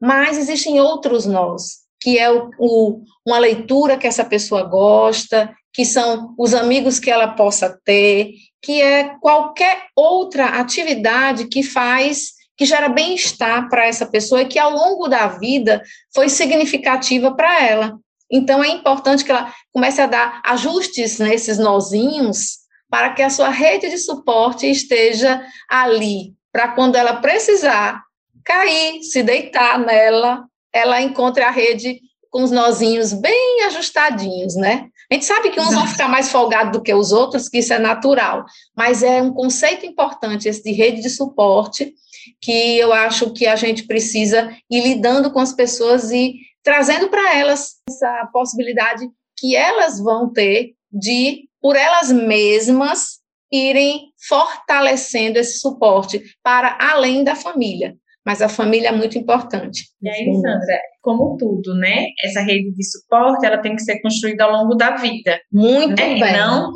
Mas 0.00 0.38
existem 0.38 0.80
outros 0.80 1.26
nós, 1.26 1.80
que 2.00 2.18
é 2.18 2.30
o, 2.30 2.50
o, 2.58 3.02
uma 3.26 3.38
leitura 3.38 3.96
que 3.96 4.06
essa 4.06 4.24
pessoa 4.24 4.62
gosta, 4.62 5.54
que 5.72 5.84
são 5.84 6.34
os 6.38 6.54
amigos 6.54 6.98
que 6.98 7.10
ela 7.10 7.28
possa 7.28 7.78
ter, 7.84 8.32
que 8.62 8.82
é 8.82 9.16
qualquer 9.20 9.86
outra 9.96 10.60
atividade 10.60 11.46
que 11.46 11.62
faz, 11.62 12.32
que 12.56 12.64
gera 12.64 12.88
bem-estar 12.88 13.68
para 13.68 13.86
essa 13.86 14.04
pessoa 14.04 14.42
e 14.42 14.46
que 14.46 14.58
ao 14.58 14.70
longo 14.70 15.08
da 15.08 15.28
vida 15.28 15.82
foi 16.14 16.28
significativa 16.28 17.34
para 17.34 17.62
ela. 17.62 17.98
Então 18.30 18.62
é 18.62 18.68
importante 18.68 19.24
que 19.24 19.30
ela 19.30 19.52
comece 19.72 20.00
a 20.00 20.06
dar 20.06 20.42
ajustes 20.44 21.18
nesses 21.18 21.58
nozinhos 21.58 22.58
para 22.88 23.14
que 23.14 23.22
a 23.22 23.30
sua 23.30 23.48
rede 23.48 23.88
de 23.88 23.98
suporte 23.98 24.70
esteja 24.70 25.44
ali, 25.68 26.34
para 26.52 26.68
quando 26.68 26.96
ela 26.96 27.14
precisar 27.14 28.02
cair, 28.44 29.02
se 29.04 29.22
deitar 29.22 29.78
nela, 29.78 30.44
ela 30.72 31.00
encontre 31.00 31.42
a 31.42 31.50
rede 31.50 32.00
com 32.30 32.44
os 32.44 32.50
nozinhos 32.50 33.12
bem 33.12 33.64
ajustadinhos, 33.64 34.54
né? 34.54 34.88
A 35.10 35.14
gente 35.14 35.26
sabe 35.26 35.50
que 35.50 35.60
uns 35.60 35.74
vão 35.74 35.86
ficar 35.86 36.08
mais 36.08 36.30
folgados 36.30 36.72
do 36.72 36.82
que 36.82 36.94
os 36.94 37.10
outros, 37.10 37.48
que 37.48 37.58
isso 37.58 37.72
é 37.72 37.78
natural, 37.78 38.44
mas 38.76 39.02
é 39.02 39.20
um 39.20 39.32
conceito 39.32 39.84
importante 39.84 40.48
esse 40.48 40.62
de 40.62 40.70
rede 40.72 41.02
de 41.02 41.10
suporte, 41.10 41.92
que 42.40 42.78
eu 42.78 42.92
acho 42.92 43.32
que 43.32 43.46
a 43.46 43.56
gente 43.56 43.86
precisa 43.86 44.56
ir 44.70 44.82
lidando 44.82 45.32
com 45.32 45.40
as 45.40 45.52
pessoas 45.52 46.12
e 46.12 46.36
trazendo 46.62 47.08
para 47.08 47.36
elas 47.36 47.76
essa 47.88 48.28
possibilidade 48.32 49.08
que 49.36 49.56
elas 49.56 49.98
vão 49.98 50.32
ter 50.32 50.74
de, 50.92 51.48
por 51.60 51.74
elas 51.74 52.12
mesmas, 52.12 53.18
irem 53.50 54.12
fortalecendo 54.28 55.38
esse 55.38 55.58
suporte 55.58 56.22
para 56.42 56.78
além 56.80 57.24
da 57.24 57.34
família 57.34 57.96
mas 58.24 58.42
a 58.42 58.48
família 58.48 58.88
é 58.88 58.92
muito 58.92 59.18
importante. 59.18 59.84
E 60.02 60.08
aí, 60.08 60.34
Sandra, 60.34 60.78
como 61.00 61.36
tudo, 61.36 61.74
né? 61.74 62.06
Essa 62.24 62.40
rede 62.40 62.70
de 62.72 62.84
suporte, 62.84 63.46
ela 63.46 63.58
tem 63.58 63.74
que 63.74 63.82
ser 63.82 64.00
construída 64.00 64.44
ao 64.44 64.52
longo 64.52 64.74
da 64.74 64.96
vida. 64.96 65.38
Muito 65.52 66.00
né? 66.00 66.20
bem. 66.20 66.32
Não, 66.32 66.70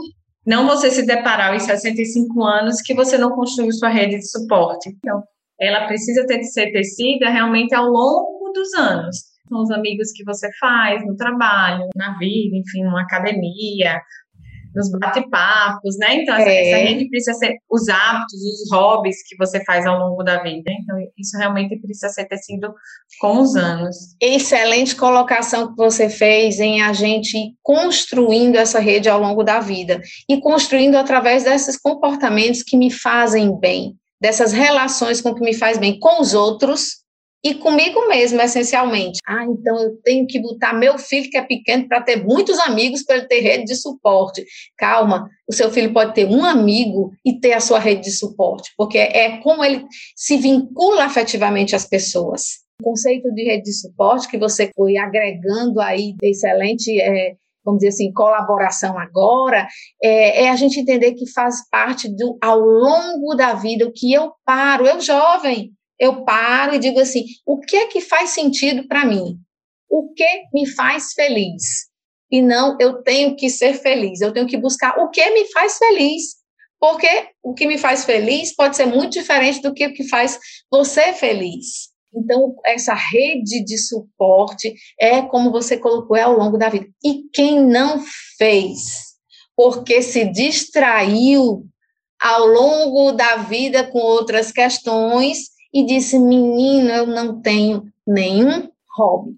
não 0.46 0.66
você 0.66 0.90
se 0.90 1.04
deparar 1.04 1.52
aos 1.52 1.62
65 1.62 2.42
anos 2.42 2.80
que 2.80 2.94
você 2.94 3.18
não 3.18 3.30
construiu 3.30 3.72
sua 3.72 3.90
rede 3.90 4.16
de 4.16 4.30
suporte. 4.30 4.90
Então, 4.90 5.22
ela 5.60 5.86
precisa 5.86 6.26
ter, 6.26 6.42
ser 6.44 6.72
tecida 6.72 7.30
realmente 7.30 7.74
ao 7.74 7.86
longo 7.86 8.50
dos 8.52 8.72
anos. 8.74 9.16
São 9.48 9.60
os 9.60 9.70
amigos 9.70 10.10
que 10.12 10.24
você 10.24 10.48
faz 10.58 11.04
no 11.06 11.16
trabalho, 11.16 11.86
na 11.94 12.16
vida, 12.18 12.56
enfim, 12.56 12.82
numa 12.82 13.02
academia, 13.02 14.00
nos 14.74 14.90
bate-papos, 14.90 15.96
né? 15.98 16.22
Então, 16.22 16.34
essa, 16.34 16.50
é. 16.50 16.70
essa, 16.70 16.84
rede 16.84 17.08
precisa 17.08 17.38
ser 17.38 17.56
os 17.70 17.88
hábitos, 17.88 18.34
os 18.34 18.72
hobbies 18.72 19.16
que 19.26 19.36
você 19.36 19.64
faz 19.64 19.86
ao 19.86 19.98
longo 19.98 20.22
da 20.22 20.42
vida. 20.42 20.70
Então, 20.70 20.98
isso 21.16 21.36
realmente 21.38 21.76
precisa 21.76 22.08
ser 22.08 22.24
tecido 22.26 22.74
com 23.20 23.40
os 23.40 23.54
anos. 23.54 23.96
Excelente 24.20 24.96
colocação 24.96 25.68
que 25.68 25.76
você 25.76 26.08
fez 26.08 26.58
em 26.58 26.82
a 26.82 26.92
gente 26.92 27.36
ir 27.36 27.54
construindo 27.62 28.56
essa 28.56 28.80
rede 28.80 29.08
ao 29.08 29.20
longo 29.20 29.42
da 29.44 29.60
vida 29.60 30.00
e 30.28 30.40
construindo 30.40 30.96
através 30.96 31.44
desses 31.44 31.78
comportamentos 31.78 32.62
que 32.62 32.76
me 32.76 32.90
fazem 32.90 33.58
bem, 33.58 33.96
dessas 34.20 34.52
relações 34.52 35.20
com 35.20 35.34
que 35.34 35.44
me 35.44 35.54
faz 35.54 35.78
bem 35.78 35.98
com 35.98 36.20
os 36.20 36.34
outros 36.34 37.03
e 37.44 37.54
comigo 37.54 38.08
mesmo, 38.08 38.40
essencialmente. 38.40 39.18
Ah, 39.26 39.44
então 39.44 39.78
eu 39.78 39.96
tenho 40.02 40.26
que 40.26 40.40
botar 40.40 40.72
meu 40.72 40.98
filho, 40.98 41.28
que 41.30 41.36
é 41.36 41.42
pequeno, 41.42 41.86
para 41.86 42.00
ter 42.00 42.24
muitos 42.24 42.58
amigos, 42.60 43.04
para 43.04 43.16
ele 43.16 43.26
ter 43.26 43.40
rede 43.40 43.64
de 43.64 43.76
suporte. 43.76 44.42
Calma, 44.78 45.28
o 45.46 45.52
seu 45.52 45.70
filho 45.70 45.92
pode 45.92 46.14
ter 46.14 46.24
um 46.24 46.42
amigo 46.42 47.12
e 47.22 47.38
ter 47.38 47.52
a 47.52 47.60
sua 47.60 47.78
rede 47.78 48.04
de 48.04 48.12
suporte, 48.12 48.72
porque 48.78 48.96
é 48.96 49.36
como 49.42 49.62
ele 49.62 49.84
se 50.16 50.38
vincula 50.38 51.04
afetivamente 51.04 51.76
às 51.76 51.86
pessoas. 51.86 52.64
O 52.80 52.84
conceito 52.84 53.30
de 53.34 53.44
rede 53.44 53.64
de 53.64 53.74
suporte 53.74 54.28
que 54.28 54.38
você 54.38 54.70
foi 54.74 54.96
agregando 54.96 55.80
aí 55.80 56.14
de 56.14 56.30
excelente 56.30 56.98
é, 56.98 57.34
vamos 57.64 57.78
dizer 57.78 57.88
assim, 57.88 58.12
colaboração 58.12 58.98
agora, 58.98 59.66
é, 60.02 60.44
é, 60.44 60.50
a 60.50 60.56
gente 60.56 60.80
entender 60.80 61.12
que 61.12 61.30
faz 61.30 61.68
parte 61.70 62.08
do, 62.08 62.36
ao 62.42 62.58
longo 62.58 63.34
da 63.34 63.54
vida, 63.54 63.86
o 63.86 63.92
que 63.92 64.12
eu 64.12 64.32
paro, 64.44 64.86
eu 64.86 65.00
jovem, 65.00 65.72
eu 65.98 66.24
paro 66.24 66.74
e 66.74 66.78
digo 66.78 67.00
assim: 67.00 67.24
o 67.46 67.58
que 67.60 67.76
é 67.76 67.86
que 67.86 68.00
faz 68.00 68.30
sentido 68.30 68.86
para 68.86 69.04
mim? 69.04 69.38
O 69.88 70.12
que 70.12 70.44
me 70.52 70.66
faz 70.66 71.12
feliz? 71.12 71.88
E 72.30 72.42
não 72.42 72.76
eu 72.80 73.02
tenho 73.02 73.36
que 73.36 73.48
ser 73.48 73.74
feliz, 73.74 74.20
eu 74.20 74.32
tenho 74.32 74.46
que 74.46 74.56
buscar 74.56 74.98
o 74.98 75.10
que 75.10 75.30
me 75.30 75.50
faz 75.52 75.78
feliz. 75.78 76.42
Porque 76.80 77.08
o 77.42 77.54
que 77.54 77.66
me 77.66 77.78
faz 77.78 78.04
feliz 78.04 78.54
pode 78.54 78.76
ser 78.76 78.86
muito 78.86 79.12
diferente 79.12 79.62
do 79.62 79.72
que 79.72 79.86
o 79.86 79.94
que 79.94 80.06
faz 80.08 80.38
você 80.70 81.12
feliz. 81.12 81.94
Então, 82.14 82.54
essa 82.64 82.94
rede 82.94 83.64
de 83.64 83.78
suporte 83.78 84.74
é 85.00 85.22
como 85.22 85.50
você 85.50 85.76
colocou, 85.76 86.16
é 86.16 86.22
ao 86.22 86.36
longo 86.36 86.56
da 86.56 86.68
vida. 86.68 86.86
E 87.02 87.24
quem 87.32 87.60
não 87.60 88.04
fez, 88.36 89.14
porque 89.56 90.02
se 90.02 90.24
distraiu 90.26 91.64
ao 92.20 92.46
longo 92.46 93.12
da 93.12 93.36
vida 93.36 93.84
com 93.90 93.98
outras 93.98 94.52
questões, 94.52 95.53
e 95.74 95.84
disse: 95.84 96.18
Menino, 96.18 96.88
eu 96.90 97.06
não 97.06 97.40
tenho 97.42 97.92
nenhum 98.06 98.70
hobby. 98.96 99.36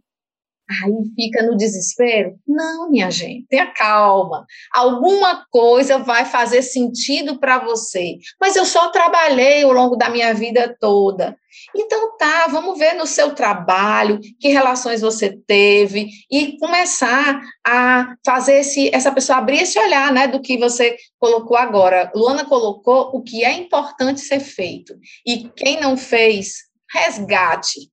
Aí 0.69 0.93
fica 1.15 1.45
no 1.45 1.57
desespero? 1.57 2.37
Não, 2.47 2.91
minha 2.91 3.09
gente, 3.09 3.47
tenha 3.49 3.73
calma. 3.73 4.45
Alguma 4.75 5.47
coisa 5.49 5.99
vai 5.99 6.25
fazer 6.25 6.63
sentido 6.63 7.39
para 7.39 7.65
você. 7.65 8.19
Mas 8.41 8.57
eu 8.57 8.65
só 8.65 8.91
trabalhei 8.91 9.63
ao 9.63 9.73
longo 9.73 9.95
da 9.95 10.11
minha 10.11 10.35
vida 10.35 10.77
toda. 10.81 11.37
Então 11.75 12.17
tá, 12.19 12.49
vamos 12.49 12.79
ver 12.79 12.95
no 12.95 13.07
seu 13.07 13.35
trabalho 13.35 14.21
que 14.41 14.49
relações 14.49 15.01
você 15.01 15.37
teve 15.47 16.09
e 16.31 16.59
começar 16.59 17.41
a 17.65 18.15
fazer 18.25 18.61
esse, 18.61 18.95
essa 18.95 19.13
pessoa 19.13 19.39
abrir 19.39 19.63
esse 19.63 19.79
olhar, 19.79 20.13
né, 20.13 20.27
do 20.27 20.41
que 20.41 20.59
você 20.59 20.97
colocou 21.19 21.57
agora. 21.57 22.11
Luana 22.15 22.45
colocou 22.45 23.11
o 23.15 23.23
que 23.23 23.45
é 23.45 23.53
importante 23.53 24.21
ser 24.21 24.41
feito. 24.41 24.95
E 25.25 25.49
quem 25.57 25.81
não 25.81 25.97
fez, 25.97 26.65
resgate 26.93 27.91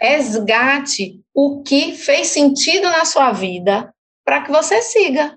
resgate 0.00 1.20
o 1.34 1.62
que 1.62 1.94
fez 1.96 2.28
sentido 2.28 2.84
na 2.84 3.04
sua 3.04 3.32
vida 3.32 3.92
para 4.24 4.42
que 4.42 4.50
você 4.50 4.80
siga. 4.82 5.36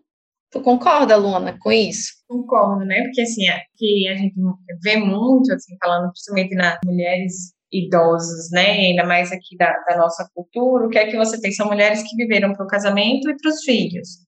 Tu 0.51 0.61
concorda, 0.61 1.17
Luana, 1.17 1.57
com 1.59 1.71
isso? 1.71 2.13
Concordo, 2.27 2.85
né? 2.85 3.03
Porque 3.03 3.21
assim, 3.21 3.47
é 3.47 3.61
que 3.75 4.07
a 4.07 4.15
gente 4.15 4.35
vê 4.81 4.97
muito, 4.97 5.53
assim, 5.53 5.75
falando 5.83 6.09
principalmente 6.11 6.55
nas 6.55 6.77
mulheres 6.85 7.53
idosas, 7.71 8.49
né? 8.51 8.71
Ainda 8.71 9.05
mais 9.05 9.31
aqui 9.31 9.57
da, 9.57 9.71
da 9.89 9.97
nossa 9.97 10.29
cultura, 10.33 10.85
o 10.85 10.89
que 10.89 10.97
é 10.97 11.07
que 11.07 11.17
você 11.17 11.39
tem? 11.39 11.51
São 11.51 11.67
mulheres 11.67 12.01
que 12.01 12.15
viveram 12.15 12.53
para 12.53 12.65
o 12.65 12.67
casamento 12.67 13.29
e 13.29 13.35
para 13.37 13.49
os 13.49 13.61
filhos. 13.63 14.25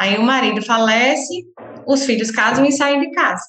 Aí 0.00 0.16
o 0.16 0.22
marido 0.22 0.62
falece, 0.62 1.44
os 1.86 2.06
filhos 2.06 2.30
casam 2.30 2.64
e 2.64 2.72
saem 2.72 3.00
de 3.00 3.10
casa. 3.10 3.44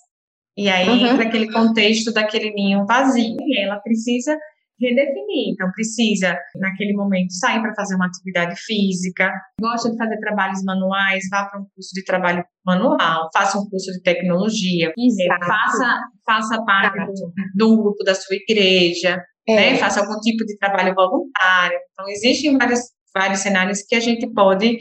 E 0.58 0.68
aí 0.68 0.90
uhum. 0.90 1.08
entra 1.08 1.26
aquele 1.26 1.52
contexto 1.54 2.12
daquele 2.12 2.52
ninho 2.52 2.86
vazio, 2.86 3.38
e 3.40 3.60
ela 3.60 3.78
precisa 3.78 4.38
redefinir. 4.80 5.54
Então, 5.54 5.70
precisa, 5.72 6.38
naquele 6.56 6.94
momento, 6.94 7.34
sair 7.34 7.62
para 7.62 7.74
fazer 7.76 7.96
uma 7.96 8.08
atividade 8.08 8.56
física, 8.62 9.32
gosta 9.60 9.92
de 9.92 9.98
fazer 9.98 10.18
trabalhos 10.20 10.64
manuais, 10.64 11.24
vá 11.30 11.46
para 11.46 11.60
um 11.60 11.66
curso 11.76 11.94
de 11.94 12.04
trabalho 12.04 12.44
manual, 12.66 13.30
faça 13.34 13.58
um 13.58 13.70
curso 13.70 13.92
de 13.92 14.02
tecnologia, 14.02 14.94
Exato. 14.98 15.46
faça, 15.46 16.00
faça 16.26 16.64
parte 16.64 16.98
do, 17.06 17.34
do 17.56 17.82
grupo 17.82 18.04
da 18.04 18.16
sua 18.16 18.36
igreja, 18.36 19.22
é. 19.48 19.56
né? 19.56 19.78
faça 19.78 20.00
algum 20.00 20.20
tipo 20.22 20.46
de 20.46 20.58
trabalho 20.58 20.94
voluntário. 20.96 21.78
Então, 21.92 22.08
existem 22.10 22.58
vários, 22.58 22.80
vários 23.14 23.40
cenários 23.40 23.82
que 23.82 23.96
a 23.96 24.00
gente 24.00 24.32
pode 24.34 24.78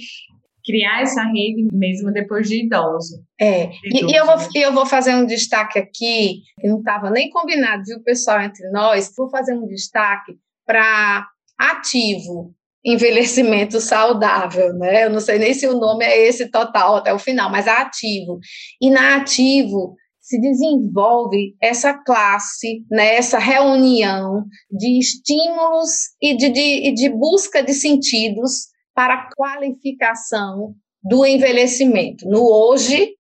criar 0.69 1.01
essa 1.01 1.23
rede 1.23 1.67
mesmo 1.73 2.13
depois 2.13 2.47
de 2.47 2.67
idoso. 2.67 3.25
É, 3.41 3.71
e, 3.85 4.05
e, 4.05 4.15
eu, 4.15 4.27
vou, 4.27 4.37
eu 4.55 4.73
vou 4.75 4.85
fazer 4.85 5.15
um 5.15 5.25
destaque 5.25 5.79
aqui, 5.79 6.43
que 6.61 6.69
não 6.69 6.81
estava 6.81 7.11
nem 7.11 7.31
combinado, 7.31 7.85
viu, 7.87 8.03
pessoal, 8.03 8.43
entre 8.43 8.69
nós, 8.71 9.11
vou 9.17 9.31
fazer 9.31 9.55
um 9.55 9.67
destaque 9.67 10.37
para 10.67 11.27
ativo, 11.59 12.55
envelhecimento 12.85 13.81
saudável, 13.81 14.75
né? 14.75 15.07
Eu 15.07 15.11
não 15.11 15.21
sei 15.21 15.39
nem 15.39 15.55
se 15.55 15.67
o 15.67 15.79
nome 15.79 16.05
é 16.05 16.29
esse 16.29 16.51
total 16.51 16.97
até 16.97 17.15
o 17.15 17.19
final, 17.19 17.51
mas 17.51 17.67
ativo. 17.67 18.39
E 18.79 18.91
na 18.91 19.17
ativo 19.17 19.97
se 20.21 20.39
desenvolve 20.39 21.57
essa 21.63 21.95
classe, 21.95 22.85
né, 22.91 23.15
essa 23.15 23.39
reunião 23.39 24.45
de 24.71 24.99
estímulos 24.99 25.89
e 26.21 26.37
de, 26.37 26.51
de, 26.51 26.93
de 26.93 27.09
busca 27.09 27.63
de 27.63 27.73
sentidos 27.73 28.67
para 28.99 29.15
a 29.15 29.31
qualificação 29.33 30.75
do 31.01 31.25
envelhecimento, 31.25 32.29
no 32.29 32.43
hoje 32.43 33.15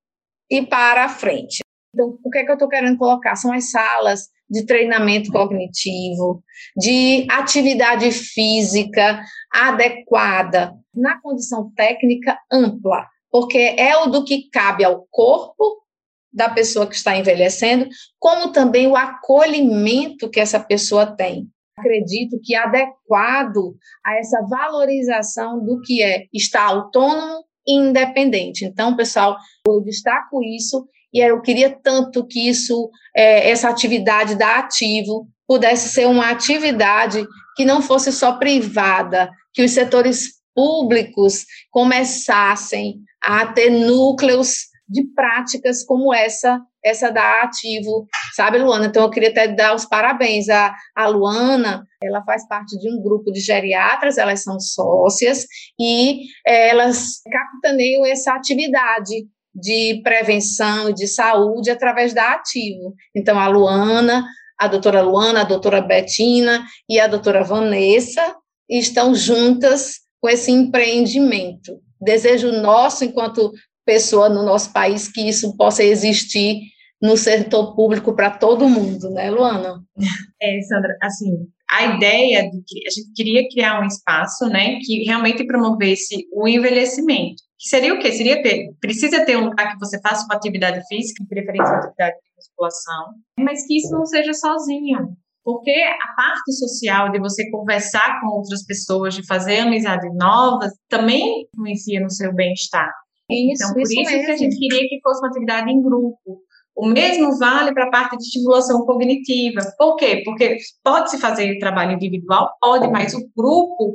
e 0.50 0.60
para 0.60 1.04
a 1.04 1.08
frente. 1.08 1.60
Então, 1.94 2.18
o 2.20 2.30
que 2.30 2.38
é 2.38 2.44
que 2.44 2.50
eu 2.50 2.54
estou 2.54 2.68
querendo 2.68 2.98
colocar? 2.98 3.36
São 3.36 3.52
as 3.52 3.70
salas 3.70 4.26
de 4.50 4.66
treinamento 4.66 5.30
cognitivo, 5.30 6.42
de 6.76 7.28
atividade 7.30 8.10
física 8.10 9.22
adequada, 9.52 10.74
na 10.92 11.20
condição 11.20 11.70
técnica 11.76 12.36
ampla, 12.50 13.06
porque 13.30 13.76
é 13.78 13.96
o 13.98 14.06
do 14.06 14.24
que 14.24 14.50
cabe 14.50 14.82
ao 14.84 15.06
corpo 15.08 15.84
da 16.32 16.48
pessoa 16.48 16.88
que 16.88 16.96
está 16.96 17.16
envelhecendo, 17.16 17.88
como 18.18 18.50
também 18.50 18.88
o 18.88 18.96
acolhimento 18.96 20.28
que 20.28 20.40
essa 20.40 20.58
pessoa 20.58 21.06
tem 21.06 21.48
acredito 21.78 22.38
que 22.42 22.54
adequado 22.54 23.76
a 24.04 24.18
essa 24.18 24.40
valorização 24.48 25.64
do 25.64 25.80
que 25.80 26.02
é 26.02 26.24
estar 26.32 26.64
autônomo 26.64 27.44
e 27.66 27.74
independente. 27.74 28.64
Então, 28.64 28.96
pessoal, 28.96 29.36
eu 29.66 29.80
destaco 29.82 30.42
isso 30.42 30.86
e 31.12 31.20
eu 31.20 31.40
queria 31.40 31.70
tanto 31.70 32.26
que 32.26 32.48
isso, 32.48 32.90
é, 33.16 33.50
essa 33.50 33.68
atividade 33.68 34.34
da 34.34 34.58
Ativo, 34.58 35.26
pudesse 35.46 35.88
ser 35.88 36.06
uma 36.06 36.30
atividade 36.30 37.26
que 37.56 37.64
não 37.64 37.80
fosse 37.80 38.12
só 38.12 38.36
privada, 38.38 39.30
que 39.54 39.62
os 39.62 39.70
setores 39.70 40.38
públicos 40.54 41.46
começassem 41.70 43.00
a 43.22 43.46
ter 43.46 43.70
núcleos 43.70 44.66
de 44.88 45.04
práticas 45.14 45.84
como 45.84 46.12
essa 46.12 46.60
essa 46.84 47.10
da 47.10 47.42
Ativo, 47.42 48.06
sabe, 48.34 48.58
Luana? 48.58 48.86
Então, 48.86 49.02
eu 49.02 49.10
queria 49.10 49.30
até 49.30 49.48
dar 49.48 49.74
os 49.74 49.84
parabéns. 49.84 50.48
A, 50.48 50.74
a 50.94 51.06
Luana, 51.06 51.84
ela 52.02 52.22
faz 52.24 52.46
parte 52.48 52.78
de 52.78 52.90
um 52.90 53.02
grupo 53.02 53.32
de 53.32 53.40
geriatras, 53.40 54.18
elas 54.18 54.42
são 54.42 54.58
sócias, 54.60 55.46
e 55.78 56.22
é, 56.46 56.70
elas 56.70 57.20
capitaneiam 57.30 58.06
essa 58.06 58.32
atividade 58.34 59.26
de 59.54 60.00
prevenção 60.02 60.90
e 60.90 60.94
de 60.94 61.06
saúde 61.08 61.70
através 61.70 62.14
da 62.14 62.32
Ativo. 62.32 62.94
Então, 63.14 63.38
a 63.38 63.48
Luana, 63.48 64.24
a 64.58 64.68
doutora 64.68 65.02
Luana, 65.02 65.40
a 65.40 65.44
doutora 65.44 65.80
Betina 65.80 66.64
e 66.88 67.00
a 67.00 67.06
doutora 67.06 67.42
Vanessa 67.42 68.36
estão 68.68 69.14
juntas 69.14 70.00
com 70.20 70.28
esse 70.28 70.50
empreendimento. 70.50 71.80
Desejo 72.00 72.52
nosso, 72.52 73.04
enquanto 73.04 73.52
pessoa 73.88 74.28
no 74.28 74.42
nosso 74.44 74.70
país 74.70 75.08
que 75.08 75.26
isso 75.26 75.56
possa 75.56 75.82
existir 75.82 76.60
no 77.00 77.16
setor 77.16 77.74
público 77.74 78.14
para 78.14 78.30
todo 78.30 78.68
mundo, 78.68 79.08
né, 79.08 79.30
Luana? 79.30 79.82
É, 80.40 80.60
Sandra, 80.60 80.96
assim, 81.02 81.32
a 81.68 81.96
ideia 81.96 82.48
de 82.48 82.62
que 82.64 82.86
a 82.86 82.90
gente 82.90 83.12
queria 83.12 83.48
criar 83.48 83.80
um 83.80 83.86
espaço, 83.86 84.46
né, 84.46 84.78
que 84.80 85.02
realmente 85.04 85.44
promovesse 85.44 86.28
o 86.32 86.46
envelhecimento. 86.46 87.42
Que 87.58 87.68
seria 87.68 87.92
o 87.92 87.98
quê? 87.98 88.12
Seria 88.12 88.40
ter, 88.40 88.68
precisa 88.80 89.24
ter 89.24 89.36
um 89.36 89.46
lugar 89.46 89.72
que 89.72 89.78
você 89.80 90.00
faça 90.00 90.24
uma 90.26 90.36
atividade 90.36 90.86
física, 90.86 91.24
preferência 91.28 91.72
uma 91.72 91.78
atividade 91.78 92.16
de 92.16 92.36
musculação, 92.36 93.14
mas 93.40 93.66
que 93.66 93.78
isso 93.78 93.90
não 93.90 94.06
seja 94.06 94.32
sozinho. 94.32 95.16
Porque 95.42 95.72
a 95.72 96.14
parte 96.14 96.52
social 96.52 97.10
de 97.10 97.18
você 97.18 97.50
conversar 97.50 98.20
com 98.20 98.28
outras 98.28 98.64
pessoas, 98.64 99.14
de 99.14 99.26
fazer 99.26 99.60
amizades 99.60 100.14
novas, 100.14 100.72
também 100.88 101.48
influencia 101.52 102.00
no 102.00 102.10
seu 102.10 102.32
bem-estar. 102.32 102.92
Isso, 103.30 103.62
então, 103.62 103.74
por 103.74 103.82
isso, 103.82 104.00
isso 104.00 104.24
que 104.26 104.30
a 104.30 104.36
gente 104.36 104.58
queria 104.58 104.88
que 104.88 105.00
fosse 105.02 105.20
uma 105.20 105.28
atividade 105.28 105.70
em 105.70 105.82
grupo. 105.82 106.42
O 106.74 106.86
mesmo 106.86 107.36
vale 107.38 107.74
para 107.74 107.86
a 107.86 107.90
parte 107.90 108.16
de 108.16 108.22
estimulação 108.22 108.86
cognitiva. 108.86 109.60
Por 109.76 109.96
quê? 109.96 110.22
Porque 110.24 110.58
pode 110.82 111.10
se 111.10 111.18
fazer 111.18 111.58
trabalho 111.58 111.92
individual, 111.92 112.52
pode, 112.60 112.88
mas 112.88 113.14
o 113.14 113.28
grupo, 113.36 113.94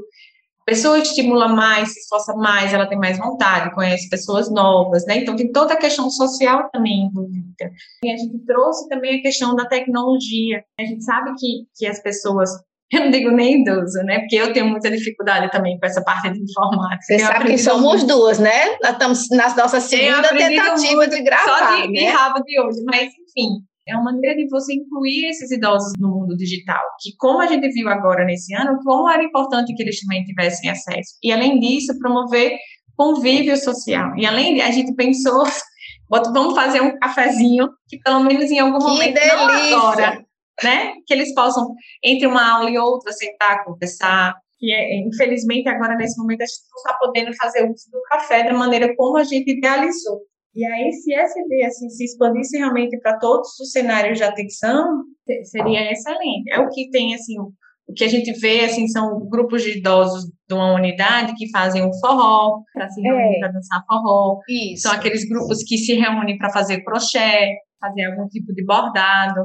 a 0.61 0.65
pessoa 0.65 0.99
estimula 0.99 1.47
mais, 1.47 1.93
se 1.93 2.01
esforça 2.01 2.36
mais, 2.36 2.73
ela 2.73 2.86
tem 2.86 2.97
mais 2.97 3.17
vontade, 3.17 3.73
conhece 3.73 4.09
pessoas 4.09 4.51
novas, 4.51 5.05
né? 5.05 5.19
Então 5.19 5.36
tem 5.36 5.49
toda 5.51 5.73
a 5.73 5.77
questão 5.77 6.09
social 6.09 6.69
também 6.71 7.05
envolvida. 7.05 7.71
E 8.03 8.11
a 8.11 8.17
gente 8.17 8.38
trouxe 8.45 8.88
também 8.89 9.19
a 9.19 9.21
questão 9.21 9.55
da 9.55 9.65
tecnologia. 9.65 10.63
A 10.77 10.84
gente 10.84 11.03
sabe 11.05 11.34
que, 11.39 11.65
que 11.75 11.88
as 11.88 12.03
pessoas 12.03 12.49
eu 12.91 12.99
não 13.01 13.11
digo 13.11 13.31
nem 13.31 13.61
idoso, 13.61 13.99
né? 14.03 14.19
Porque 14.19 14.36
eu 14.36 14.53
tenho 14.53 14.67
muita 14.67 14.91
dificuldade 14.91 15.49
também 15.51 15.79
com 15.79 15.86
essa 15.86 16.03
parte 16.03 16.31
de 16.31 16.41
informática. 16.41 17.01
Você 17.01 17.19
sabe 17.19 17.45
que 17.45 17.57
somos 17.57 18.03
muito. 18.03 18.07
duas, 18.07 18.39
né? 18.39 18.77
Nós 18.81 18.91
estamos 18.93 19.29
nas 19.31 19.55
nossas 19.55 19.84
segunda 19.84 20.29
tentativa 20.29 21.07
de 21.07 21.21
gravar. 21.21 21.43
Só 21.43 21.75
de, 21.75 21.91
né? 21.91 21.99
de 21.99 22.05
rabo 22.05 22.43
de 22.43 22.59
hoje, 22.59 22.84
mas 22.86 23.03
enfim. 23.05 23.63
É 23.86 23.95
uma 23.95 24.13
maneira 24.13 24.38
de 24.38 24.47
você 24.47 24.73
incluir 24.75 25.25
esses 25.25 25.51
idosos 25.51 25.91
no 25.99 26.07
mundo 26.07 26.38
digital, 26.38 26.79
que 27.01 27.09
como 27.17 27.41
a 27.41 27.47
gente 27.47 27.67
viu 27.69 27.89
agora 27.89 28.23
nesse 28.23 28.55
ano, 28.55 28.79
como 28.81 29.09
era 29.09 29.21
importante 29.21 29.73
que 29.75 29.84
eles 29.84 29.99
também 29.99 30.23
tivessem 30.23 30.69
acesso. 30.69 31.17
E 31.21 31.34
além 31.34 31.59
disso, 31.59 31.99
promover 31.99 32.55
convívio 32.95 33.57
social. 33.57 34.15
E 34.17 34.25
além 34.25 34.55
de, 34.55 34.61
a 34.61 34.71
gente 34.71 34.93
pensou, 34.95 35.43
vamos 36.09 36.55
fazer 36.55 36.81
um 36.81 36.97
cafezinho, 36.97 37.67
que 37.89 37.97
pelo 37.99 38.21
menos 38.21 38.49
em 38.49 38.59
algum 38.59 38.79
que 38.79 38.86
momento, 38.86 39.13
delícia. 39.15 39.36
não 39.36 39.49
agora, 39.49 40.25
né? 40.62 40.93
Que 41.08 41.14
eles 41.14 41.34
possam, 41.34 41.74
entre 42.04 42.28
uma 42.28 42.58
aula 42.58 42.70
e 42.70 42.78
outra, 42.78 43.12
sentar, 43.12 43.64
conversar. 43.64 44.36
Que 44.60 44.72
é, 44.72 44.97
infelizmente, 44.99 45.68
agora, 45.68 45.95
nesse 45.95 46.20
momento, 46.20 46.41
a 46.41 46.45
gente 46.45 46.62
não 46.72 46.78
está 46.78 46.97
podendo 46.99 47.36
fazer 47.36 47.64
uso 47.64 47.89
do 47.91 48.01
café 48.10 48.43
da 48.43 48.54
maneira 48.54 48.93
como 48.95 49.18
a 49.18 49.24
gente 49.24 49.51
idealizou. 49.51 50.22
E 50.56 50.64
aí, 50.66 50.91
se 50.93 51.14
essa 51.14 51.39
ideia 51.39 51.68
assim, 51.68 51.89
se 51.89 52.04
expandisse 52.04 52.58
realmente 52.58 52.99
para 52.99 53.18
todos 53.18 53.60
os 53.60 53.72
cenários 53.72 54.20
de 54.20 54.24
atenção, 54.24 55.04
seria 55.45 55.91
excelente. 55.91 56.51
É 56.51 56.60
o 56.60 56.70
que 56.70 56.91
tem, 56.91 57.16
assim, 57.16 57.39
o, 57.39 57.51
o 57.88 57.93
que 57.93 58.04
a 58.04 58.08
gente 58.08 58.32
vê, 58.39 58.62
assim, 58.62 58.88
são 58.88 59.28
grupos 59.28 59.64
de 59.64 59.80
idosos 59.80 60.26
de 60.47 60.54
uma 60.54 60.74
unidade 60.74 61.34
que 61.36 61.49
fazem 61.49 61.84
um 61.84 61.91
forró, 61.99 62.62
para 62.72 62.88
se 62.88 63.01
reunir 63.01 63.38
é. 63.38 63.39
para 63.39 63.51
dançar 63.51 63.84
forró. 63.88 64.39
Isso. 64.47 64.84
São 64.84 64.91
aqueles 64.91 65.28
grupos 65.28 65.64
que 65.64 65.76
se 65.78 65.93
reúnem 65.93 66.38
para 66.38 66.51
fazer 66.51 66.84
crochê, 66.84 67.58
fazer 67.80 68.06
algum 68.06 68.28
tipo 68.28 68.54
de 68.54 68.64
bordado. 68.64 69.41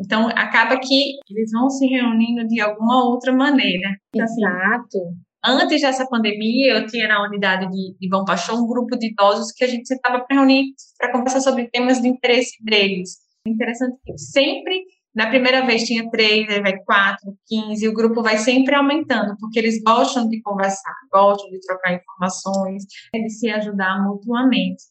Então, 0.00 0.28
acaba 0.28 0.78
que 0.78 1.18
eles 1.28 1.50
vão 1.52 1.68
se 1.68 1.86
reunindo 1.86 2.46
de 2.48 2.60
alguma 2.60 3.04
outra 3.04 3.32
maneira. 3.32 3.96
Então, 4.14 4.24
assim, 4.24 4.44
Exato. 4.44 4.98
Antes 5.44 5.80
dessa 5.80 6.06
pandemia, 6.06 6.74
eu 6.74 6.86
tinha 6.86 7.08
na 7.08 7.22
unidade 7.24 7.66
de, 7.70 7.96
de 7.98 8.08
Bom 8.08 8.24
um 8.52 8.66
grupo 8.66 8.96
de 8.98 9.10
idosos 9.10 9.52
que 9.52 9.64
a 9.64 9.66
gente 9.66 9.88
sentava 9.88 10.20
para 10.20 10.36
reunir, 10.36 10.74
para 10.98 11.12
conversar 11.12 11.40
sobre 11.40 11.68
temas 11.70 12.00
de 12.00 12.08
interesse 12.08 12.62
deles. 12.62 13.16
Interessante 13.46 13.96
que 14.04 14.18
sempre, 14.18 14.82
na 15.14 15.28
primeira 15.28 15.64
vez 15.64 15.84
tinha 15.84 16.10
três, 16.10 16.46
aí 16.50 16.60
vai 16.60 16.76
quatro, 16.84 17.34
quinze, 17.46 17.86
e 17.86 17.88
o 17.88 17.94
grupo 17.94 18.22
vai 18.22 18.36
sempre 18.36 18.74
aumentando, 18.74 19.34
porque 19.40 19.58
eles 19.58 19.82
gostam 19.82 20.28
de 20.28 20.42
conversar, 20.42 20.94
gostam 21.10 21.50
de 21.50 21.58
trocar 21.60 21.94
informações, 21.94 22.84
de 23.14 23.30
se 23.30 23.48
ajudar 23.48 24.02
mutuamente. 24.04 24.82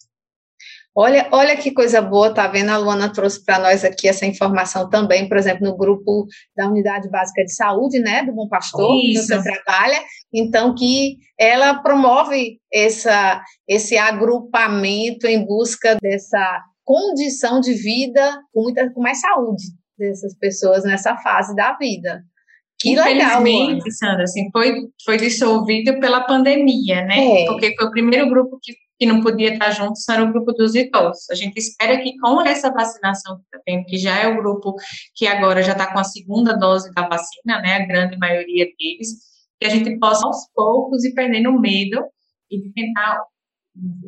Olha, 1.01 1.29
olha 1.31 1.55
que 1.55 1.71
coisa 1.71 2.01
boa, 2.01 2.33
tá 2.33 2.45
vendo? 2.45 2.71
A 2.71 2.77
Luana 2.77 3.07
trouxe 3.07 3.41
para 3.45 3.57
nós 3.57 3.85
aqui 3.85 4.05
essa 4.05 4.25
informação 4.25 4.89
também, 4.89 5.29
por 5.29 5.37
exemplo, 5.37 5.65
no 5.65 5.77
grupo 5.77 6.27
da 6.53 6.67
Unidade 6.67 7.09
Básica 7.09 7.41
de 7.45 7.55
Saúde, 7.55 7.99
né, 7.99 8.25
do 8.25 8.33
Bom 8.33 8.49
Pastor, 8.49 8.99
Isso. 9.05 9.25
que 9.25 9.33
você 9.33 9.41
trabalha, 9.41 9.97
então 10.33 10.75
que 10.75 11.15
ela 11.39 11.75
promove 11.75 12.59
essa, 12.73 13.41
esse 13.65 13.97
agrupamento 13.97 15.25
em 15.25 15.45
busca 15.45 15.95
dessa 16.01 16.65
condição 16.83 17.61
de 17.61 17.75
vida 17.75 18.37
com, 18.53 18.63
muita, 18.63 18.91
com 18.91 19.01
mais 19.01 19.21
saúde 19.21 19.63
dessas 19.97 20.37
pessoas 20.37 20.83
nessa 20.83 21.15
fase 21.15 21.55
da 21.55 21.77
vida. 21.77 22.23
Que 22.77 22.97
legal, 22.97 23.41
Sandra, 23.89 24.23
assim, 24.23 24.49
foi, 24.51 24.73
foi 25.05 25.15
dissolvido 25.15 25.97
pela 26.01 26.25
pandemia, 26.25 27.05
né? 27.05 27.43
É. 27.43 27.45
Porque 27.45 27.73
foi 27.77 27.87
o 27.87 27.91
primeiro 27.91 28.29
grupo 28.29 28.59
que 28.61 28.73
que 28.99 29.05
não 29.05 29.21
podia 29.21 29.53
estar 29.53 29.71
junto 29.71 29.93
era 30.09 30.23
o 30.23 30.31
grupo 30.31 30.51
dos 30.51 30.75
idosos. 30.75 31.29
A 31.31 31.35
gente 31.35 31.57
espera 31.57 32.01
que 32.01 32.17
com 32.19 32.41
essa 32.41 32.69
vacinação 32.69 33.37
que 33.37 33.43
está 33.43 33.59
tendo, 33.65 33.85
que 33.85 33.97
já 33.97 34.19
é 34.19 34.27
o 34.27 34.37
grupo 34.37 34.75
que 35.15 35.25
agora 35.25 35.63
já 35.63 35.71
está 35.71 35.91
com 35.91 35.99
a 35.99 36.03
segunda 36.03 36.57
dose 36.57 36.91
da 36.93 37.07
vacina, 37.07 37.61
né, 37.61 37.75
a 37.77 37.85
grande 37.85 38.17
maioria 38.17 38.65
deles, 38.65 39.09
que 39.57 39.65
a 39.65 39.69
gente 39.69 39.97
possa 39.99 40.27
aos 40.27 40.49
poucos 40.53 41.05
ir 41.05 41.13
perdendo 41.13 41.57
medo 41.57 42.03
e 42.51 42.71
tentar 42.73 43.23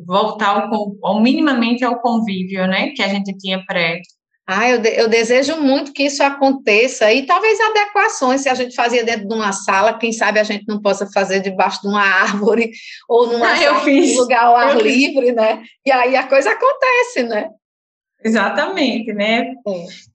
voltar 0.06 0.68
ao, 0.70 0.96
ao 1.02 1.22
minimamente 1.22 1.82
ao 1.82 1.98
convívio, 2.00 2.66
né, 2.66 2.90
que 2.90 3.02
a 3.02 3.08
gente 3.08 3.34
tinha 3.38 3.64
pré 3.64 4.02
ah, 4.46 4.68
eu, 4.68 4.78
de, 4.80 4.88
eu, 4.88 5.08
desejo 5.08 5.56
muito 5.60 5.92
que 5.92 6.04
isso 6.04 6.22
aconteça 6.22 7.12
e 7.12 7.24
talvez 7.24 7.60
adequações, 7.60 8.40
se 8.40 8.48
a 8.48 8.54
gente 8.54 8.74
fazia 8.74 9.04
dentro 9.04 9.28
de 9.28 9.34
uma 9.34 9.52
sala, 9.52 9.96
quem 9.96 10.12
sabe 10.12 10.40
a 10.40 10.44
gente 10.44 10.66
não 10.66 10.82
possa 10.82 11.08
fazer 11.12 11.40
debaixo 11.40 11.80
de 11.82 11.88
uma 11.88 12.02
árvore 12.02 12.72
ou 13.08 13.28
numa 13.28 13.52
ah, 13.52 13.56
sala, 13.56 13.84
um 13.88 14.16
lugar 14.16 14.44
ao 14.44 14.56
ar 14.56 14.76
livre, 14.76 15.32
né? 15.32 15.62
E 15.86 15.92
aí 15.92 16.16
a 16.16 16.26
coisa 16.26 16.50
acontece, 16.50 17.22
né? 17.22 17.50
Exatamente, 18.24 19.12
né? 19.12 19.54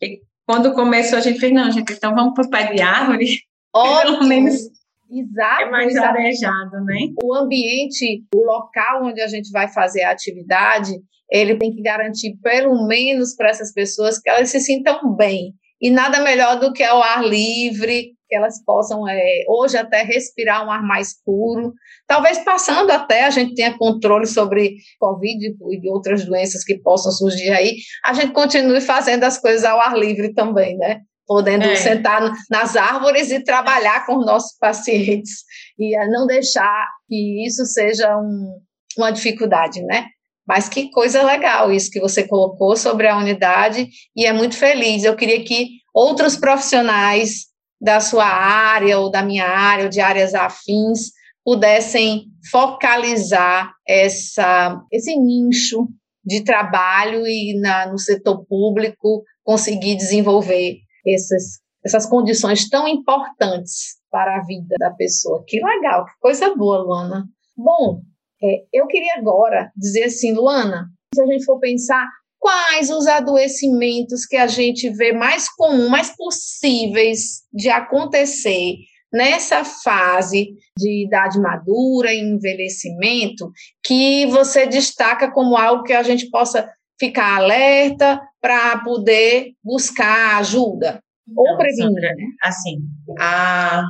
É. 0.01 0.17
Quando 0.45 0.73
começou 0.73 1.17
a 1.17 1.21
gente 1.21 1.39
fez, 1.39 1.53
não, 1.53 1.71
gente, 1.71 1.93
então 1.93 2.13
vamos 2.13 2.34
para 2.34 2.45
o 2.45 2.49
pé 2.49 2.73
de 2.73 2.82
árvore, 2.82 3.39
Ótimo. 3.73 4.17
pelo 4.17 4.28
menos 4.28 4.78
Exato, 5.09 5.61
é 5.61 5.69
mais 5.69 5.95
arejado, 5.95 6.84
né? 6.84 7.13
O 7.23 7.34
ambiente, 7.34 8.23
o 8.36 8.43
local 8.43 9.05
onde 9.05 9.21
a 9.21 9.28
gente 9.28 9.49
vai 9.51 9.69
fazer 9.69 10.03
a 10.03 10.11
atividade, 10.11 10.91
ele 11.30 11.57
tem 11.57 11.73
que 11.73 11.82
garantir, 11.82 12.38
pelo 12.41 12.88
menos 12.88 13.36
para 13.36 13.49
essas 13.49 13.73
pessoas, 13.73 14.19
que 14.19 14.30
elas 14.30 14.49
se 14.49 14.59
sintam 14.59 15.15
bem. 15.15 15.53
E 15.82 15.91
nada 15.91 16.21
melhor 16.21 16.59
do 16.59 16.73
que 16.73 16.84
ao 16.84 17.01
ar 17.01 17.23
livre, 17.23 18.15
que 18.28 18.36
elas 18.36 18.63
possam, 18.63 19.07
é, 19.07 19.43
hoje, 19.47 19.78
até 19.78 20.03
respirar 20.03 20.65
um 20.65 20.71
ar 20.71 20.84
mais 20.84 21.13
puro. 21.23 21.73
Talvez 22.07 22.39
passando 22.39 22.91
até 22.91 23.25
a 23.25 23.30
gente 23.30 23.55
tenha 23.55 23.78
controle 23.78 24.25
sobre 24.25 24.75
Covid 24.99 25.55
e 25.71 25.89
outras 25.89 26.25
doenças 26.25 26.63
que 26.63 26.78
possam 26.80 27.11
surgir 27.11 27.51
aí, 27.51 27.75
a 28.03 28.13
gente 28.13 28.34
continue 28.34 28.82
fazendo 28.82 29.23
as 29.23 29.38
coisas 29.38 29.63
ao 29.63 29.80
ar 29.80 29.97
livre 29.97 30.34
também, 30.34 30.78
né? 30.78 31.01
Podendo 31.25 31.65
é. 31.65 31.75
sentar 31.75 32.21
nas 32.49 32.75
árvores 32.75 33.32
e 33.32 33.43
trabalhar 33.43 34.05
com 34.05 34.17
os 34.17 34.25
nossos 34.25 34.57
pacientes. 34.57 35.43
E 35.78 35.95
não 36.07 36.25
deixar 36.25 36.88
que 37.07 37.45
isso 37.45 37.65
seja 37.65 38.17
um, 38.17 38.57
uma 38.97 39.11
dificuldade, 39.11 39.82
né? 39.84 40.05
Mas 40.48 40.70
que 40.70 40.89
coisa 40.89 41.24
legal 41.24 41.72
isso 41.72 41.91
que 41.91 42.00
você 42.00 42.26
colocou 42.26 42.76
sobre 42.78 43.08
a 43.08 43.18
unidade 43.18 43.89
e 44.16 44.26
é 44.26 44.32
muito 44.32 44.56
feliz. 44.56 45.04
Eu 45.04 45.16
queria 45.16 45.43
que 45.43 45.68
outros 45.93 46.38
profissionais 46.38 47.48
da 47.82 48.00
sua 48.00 48.26
área 48.26 48.98
ou 48.98 49.12
da 49.12 49.22
minha 49.22 49.45
área 49.45 49.86
ou 49.86 49.89
de 49.89 50.00
áreas 50.00 50.34
afins 50.34 51.12
pudessem 51.43 52.26
focalizar 52.52 53.72
essa, 53.88 54.82
esse 54.91 55.16
nicho 55.16 55.88
de 56.26 56.43
trabalho 56.43 57.26
e 57.26 57.60
na, 57.62 57.88
no 57.88 57.98
setor 57.98 58.45
público 58.45 59.24
conseguir 59.43 59.95
desenvolver 59.95 60.78
essas, 61.08 61.60
essas 61.86 62.06
condições 62.06 62.68
tão 62.70 62.86
importantes 62.88 63.95
para 64.12 64.38
a 64.38 64.43
vida 64.43 64.76
da 64.78 64.91
pessoa. 64.91 65.43
Que 65.48 65.64
legal, 65.64 66.06
que 66.06 66.12
coisa 66.20 66.54
boa, 66.54 66.80
Luana. 66.80 67.26
Bom, 67.56 68.02
é, 68.42 68.64
eu 68.74 68.88
queria 68.88 69.16
agora 69.16 69.72
dizer 69.76 70.06
assim, 70.06 70.34
Luana, 70.34 70.88
se 71.14 71.22
a 71.22 71.26
gente 71.26 71.46
for 71.46 71.60
pensar 71.60 72.08
quais 72.40 72.90
os 72.90 73.08
adoecimentos 73.08 74.26
que 74.26 74.38
a 74.38 74.48
gente 74.48 74.90
vê 74.90 75.12
mais 75.12 75.50
comum, 75.50 75.90
mais 75.90 76.16
possíveis 76.16 77.42
de 77.52 77.70
acontecer 77.70 78.76
nessa 79.12 79.64
fase 79.64 80.50
de 80.78 81.06
idade 81.06 81.40
madura 81.40 82.14
envelhecimento, 82.14 83.52
que 83.84 84.26
você 84.28 84.68
destaca 84.68 85.32
como 85.32 85.58
algo 85.58 85.84
que 85.84 85.94
a 85.94 86.04
gente 86.04 86.30
possa 86.30 86.70
ficar 87.00 87.38
alerta 87.38 88.22
para 88.42 88.80
poder 88.84 89.54
buscar 89.64 90.38
ajuda 90.38 91.00
ou 91.36 91.58
prevenir. 91.58 91.86
Sandra, 91.86 92.16
né? 92.16 92.26
Assim, 92.42 92.78
a, 93.20 93.84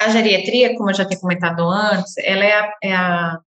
a 0.00 0.08
geriatria, 0.10 0.76
como 0.76 0.90
eu 0.90 0.94
já 0.94 1.04
tinha 1.04 1.20
comentado 1.20 1.62
antes, 1.62 2.16
ela 2.18 2.44
é 2.44 2.52
a, 2.52 2.72
é 2.82 2.94
a 2.94 3.38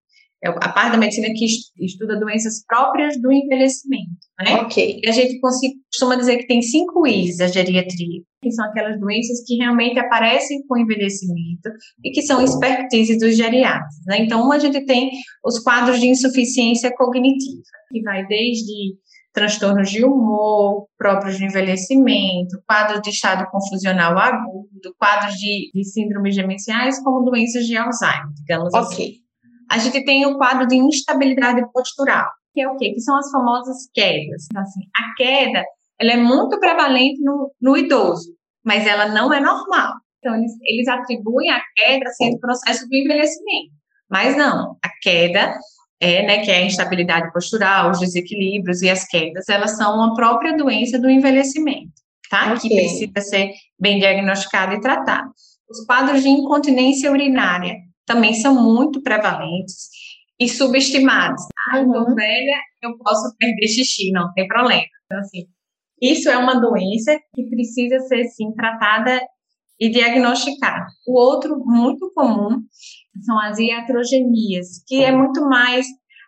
é 0.46 0.50
a 0.50 0.70
parte 0.70 0.92
da 0.92 0.98
medicina 0.98 1.28
que 1.34 1.46
estuda 1.80 2.20
doenças 2.20 2.64
próprias 2.68 3.20
do 3.20 3.32
envelhecimento, 3.32 4.06
né? 4.40 4.62
Ok. 4.62 5.02
E 5.04 5.10
a 5.10 5.12
gente 5.12 5.40
costuma 5.40 6.16
dizer 6.16 6.38
que 6.38 6.46
tem 6.46 6.62
cinco 6.62 7.08
I's 7.08 7.40
a 7.40 7.48
geriatria, 7.48 8.22
que 8.44 8.52
são 8.52 8.66
aquelas 8.66 9.00
doenças 9.00 9.44
que 9.46 9.56
realmente 9.56 9.98
aparecem 9.98 10.64
com 10.68 10.76
o 10.76 10.78
envelhecimento 10.78 11.70
e 12.04 12.12
que 12.12 12.22
são 12.22 12.44
expertise 12.44 13.18
dos 13.18 13.36
geriatras, 13.36 13.96
né? 14.06 14.20
Então, 14.20 14.52
a 14.52 14.60
gente 14.60 14.86
tem 14.86 15.10
os 15.44 15.60
quadros 15.60 16.00
de 16.00 16.08
insuficiência 16.08 16.94
cognitiva, 16.96 17.64
que 17.92 18.04
vai 18.04 18.24
desde 18.28 18.96
transtornos 19.34 19.90
de 19.90 20.06
humor 20.06 20.88
próprios 20.98 21.38
de 21.38 21.46
envelhecimento, 21.46 22.62
quadros 22.68 23.02
de 23.02 23.10
estado 23.10 23.50
confusional 23.50 24.18
agudo, 24.18 24.96
quadros 24.98 25.34
de, 25.36 25.72
de 25.74 25.84
síndromes 25.84 26.36
demenciais, 26.36 27.04
como 27.04 27.26
doenças 27.26 27.66
de 27.66 27.76
Alzheimer, 27.76 28.32
digamos 28.36 28.74
okay. 28.74 29.08
assim. 29.08 29.25
A 29.70 29.78
gente 29.78 30.04
tem 30.06 30.26
o 30.26 30.38
quadro 30.38 30.68
de 30.68 30.76
instabilidade 30.76 31.62
postural, 31.72 32.30
que 32.54 32.62
é 32.62 32.70
o 32.70 32.78
quê? 32.78 32.92
Que 32.94 33.02
são 33.02 33.18
as 33.18 33.30
famosas 33.32 33.90
quedas. 33.94 34.46
Então, 34.50 34.62
assim, 34.62 34.82
a 34.96 35.16
queda, 35.16 35.66
ela 36.00 36.12
é 36.12 36.18
muito 36.18 36.60
prevalente 36.60 37.22
no, 37.22 37.52
no 37.62 37.78
idoso, 37.78 38.34
mas 38.64 38.86
ela 38.86 39.08
não 39.08 39.34
é 39.34 39.40
normal. 39.40 39.94
Então, 40.20 40.36
eles, 40.36 40.52
eles 40.64 40.88
atribuem 40.88 41.50
a 41.52 41.62
queda 41.76 42.10
sendo 42.12 42.40
processo 42.40 42.88
do 42.88 42.96
envelhecimento. 42.96 43.72
Mas 44.10 44.38
não, 44.38 44.78
a 44.84 44.90
queda 45.02 45.58
é, 46.00 46.24
né, 46.24 46.40
que 46.40 46.52
é 46.52 46.58
a 46.58 46.66
instabilidade 46.66 47.32
postural, 47.32 47.92
os 47.92 48.00
desequilíbrios 48.00 48.82
e 48.82 48.90
as 48.90 49.06
quedas, 49.08 49.48
elas 49.50 49.78
são 49.78 49.96
uma 49.96 50.14
própria 50.14 50.56
doença 50.56 51.00
do 51.00 51.10
envelhecimento, 51.10 51.94
tá? 52.30 52.54
Okay. 52.54 52.70
Que 52.70 52.76
precisa 52.76 53.22
ser 53.22 53.52
bem 53.80 54.00
diagnosticada 54.00 54.76
e 54.76 54.82
tratada. 54.82 55.30
Os 55.70 55.84
quadros 55.86 56.22
de 56.22 56.30
incontinência 56.30 57.12
urinária 57.12 57.76
também 58.06 58.34
são 58.34 58.56
muito 58.62 59.02
prevalentes 59.02 59.90
e 60.40 60.48
subestimados. 60.50 61.44
Ah, 61.70 61.80
eu 61.80 61.92
tô 61.92 62.00
uhum. 62.00 62.16
velha, 62.16 62.60
eu 62.84 62.98
posso 62.98 63.36
perder 63.38 63.68
xixi, 63.68 64.12
não 64.12 64.32
tem 64.34 64.48
problema. 64.48 64.84
Então, 65.06 65.20
assim, 65.20 65.46
isso 66.02 66.30
é 66.30 66.38
uma 66.38 66.60
doença 66.60 67.18
que 67.34 67.44
precisa 67.50 68.00
ser, 68.02 68.26
sim, 68.26 68.54
tratada 68.54 69.22
e 69.80 69.90
diagnosticada. 69.90 70.86
O 71.08 71.20
outro, 71.20 71.58
muito 71.66 72.12
comum, 72.14 72.62
são 73.24 73.40
as 73.40 73.58
iatrogenias, 73.60 74.84
que 74.88 75.04
é 75.04 75.12
muito 75.12 75.42
mais 75.48 75.86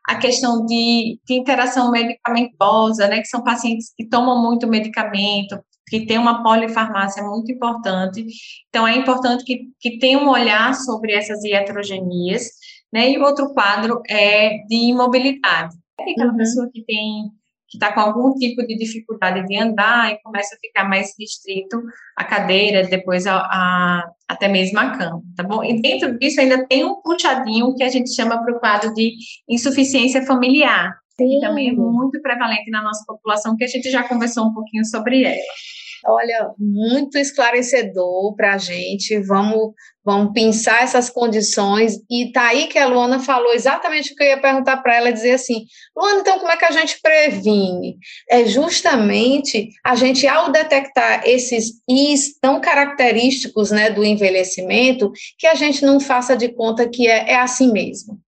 a 0.08 0.16
questão 0.16 0.66
de, 0.66 1.20
de 1.26 1.34
interação 1.34 1.92
medicamentosa, 1.92 3.08
né, 3.08 3.20
que 3.20 3.28
são 3.28 3.44
pacientes 3.44 3.94
que 3.96 4.08
tomam 4.08 4.42
muito 4.42 4.66
medicamento, 4.66 5.60
que 5.88 6.06
tem 6.06 6.18
uma 6.18 6.44
polifarmácia 6.44 7.24
muito 7.24 7.52
importante. 7.52 8.26
Então, 8.70 8.88
é 8.88 8.96
importante 8.96 9.44
que, 9.44 9.70
que 9.80 9.98
tenha 9.98 10.20
um 10.20 10.30
olhar 10.30 10.74
sobre 10.76 11.14
essas 11.14 11.44
iatrogenias, 11.44 12.50
né? 12.92 13.12
E 13.12 13.18
o 13.18 13.24
outro 13.24 13.54
quadro 13.54 14.02
é 14.10 14.58
de 14.68 14.76
imobilidade. 14.76 15.76
É 16.00 16.12
aquela 16.12 16.32
uhum. 16.32 16.38
pessoa 16.38 16.70
que 16.72 16.84
tem 16.84 17.32
que 17.70 17.76
está 17.76 17.92
com 17.92 18.00
algum 18.00 18.34
tipo 18.36 18.66
de 18.66 18.78
dificuldade 18.78 19.46
de 19.46 19.58
andar 19.58 20.12
e 20.12 20.22
começa 20.22 20.56
a 20.56 20.60
ficar 20.60 20.88
mais 20.88 21.14
restrito 21.20 21.82
a 22.16 22.24
cadeira, 22.24 22.88
depois 22.88 23.28
a, 23.28 23.40
a, 23.40 24.10
até 24.28 24.48
mesmo 24.48 24.80
a 24.80 24.92
cama, 24.92 25.22
tá 25.36 25.44
bom? 25.44 25.64
E 25.64 25.82
dentro 25.82 26.18
disso 26.18 26.40
ainda 26.40 26.66
tem 26.66 26.86
um 26.86 27.02
puxadinho 27.02 27.76
que 27.76 27.84
a 27.84 27.90
gente 27.90 28.14
chama 28.16 28.42
para 28.42 28.56
o 28.56 28.60
quadro 28.60 28.94
de 28.94 29.16
insuficiência 29.50 30.26
familiar, 30.26 30.98
Sim. 31.20 31.28
que 31.28 31.40
também 31.42 31.70
é 31.70 31.74
muito 31.74 32.22
prevalente 32.22 32.72
na 32.72 32.82
nossa 32.82 33.04
população, 33.06 33.58
que 33.58 33.66
a 33.66 33.68
gente 33.68 33.92
já 33.92 34.08
conversou 34.08 34.46
um 34.46 34.54
pouquinho 34.54 34.86
sobre 34.86 35.24
ela. 35.24 35.36
Olha, 36.06 36.52
muito 36.58 37.18
esclarecedor 37.18 38.36
para 38.36 38.54
a 38.54 38.58
gente. 38.58 39.20
Vamos, 39.22 39.74
vamos 40.04 40.34
pensar 40.34 40.84
essas 40.84 41.10
condições. 41.10 41.98
E 42.10 42.32
tá 42.32 42.48
aí 42.48 42.68
que 42.68 42.78
a 42.78 42.88
Luana 42.88 43.20
falou 43.20 43.54
exatamente 43.54 44.14
o 44.14 44.16
que 44.16 44.24
eu 44.24 44.28
ia 44.28 44.42
perguntar 44.42 44.78
para 44.78 44.96
ela, 44.96 45.12
dizer 45.12 45.32
assim, 45.32 45.66
Luana, 45.96 46.22
então 46.22 46.40
como 46.40 46.52
é 46.52 46.58
que 46.58 46.66
a 46.66 46.72
gente 46.72 47.00
previne? 47.02 47.98
É 48.30 48.46
justamente 48.46 49.70
a 49.84 49.96
gente, 49.96 50.28
ao 50.28 50.52
detectar 50.52 51.24
esses 51.26 51.74
Is 51.90 52.38
tão 52.40 52.62
característicos 52.62 53.72
né, 53.72 53.90
do 53.90 54.04
envelhecimento, 54.04 55.12
que 55.38 55.48
a 55.48 55.56
gente 55.56 55.86
não 55.86 56.00
faça 56.00 56.36
de 56.36 56.50
conta 56.50 56.88
que 56.88 57.08
é, 57.08 57.32
é 57.32 57.36
assim 57.36 57.72
mesmo. 57.72 58.20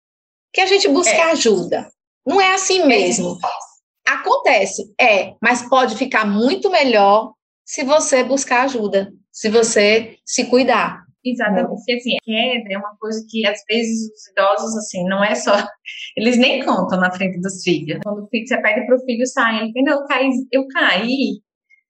Que 0.53 0.61
a 0.61 0.65
gente 0.65 0.88
busque 0.88 1.15
é. 1.15 1.32
ajuda. 1.32 1.88
Não 2.26 2.39
é 2.39 2.53
assim 2.53 2.86
mesmo. 2.86 3.38
É. 3.43 4.13
Acontece, 4.13 4.91
é, 4.99 5.36
mas 5.39 5.67
pode 5.70 5.95
ficar 5.95 6.26
muito 6.26 6.70
melhor 6.72 7.34
se 7.70 7.84
você 7.84 8.24
buscar 8.24 8.63
ajuda, 8.63 9.13
se 9.32 9.47
você 9.47 10.17
se 10.26 10.45
cuidar. 10.45 11.03
Exatamente, 11.24 11.67
porque 11.67 11.93
assim, 11.93 12.15
queda 12.24 12.74
é 12.74 12.78
uma 12.80 12.95
coisa 12.99 13.24
que 13.30 13.45
às 13.45 13.59
vezes 13.70 14.09
os 14.11 14.28
idosos, 14.32 14.76
assim, 14.76 15.03
não 15.03 15.24
é 15.24 15.36
só. 15.36 15.51
Eles 16.17 16.36
nem 16.36 16.65
contam 16.65 16.99
na 16.99 17.11
frente 17.11 17.39
dos 17.39 17.61
filhos. 17.61 17.99
Quando 18.03 18.24
o 18.24 18.28
filho, 18.28 18.47
você 18.47 18.59
pede 18.59 18.88
para 18.88 18.95
o 18.95 19.05
filho 19.05 19.24
sair, 19.28 19.59
ele 19.59 19.70
entendeu? 19.70 19.97
Eu 19.97 20.05
caí, 20.07 20.30
eu 20.51 20.67
caí, 20.67 21.41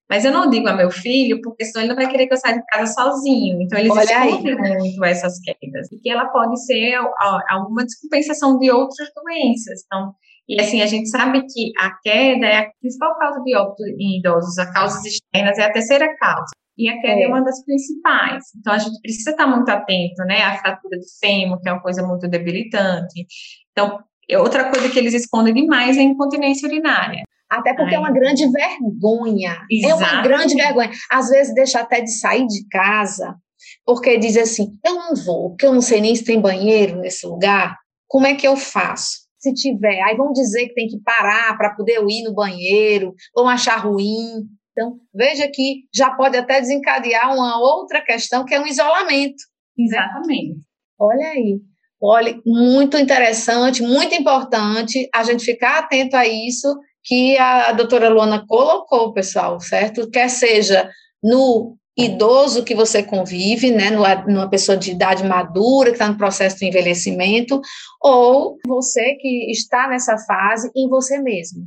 mas 0.09 0.25
eu 0.25 0.33
não 0.33 0.49
digo 0.49 0.67
a 0.67 0.75
meu 0.75 0.91
filho, 0.91 1.39
porque 1.41 1.63
senão 1.63 1.85
ele 1.85 1.93
não 1.93 1.95
vai 1.95 2.11
querer 2.11 2.27
que 2.27 2.33
eu 2.33 2.37
saia 2.37 2.57
de 2.57 2.65
casa 2.65 2.91
sozinho. 2.91 3.61
Então, 3.61 3.79
eles 3.79 3.95
escondem 3.95 4.57
muito 4.57 5.05
essas 5.05 5.39
quedas. 5.39 5.89
E 5.93 5.97
que 5.97 6.09
ela 6.09 6.25
pode 6.25 6.61
ser 6.65 6.95
alguma 7.47 7.85
descompensação 7.85 8.59
de 8.59 8.69
outras 8.69 9.07
doenças. 9.15 9.83
Então, 9.85 10.13
e 10.49 10.59
assim, 10.59 10.81
a 10.81 10.87
gente 10.87 11.07
sabe 11.09 11.45
que 11.45 11.71
a 11.77 11.91
queda 12.01 12.47
é 12.47 12.57
a 12.57 12.71
principal 12.81 13.15
causa 13.19 13.39
de 13.43 13.55
óbito 13.55 13.83
em 13.99 14.17
idosos, 14.17 14.57
a 14.57 14.73
causas 14.73 15.05
externas 15.05 15.59
é 15.59 15.63
a 15.63 15.71
terceira 15.71 16.17
causa. 16.17 16.49
E 16.75 16.89
a 16.89 16.99
queda 16.99 17.19
é. 17.19 17.23
é 17.23 17.27
uma 17.27 17.43
das 17.43 17.63
principais. 17.63 18.45
Então, 18.57 18.73
a 18.73 18.79
gente 18.79 18.99
precisa 18.99 19.29
estar 19.29 19.45
muito 19.45 19.69
atento, 19.69 20.23
né? 20.25 20.41
A 20.41 20.57
fratura 20.57 20.97
do 20.97 21.05
fêmur, 21.21 21.61
que 21.61 21.69
é 21.69 21.73
uma 21.73 21.81
coisa 21.81 22.01
muito 22.01 22.27
debilitante. 22.27 23.27
Então, 23.71 23.99
é 24.27 24.39
outra 24.39 24.71
coisa 24.71 24.89
que 24.89 24.97
eles 24.97 25.13
escondem 25.13 25.53
demais 25.53 25.97
é 25.97 25.99
a 25.99 26.03
incontinência 26.03 26.67
urinária. 26.67 27.21
Até 27.47 27.75
porque 27.75 27.93
Ai. 27.93 27.95
é 27.95 27.99
uma 27.99 28.11
grande 28.11 28.43
vergonha. 28.49 29.55
Exato. 29.69 29.91
É 29.91 29.95
uma 29.95 30.21
grande 30.23 30.55
vergonha. 30.55 30.89
Às 31.11 31.29
vezes 31.29 31.53
deixa 31.53 31.79
até 31.81 32.01
de 32.01 32.11
sair 32.11 32.47
de 32.47 32.67
casa, 32.69 33.35
porque 33.85 34.17
diz 34.17 34.35
assim: 34.35 34.67
eu 34.83 34.95
não 34.95 35.15
vou, 35.15 35.49
porque 35.49 35.67
eu 35.67 35.73
não 35.73 35.81
sei 35.81 36.01
nem 36.01 36.15
se 36.15 36.23
tem 36.23 36.41
banheiro 36.41 36.95
nesse 36.95 37.27
lugar. 37.27 37.77
Como 38.07 38.25
é 38.25 38.33
que 38.33 38.47
eu 38.47 38.57
faço? 38.57 39.28
Se 39.39 39.53
tiver. 39.53 40.01
Aí 40.01 40.15
vão 40.15 40.31
dizer 40.31 40.67
que 40.67 40.73
tem 40.73 40.87
que 40.87 40.99
parar 41.01 41.57
para 41.57 41.73
poder 41.73 41.99
ir 42.07 42.23
no 42.23 42.33
banheiro, 42.33 43.13
vão 43.33 43.47
achar 43.47 43.77
ruim. 43.77 44.45
Então, 44.71 44.97
veja 45.13 45.49
que 45.51 45.85
já 45.93 46.11
pode 46.11 46.37
até 46.37 46.61
desencadear 46.61 47.33
uma 47.33 47.59
outra 47.59 48.01
questão, 48.03 48.45
que 48.45 48.53
é 48.53 48.61
um 48.61 48.67
isolamento. 48.67 49.43
Exatamente. 49.77 50.49
Né? 50.49 50.61
Olha 50.99 51.27
aí. 51.29 51.59
Olha, 52.01 52.39
muito 52.45 52.97
interessante, 52.97 53.81
muito 53.81 54.15
importante 54.15 55.09
a 55.13 55.23
gente 55.23 55.43
ficar 55.43 55.79
atento 55.79 56.15
a 56.15 56.25
isso 56.25 56.73
que 57.03 57.37
a 57.37 57.73
doutora 57.73 58.07
Luana 58.07 58.45
colocou, 58.47 59.11
pessoal, 59.11 59.59
certo? 59.59 60.09
Quer 60.09 60.29
seja 60.29 60.89
no 61.21 61.77
idoso 61.99 62.63
que 62.63 62.73
você 62.73 63.03
convive, 63.03 63.71
né, 63.71 63.89
numa 64.27 64.49
pessoa 64.49 64.77
de 64.77 64.91
idade 64.91 65.23
madura, 65.23 65.89
que 65.89 65.95
está 65.95 66.07
no 66.07 66.17
processo 66.17 66.57
de 66.57 66.65
envelhecimento, 66.65 67.61
ou 68.01 68.57
você 68.65 69.15
que 69.15 69.51
está 69.51 69.87
nessa 69.87 70.17
fase 70.19 70.71
em 70.75 70.87
você 70.87 71.19
mesmo. 71.19 71.65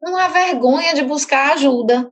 Não 0.00 0.16
há 0.16 0.28
vergonha 0.28 0.94
de 0.94 1.02
buscar 1.02 1.54
ajuda. 1.54 2.10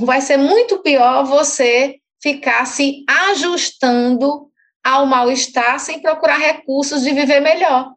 Vai 0.00 0.20
ser 0.20 0.36
muito 0.36 0.78
pior 0.78 1.24
você 1.24 1.96
ficar 2.22 2.66
se 2.66 3.04
ajustando 3.30 4.48
ao 4.84 5.06
mal-estar 5.06 5.78
sem 5.78 6.00
procurar 6.00 6.38
recursos 6.38 7.02
de 7.02 7.12
viver 7.12 7.40
melhor. 7.40 7.92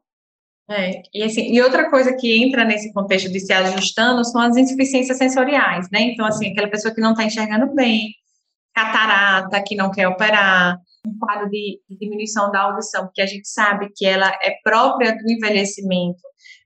É, 0.70 1.04
e, 1.14 1.24
assim, 1.24 1.54
e 1.54 1.62
outra 1.62 1.89
coisa 1.91 2.16
que 2.16 2.43
entra 2.43 2.66
nesse 2.66 2.91
contexto 2.91 3.32
de 3.32 3.39
se 3.39 3.54
ajustando 3.54 4.26
são 4.26 4.41
as 4.41 4.58
insuficiências 4.58 5.18
sensoriais, 5.18 5.88
né? 5.91 6.02
Então, 6.02 6.26
assim, 6.26 6.52
aquela 6.52 6.68
pessoa 6.68 6.93
que 6.93 7.02
não 7.02 7.12
está 7.12 7.24
enxergando 7.24 7.74
bem, 7.74 8.16
catarata, 8.76 9.63
que 9.65 9.76
não 9.76 9.89
quer 9.89 10.07
operar, 10.07 10.78
um 11.07 11.17
quadro 11.17 11.49
de, 11.49 11.80
diminuição 11.89 12.51
da 12.51 12.61
audição, 12.61 13.05
porque 13.05 13.21
a 13.21 13.26
gente 13.26 13.47
sabe 13.47 13.89
que 13.95 14.05
ela 14.05 14.28
é 14.43 14.51
própria 14.63 15.15
do 15.15 15.32
envelhecimento, 15.32 16.21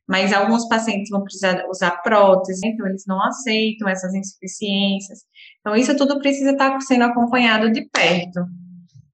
mas 0.08 0.34
alguns 0.34 0.68
pacientes 0.68 1.10
vão 1.12 1.24
precisar 1.24 1.64
usar 1.70 2.02
prótese, 2.02 2.68
então 2.68 2.88
eles 2.88 3.04
não 3.08 3.22
aceitam 3.24 3.88
essas 3.88 4.14
insuficiências. 4.16 5.20
Então, 5.60 5.76
isso 5.76 5.96
tudo 5.96 6.20
precisa 6.20 6.52
estar 6.52 6.80
sendo 6.82 7.04
acompanhado 7.04 7.72
de 7.72 7.88
perto. 7.90 8.40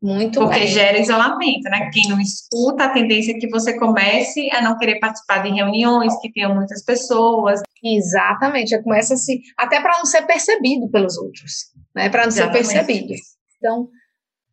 Muito 0.01 0.39
Porque 0.39 0.59
bem. 0.59 0.67
gera 0.67 0.99
isolamento, 0.99 1.63
né? 1.63 1.89
Quem 1.91 2.07
não 2.07 2.19
escuta, 2.19 2.85
a 2.85 2.89
tendência 2.89 3.31
é 3.31 3.39
que 3.39 3.49
você 3.49 3.77
comece 3.77 4.49
a 4.51 4.61
não 4.61 4.77
querer 4.77 4.99
participar 4.99 5.39
de 5.39 5.49
reuniões 5.49 6.13
que 6.21 6.31
tenham 6.31 6.53
muitas 6.53 6.83
pessoas. 6.85 7.61
Exatamente, 7.83 8.69
já 8.69 8.83
começa 8.83 9.15
assim, 9.15 9.39
até 9.57 9.81
para 9.81 9.97
não 9.97 10.05
ser 10.05 10.21
percebido 10.21 10.87
pelos 10.91 11.17
outros 11.17 11.75
né, 11.95 12.09
para 12.09 12.25
não 12.25 12.31
ser 12.31 12.51
percebido. 12.51 13.13
Então, 13.57 13.87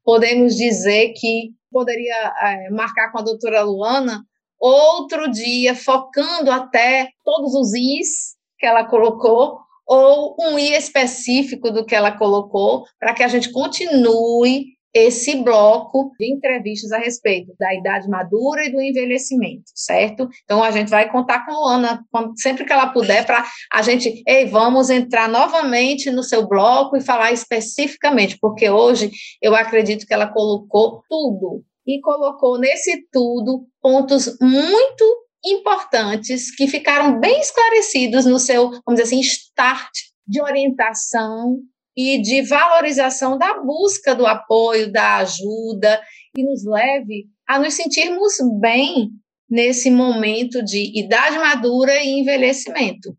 podemos 0.05 0.57
dizer 0.57 1.12
que 1.14 1.51
poderia 1.70 2.34
é, 2.43 2.70
marcar 2.70 3.11
com 3.11 3.18
a 3.18 3.22
doutora 3.22 3.62
Luana 3.62 4.22
outro 4.61 5.28
dia, 5.28 5.74
focando 5.74 6.51
até 6.51 7.09
todos 7.24 7.53
os 7.55 7.74
Is 7.74 8.36
que 8.59 8.66
ela 8.66 8.84
colocou, 8.84 9.59
ou 9.84 10.36
um 10.38 10.57
I 10.57 10.74
específico 10.74 11.72
do 11.72 11.84
que 11.84 11.97
ela 11.97 12.16
colocou, 12.16 12.84
para 13.01 13.12
que 13.12 13.24
a 13.24 13.28
gente 13.28 13.51
continue 13.51 14.66
esse 14.95 15.36
bloco 15.36 16.12
de 16.18 16.32
entrevistas 16.32 16.93
a 16.93 16.99
respeito 16.99 17.55
da 17.59 17.74
idade 17.74 18.09
madura 18.09 18.64
e 18.64 18.70
do 18.70 18.80
envelhecimento, 18.80 19.64
certo? 19.74 20.28
Então 20.45 20.62
a 20.62 20.70
gente 20.70 20.90
vai 20.90 21.11
contar 21.11 21.47
com 21.47 21.53
a 21.53 21.74
Ana 21.74 22.05
sempre 22.36 22.64
que 22.64 22.72
ela 22.72 22.88
puder 22.88 23.24
para 23.24 23.45
a 23.72 23.82
gente, 23.82 24.22
ei, 24.26 24.47
vamos 24.47 24.90
entrar 24.90 25.28
novamente 25.28 26.11
no 26.11 26.22
seu 26.22 26.47
bloco 26.47 26.97
e 26.97 27.01
falar 27.01 27.32
especificamente, 27.32 28.38
porque 28.40 28.68
hoje 28.68 29.11
eu 29.40 29.55
acredito 29.55 30.07
que 30.07 30.12
ela 30.12 30.26
colocou 30.26 31.03
tudo 31.09 31.64
e 31.86 32.01
colocou 32.01 32.59
nesse 32.59 33.07
tudo 33.11 33.66
pontos 33.80 34.36
muito 34.40 35.22
importantes 35.45 36.55
que 36.55 36.68
ficaram 36.68 37.18
bem 37.18 37.40
esclarecidos 37.40 38.24
no 38.24 38.38
seu, 38.38 38.70
vamos 38.70 39.01
dizer 39.01 39.03
assim, 39.03 39.20
start 39.20 39.90
de 40.26 40.40
orientação 40.40 41.59
e 41.97 42.20
de 42.20 42.43
valorização 42.43 43.36
da 43.36 43.61
busca 43.61 44.14
do 44.14 44.26
apoio, 44.26 44.90
da 44.90 45.16
ajuda, 45.16 46.01
e 46.36 46.43
nos 46.43 46.64
leve 46.64 47.26
a 47.47 47.59
nos 47.59 47.74
sentirmos 47.74 48.34
bem 48.61 49.11
nesse 49.49 49.90
momento 49.90 50.64
de 50.64 50.99
idade 50.99 51.38
madura 51.38 51.95
e 52.03 52.20
envelhecimento. 52.20 53.14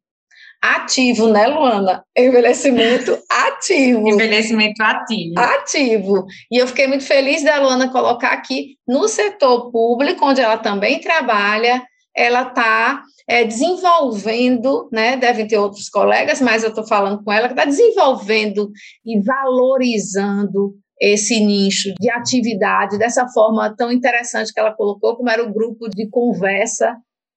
Ativo, 0.63 1.27
né, 1.27 1.45
Luana? 1.45 2.05
Envelhecimento 2.17 3.19
ativo. 3.29 4.07
Envelhecimento 4.07 4.81
ativo. 4.81 5.37
Ativo. 5.37 6.25
E 6.49 6.57
eu 6.57 6.65
fiquei 6.67 6.87
muito 6.87 7.03
feliz 7.03 7.43
da 7.43 7.59
Luana 7.59 7.91
colocar 7.91 8.31
aqui 8.31 8.77
no 8.87 9.07
setor 9.09 9.69
público, 9.71 10.25
onde 10.25 10.39
ela 10.39 10.57
também 10.57 11.01
trabalha, 11.01 11.83
ela 12.15 12.49
está 12.49 13.03
é, 13.27 13.43
desenvolvendo, 13.43 14.89
né, 14.91 15.17
devem 15.17 15.47
ter 15.47 15.57
outros 15.57 15.89
colegas, 15.89 16.41
mas 16.41 16.63
eu 16.63 16.69
estou 16.69 16.85
falando 16.85 17.23
com 17.23 17.31
ela, 17.31 17.47
que 17.47 17.53
está 17.53 17.65
desenvolvendo 17.65 18.69
e 19.05 19.21
valorizando 19.21 20.75
esse 20.99 21.39
nicho 21.39 21.93
de 21.99 22.09
atividade 22.09 22.97
dessa 22.97 23.27
forma 23.27 23.75
tão 23.75 23.91
interessante 23.91 24.53
que 24.53 24.59
ela 24.59 24.73
colocou, 24.73 25.15
como 25.15 25.29
era 25.29 25.43
o 25.43 25.53
grupo 25.53 25.89
de 25.89 26.07
conversa 26.09 26.95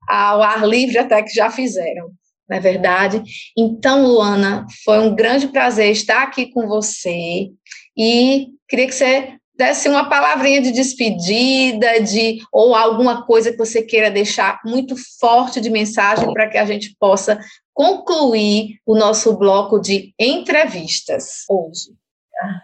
ao 0.08 0.42
ar 0.42 0.66
livre 0.66 0.98
até 0.98 1.22
que 1.22 1.32
já 1.32 1.50
fizeram, 1.50 2.10
não 2.48 2.56
é 2.56 2.60
verdade? 2.60 3.22
Então, 3.58 4.06
Luana, 4.06 4.66
foi 4.84 5.00
um 5.00 5.14
grande 5.14 5.48
prazer 5.48 5.90
estar 5.90 6.22
aqui 6.22 6.50
com 6.52 6.68
você 6.68 7.48
e 7.96 8.48
queria 8.68 8.86
que 8.86 8.94
você 8.94 9.36
desse 9.56 9.88
uma 9.88 10.08
palavrinha 10.08 10.60
de 10.60 10.70
despedida, 10.70 12.00
de 12.00 12.38
ou 12.52 12.74
alguma 12.74 13.24
coisa 13.24 13.50
que 13.50 13.58
você 13.58 13.82
queira 13.82 14.10
deixar 14.10 14.60
muito 14.64 14.94
forte 15.18 15.60
de 15.60 15.70
mensagem 15.70 16.32
para 16.32 16.48
que 16.48 16.58
a 16.58 16.64
gente 16.64 16.94
possa 16.98 17.40
concluir 17.72 18.80
o 18.86 18.96
nosso 18.96 19.36
bloco 19.36 19.78
de 19.80 20.14
entrevistas 20.18 21.44
hoje. 21.48 21.94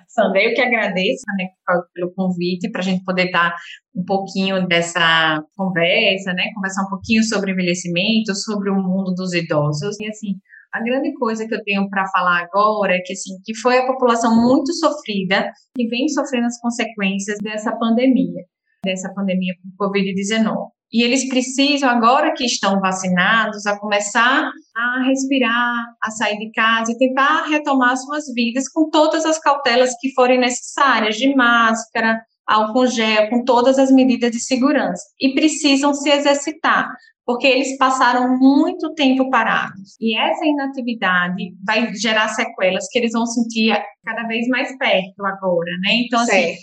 Sandra, 0.07 0.43
eu 0.43 0.55
que 0.55 0.61
agradeço 0.61 1.23
né, 1.39 1.49
pelo 1.95 2.13
convite 2.13 2.71
para 2.71 2.83
a 2.83 2.85
gente 2.85 3.03
poder 3.05 3.31
dar 3.31 3.55
um 3.95 4.05
pouquinho 4.05 4.67
dessa 4.69 5.43
conversa, 5.57 6.33
né? 6.35 6.51
Conversar 6.55 6.85
um 6.85 6.91
pouquinho 6.91 7.25
sobre 7.25 7.53
envelhecimento, 7.53 8.35
sobre 8.35 8.71
o 8.71 8.75
mundo 8.75 9.15
dos 9.15 9.33
idosos. 9.33 9.99
E 9.99 10.07
assim, 10.07 10.39
a 10.73 10.83
grande 10.83 11.13
coisa 11.15 11.47
que 11.47 11.55
eu 11.55 11.63
tenho 11.63 11.89
para 11.89 12.07
falar 12.09 12.43
agora 12.43 12.95
é 12.95 13.01
que, 13.01 13.13
assim, 13.13 13.35
que 13.45 13.55
foi 13.57 13.79
a 13.79 13.87
população 13.87 14.35
muito 14.35 14.73
sofrida 14.73 15.51
que 15.77 15.87
vem 15.89 16.09
sofrendo 16.09 16.47
as 16.47 16.59
consequências 16.59 17.39
dessa 17.43 17.77
pandemia, 17.77 18.43
dessa 18.85 19.13
pandemia 19.13 19.55
por 19.77 19.89
Covid-19. 19.89 20.71
E 20.93 21.03
eles 21.03 21.27
precisam, 21.27 21.89
agora 21.89 22.35
que 22.35 22.45
estão 22.45 22.79
vacinados, 22.79 23.65
a 23.65 23.79
começar 23.79 24.51
a 24.77 25.03
respirar, 25.07 25.87
a 26.03 26.11
sair 26.11 26.39
de 26.39 26.51
casa 26.53 26.93
e 26.93 26.99
tentar 26.99 27.47
retomar 27.49 27.97
suas 27.97 28.25
vidas 28.35 28.69
com 28.69 28.91
todas 28.91 29.25
as 29.25 29.39
cautelas 29.39 29.95
que 29.99 30.13
forem 30.13 30.39
necessárias, 30.39 31.17
de 31.17 31.35
máscara, 31.35 32.21
álcool 32.53 32.87
gel, 32.87 33.31
com 33.31 33.45
todas 33.45 33.79
as 33.79 33.91
medidas 33.91 34.31
de 34.31 34.39
segurança. 34.39 35.03
E 35.19 35.35
precisam 35.35 35.95
se 35.95 36.11
exercitar, 36.11 36.89
porque 37.25 37.47
eles 37.47 37.77
passaram 37.79 38.39
muito 38.39 38.93
tempo 38.95 39.31
parados. 39.31 39.97
E 40.01 40.17
essa 40.19 40.45
inatividade 40.45 41.55
vai 41.67 41.95
gerar 41.95 42.29
sequelas 42.29 42.87
que 42.91 42.99
eles 42.99 43.13
vão 43.13 43.25
sentir 43.27 43.75
cada 44.05 44.27
vez 44.29 44.47
mais 44.49 44.77
perto 44.77 45.25
agora, 45.25 45.71
né? 45.83 45.95
Então, 46.05 46.21
assim, 46.21 46.55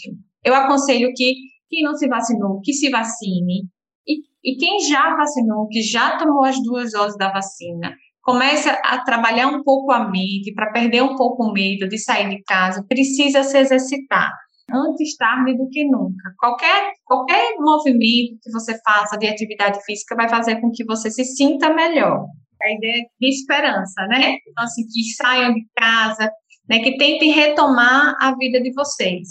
eu 0.44 0.54
aconselho 0.54 1.12
que 1.16 1.34
quem 1.70 1.84
não 1.84 1.96
se 1.96 2.08
vacinou, 2.08 2.62
que 2.62 2.74
se 2.74 2.90
vacine. 2.90 3.68
E, 4.08 4.22
e 4.44 4.58
quem 4.58 4.80
já 4.88 5.16
vacinou, 5.16 5.68
que 5.68 5.82
já 5.82 6.18
tomou 6.18 6.44
as 6.44 6.62
duas 6.64 6.92
doses 6.92 7.18
da 7.18 7.32
vacina, 7.32 7.96
começa 8.22 8.72
a 8.84 9.04
trabalhar 9.04 9.48
um 9.48 9.64
pouco 9.64 9.92
a 9.92 10.08
mente 10.10 10.54
para 10.54 10.72
perder 10.72 11.02
um 11.02 11.16
pouco 11.16 11.46
o 11.46 11.54
medo 11.54 11.88
de 11.88 11.98
sair 11.98 12.30
de 12.30 12.44
casa, 12.44 12.86
precisa 12.88 13.44
se 13.44 13.58
exercitar 13.58 14.32
antes 14.74 15.16
tarde 15.18 15.58
do 15.58 15.70
que 15.70 15.86
nunca. 15.86 16.34
Qualquer, 16.38 16.94
qualquer 17.06 17.56
movimento 17.60 18.40
que 18.42 18.52
você 18.52 18.80
faça 18.84 19.18
de 19.18 19.28
atividade 19.28 19.84
física 19.86 20.16
vai 20.16 20.30
fazer 20.30 20.60
com 20.62 20.72
que 20.72 20.86
você 20.86 21.10
se 21.10 21.24
sinta 21.24 21.74
melhor. 21.74 22.26
A 22.62 22.72
ideia 22.74 23.06
de 23.20 23.30
esperança, 23.30 24.06
né? 24.08 24.36
Então, 24.48 24.64
assim, 24.64 24.84
que 24.84 25.04
saiam 25.16 25.54
de 25.54 25.66
casa, 25.76 26.30
né? 26.68 26.80
Que 26.80 26.98
tentem 26.98 27.32
retomar 27.32 28.16
a 28.20 28.36
vida 28.36 28.62
de 28.62 28.74
vocês, 28.74 29.28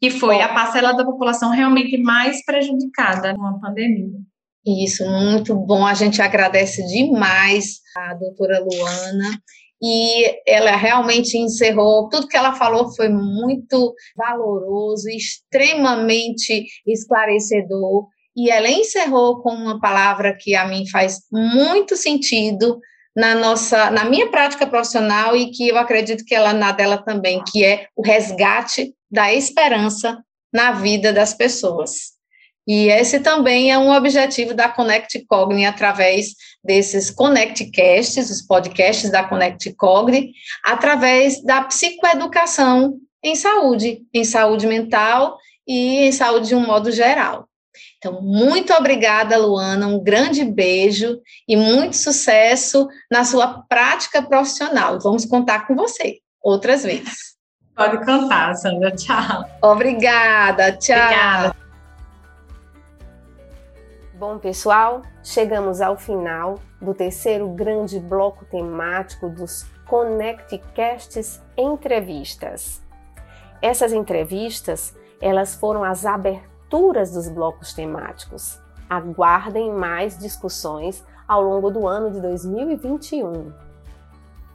que 0.00 0.10
foi 0.10 0.40
a 0.40 0.54
parcela 0.54 0.92
da 0.92 1.04
população 1.04 1.50
realmente 1.50 1.96
mais 1.98 2.44
prejudicada 2.44 3.32
numa 3.32 3.60
pandemia. 3.60 4.18
Isso, 4.66 5.04
muito 5.04 5.54
bom. 5.54 5.84
A 5.84 5.94
gente 5.94 6.22
agradece 6.22 6.86
demais 6.86 7.80
a 7.96 8.14
doutora 8.14 8.60
Luana 8.60 9.38
e 9.86 10.40
ela 10.46 10.76
realmente 10.76 11.36
encerrou, 11.36 12.08
tudo 12.08 12.26
que 12.26 12.38
ela 12.38 12.54
falou 12.54 12.90
foi 12.94 13.10
muito 13.10 13.94
valoroso, 14.16 15.10
extremamente 15.10 16.66
esclarecedor, 16.86 18.06
e 18.34 18.50
ela 18.50 18.70
encerrou 18.70 19.42
com 19.42 19.50
uma 19.50 19.78
palavra 19.78 20.34
que 20.34 20.54
a 20.54 20.66
mim 20.66 20.88
faz 20.88 21.20
muito 21.30 21.98
sentido 21.98 22.80
na 23.14 23.34
nossa, 23.34 23.90
na 23.90 24.06
minha 24.06 24.30
prática 24.30 24.66
profissional 24.66 25.36
e 25.36 25.50
que 25.50 25.68
eu 25.68 25.76
acredito 25.76 26.24
que 26.24 26.34
ela 26.34 26.54
na 26.54 26.72
dela 26.72 26.96
também, 26.96 27.44
que 27.44 27.62
é 27.62 27.86
o 27.94 28.02
resgate 28.02 28.94
da 29.10 29.34
esperança 29.34 30.18
na 30.50 30.72
vida 30.72 31.12
das 31.12 31.34
pessoas. 31.34 32.14
E 32.66 32.88
esse 32.88 33.20
também 33.20 33.70
é 33.70 33.76
um 33.76 33.92
objetivo 33.92 34.54
da 34.54 34.66
Connect 34.70 35.26
Cogni 35.26 35.66
através 35.66 36.28
desses 36.64 37.10
ConnectCasts, 37.10 38.30
os 38.30 38.42
podcasts 38.42 39.10
da 39.10 39.24
Connect 39.24 39.72
Cogni, 39.74 40.32
através 40.64 41.42
da 41.44 41.62
psicoeducação 41.64 42.98
em 43.22 43.34
saúde, 43.36 44.02
em 44.12 44.24
saúde 44.24 44.66
mental 44.66 45.38
e 45.66 46.06
em 46.06 46.12
saúde 46.12 46.48
de 46.48 46.54
um 46.54 46.66
modo 46.66 46.90
geral. 46.90 47.48
Então, 47.98 48.20
muito 48.20 48.72
obrigada, 48.74 49.36
Luana, 49.36 49.86
um 49.86 50.02
grande 50.02 50.44
beijo 50.44 51.20
e 51.48 51.56
muito 51.56 51.96
sucesso 51.96 52.86
na 53.10 53.24
sua 53.24 53.62
prática 53.66 54.22
profissional. 54.22 54.98
Vamos 55.00 55.24
contar 55.24 55.66
com 55.66 55.74
você 55.74 56.18
outras 56.42 56.84
vezes. 56.84 57.34
Pode 57.74 58.04
contar, 58.04 58.54
Sandra. 58.54 58.92
Tchau. 58.92 59.44
Obrigada, 59.62 60.72
tchau. 60.72 60.96
Obrigada. 60.96 61.56
Bom, 64.14 64.38
pessoal, 64.38 65.02
chegamos 65.24 65.80
ao 65.80 65.96
final 65.96 66.60
do 66.78 66.92
terceiro 66.92 67.48
grande 67.48 67.98
bloco 67.98 68.44
temático 68.44 69.30
dos 69.30 69.64
ConnectCasts 69.88 71.42
Entrevistas. 71.56 72.82
Essas 73.62 73.94
entrevistas, 73.94 74.94
elas 75.20 75.54
foram 75.54 75.82
as 75.82 76.04
aberturas 76.04 77.12
dos 77.12 77.26
blocos 77.28 77.72
temáticos. 77.72 78.60
Aguardem 78.88 79.72
mais 79.72 80.18
discussões 80.18 81.02
ao 81.26 81.42
longo 81.42 81.70
do 81.70 81.88
ano 81.88 82.10
de 82.10 82.20
2021. 82.20 83.50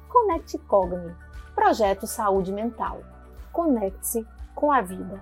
Conecte 0.07 0.59
Cogni, 0.59 1.15
projeto 1.55 2.05
Saúde 2.05 2.51
Mental. 2.51 2.99
Conecte-se 3.51 4.25
com 4.53 4.71
a 4.71 4.81
vida. 4.81 5.19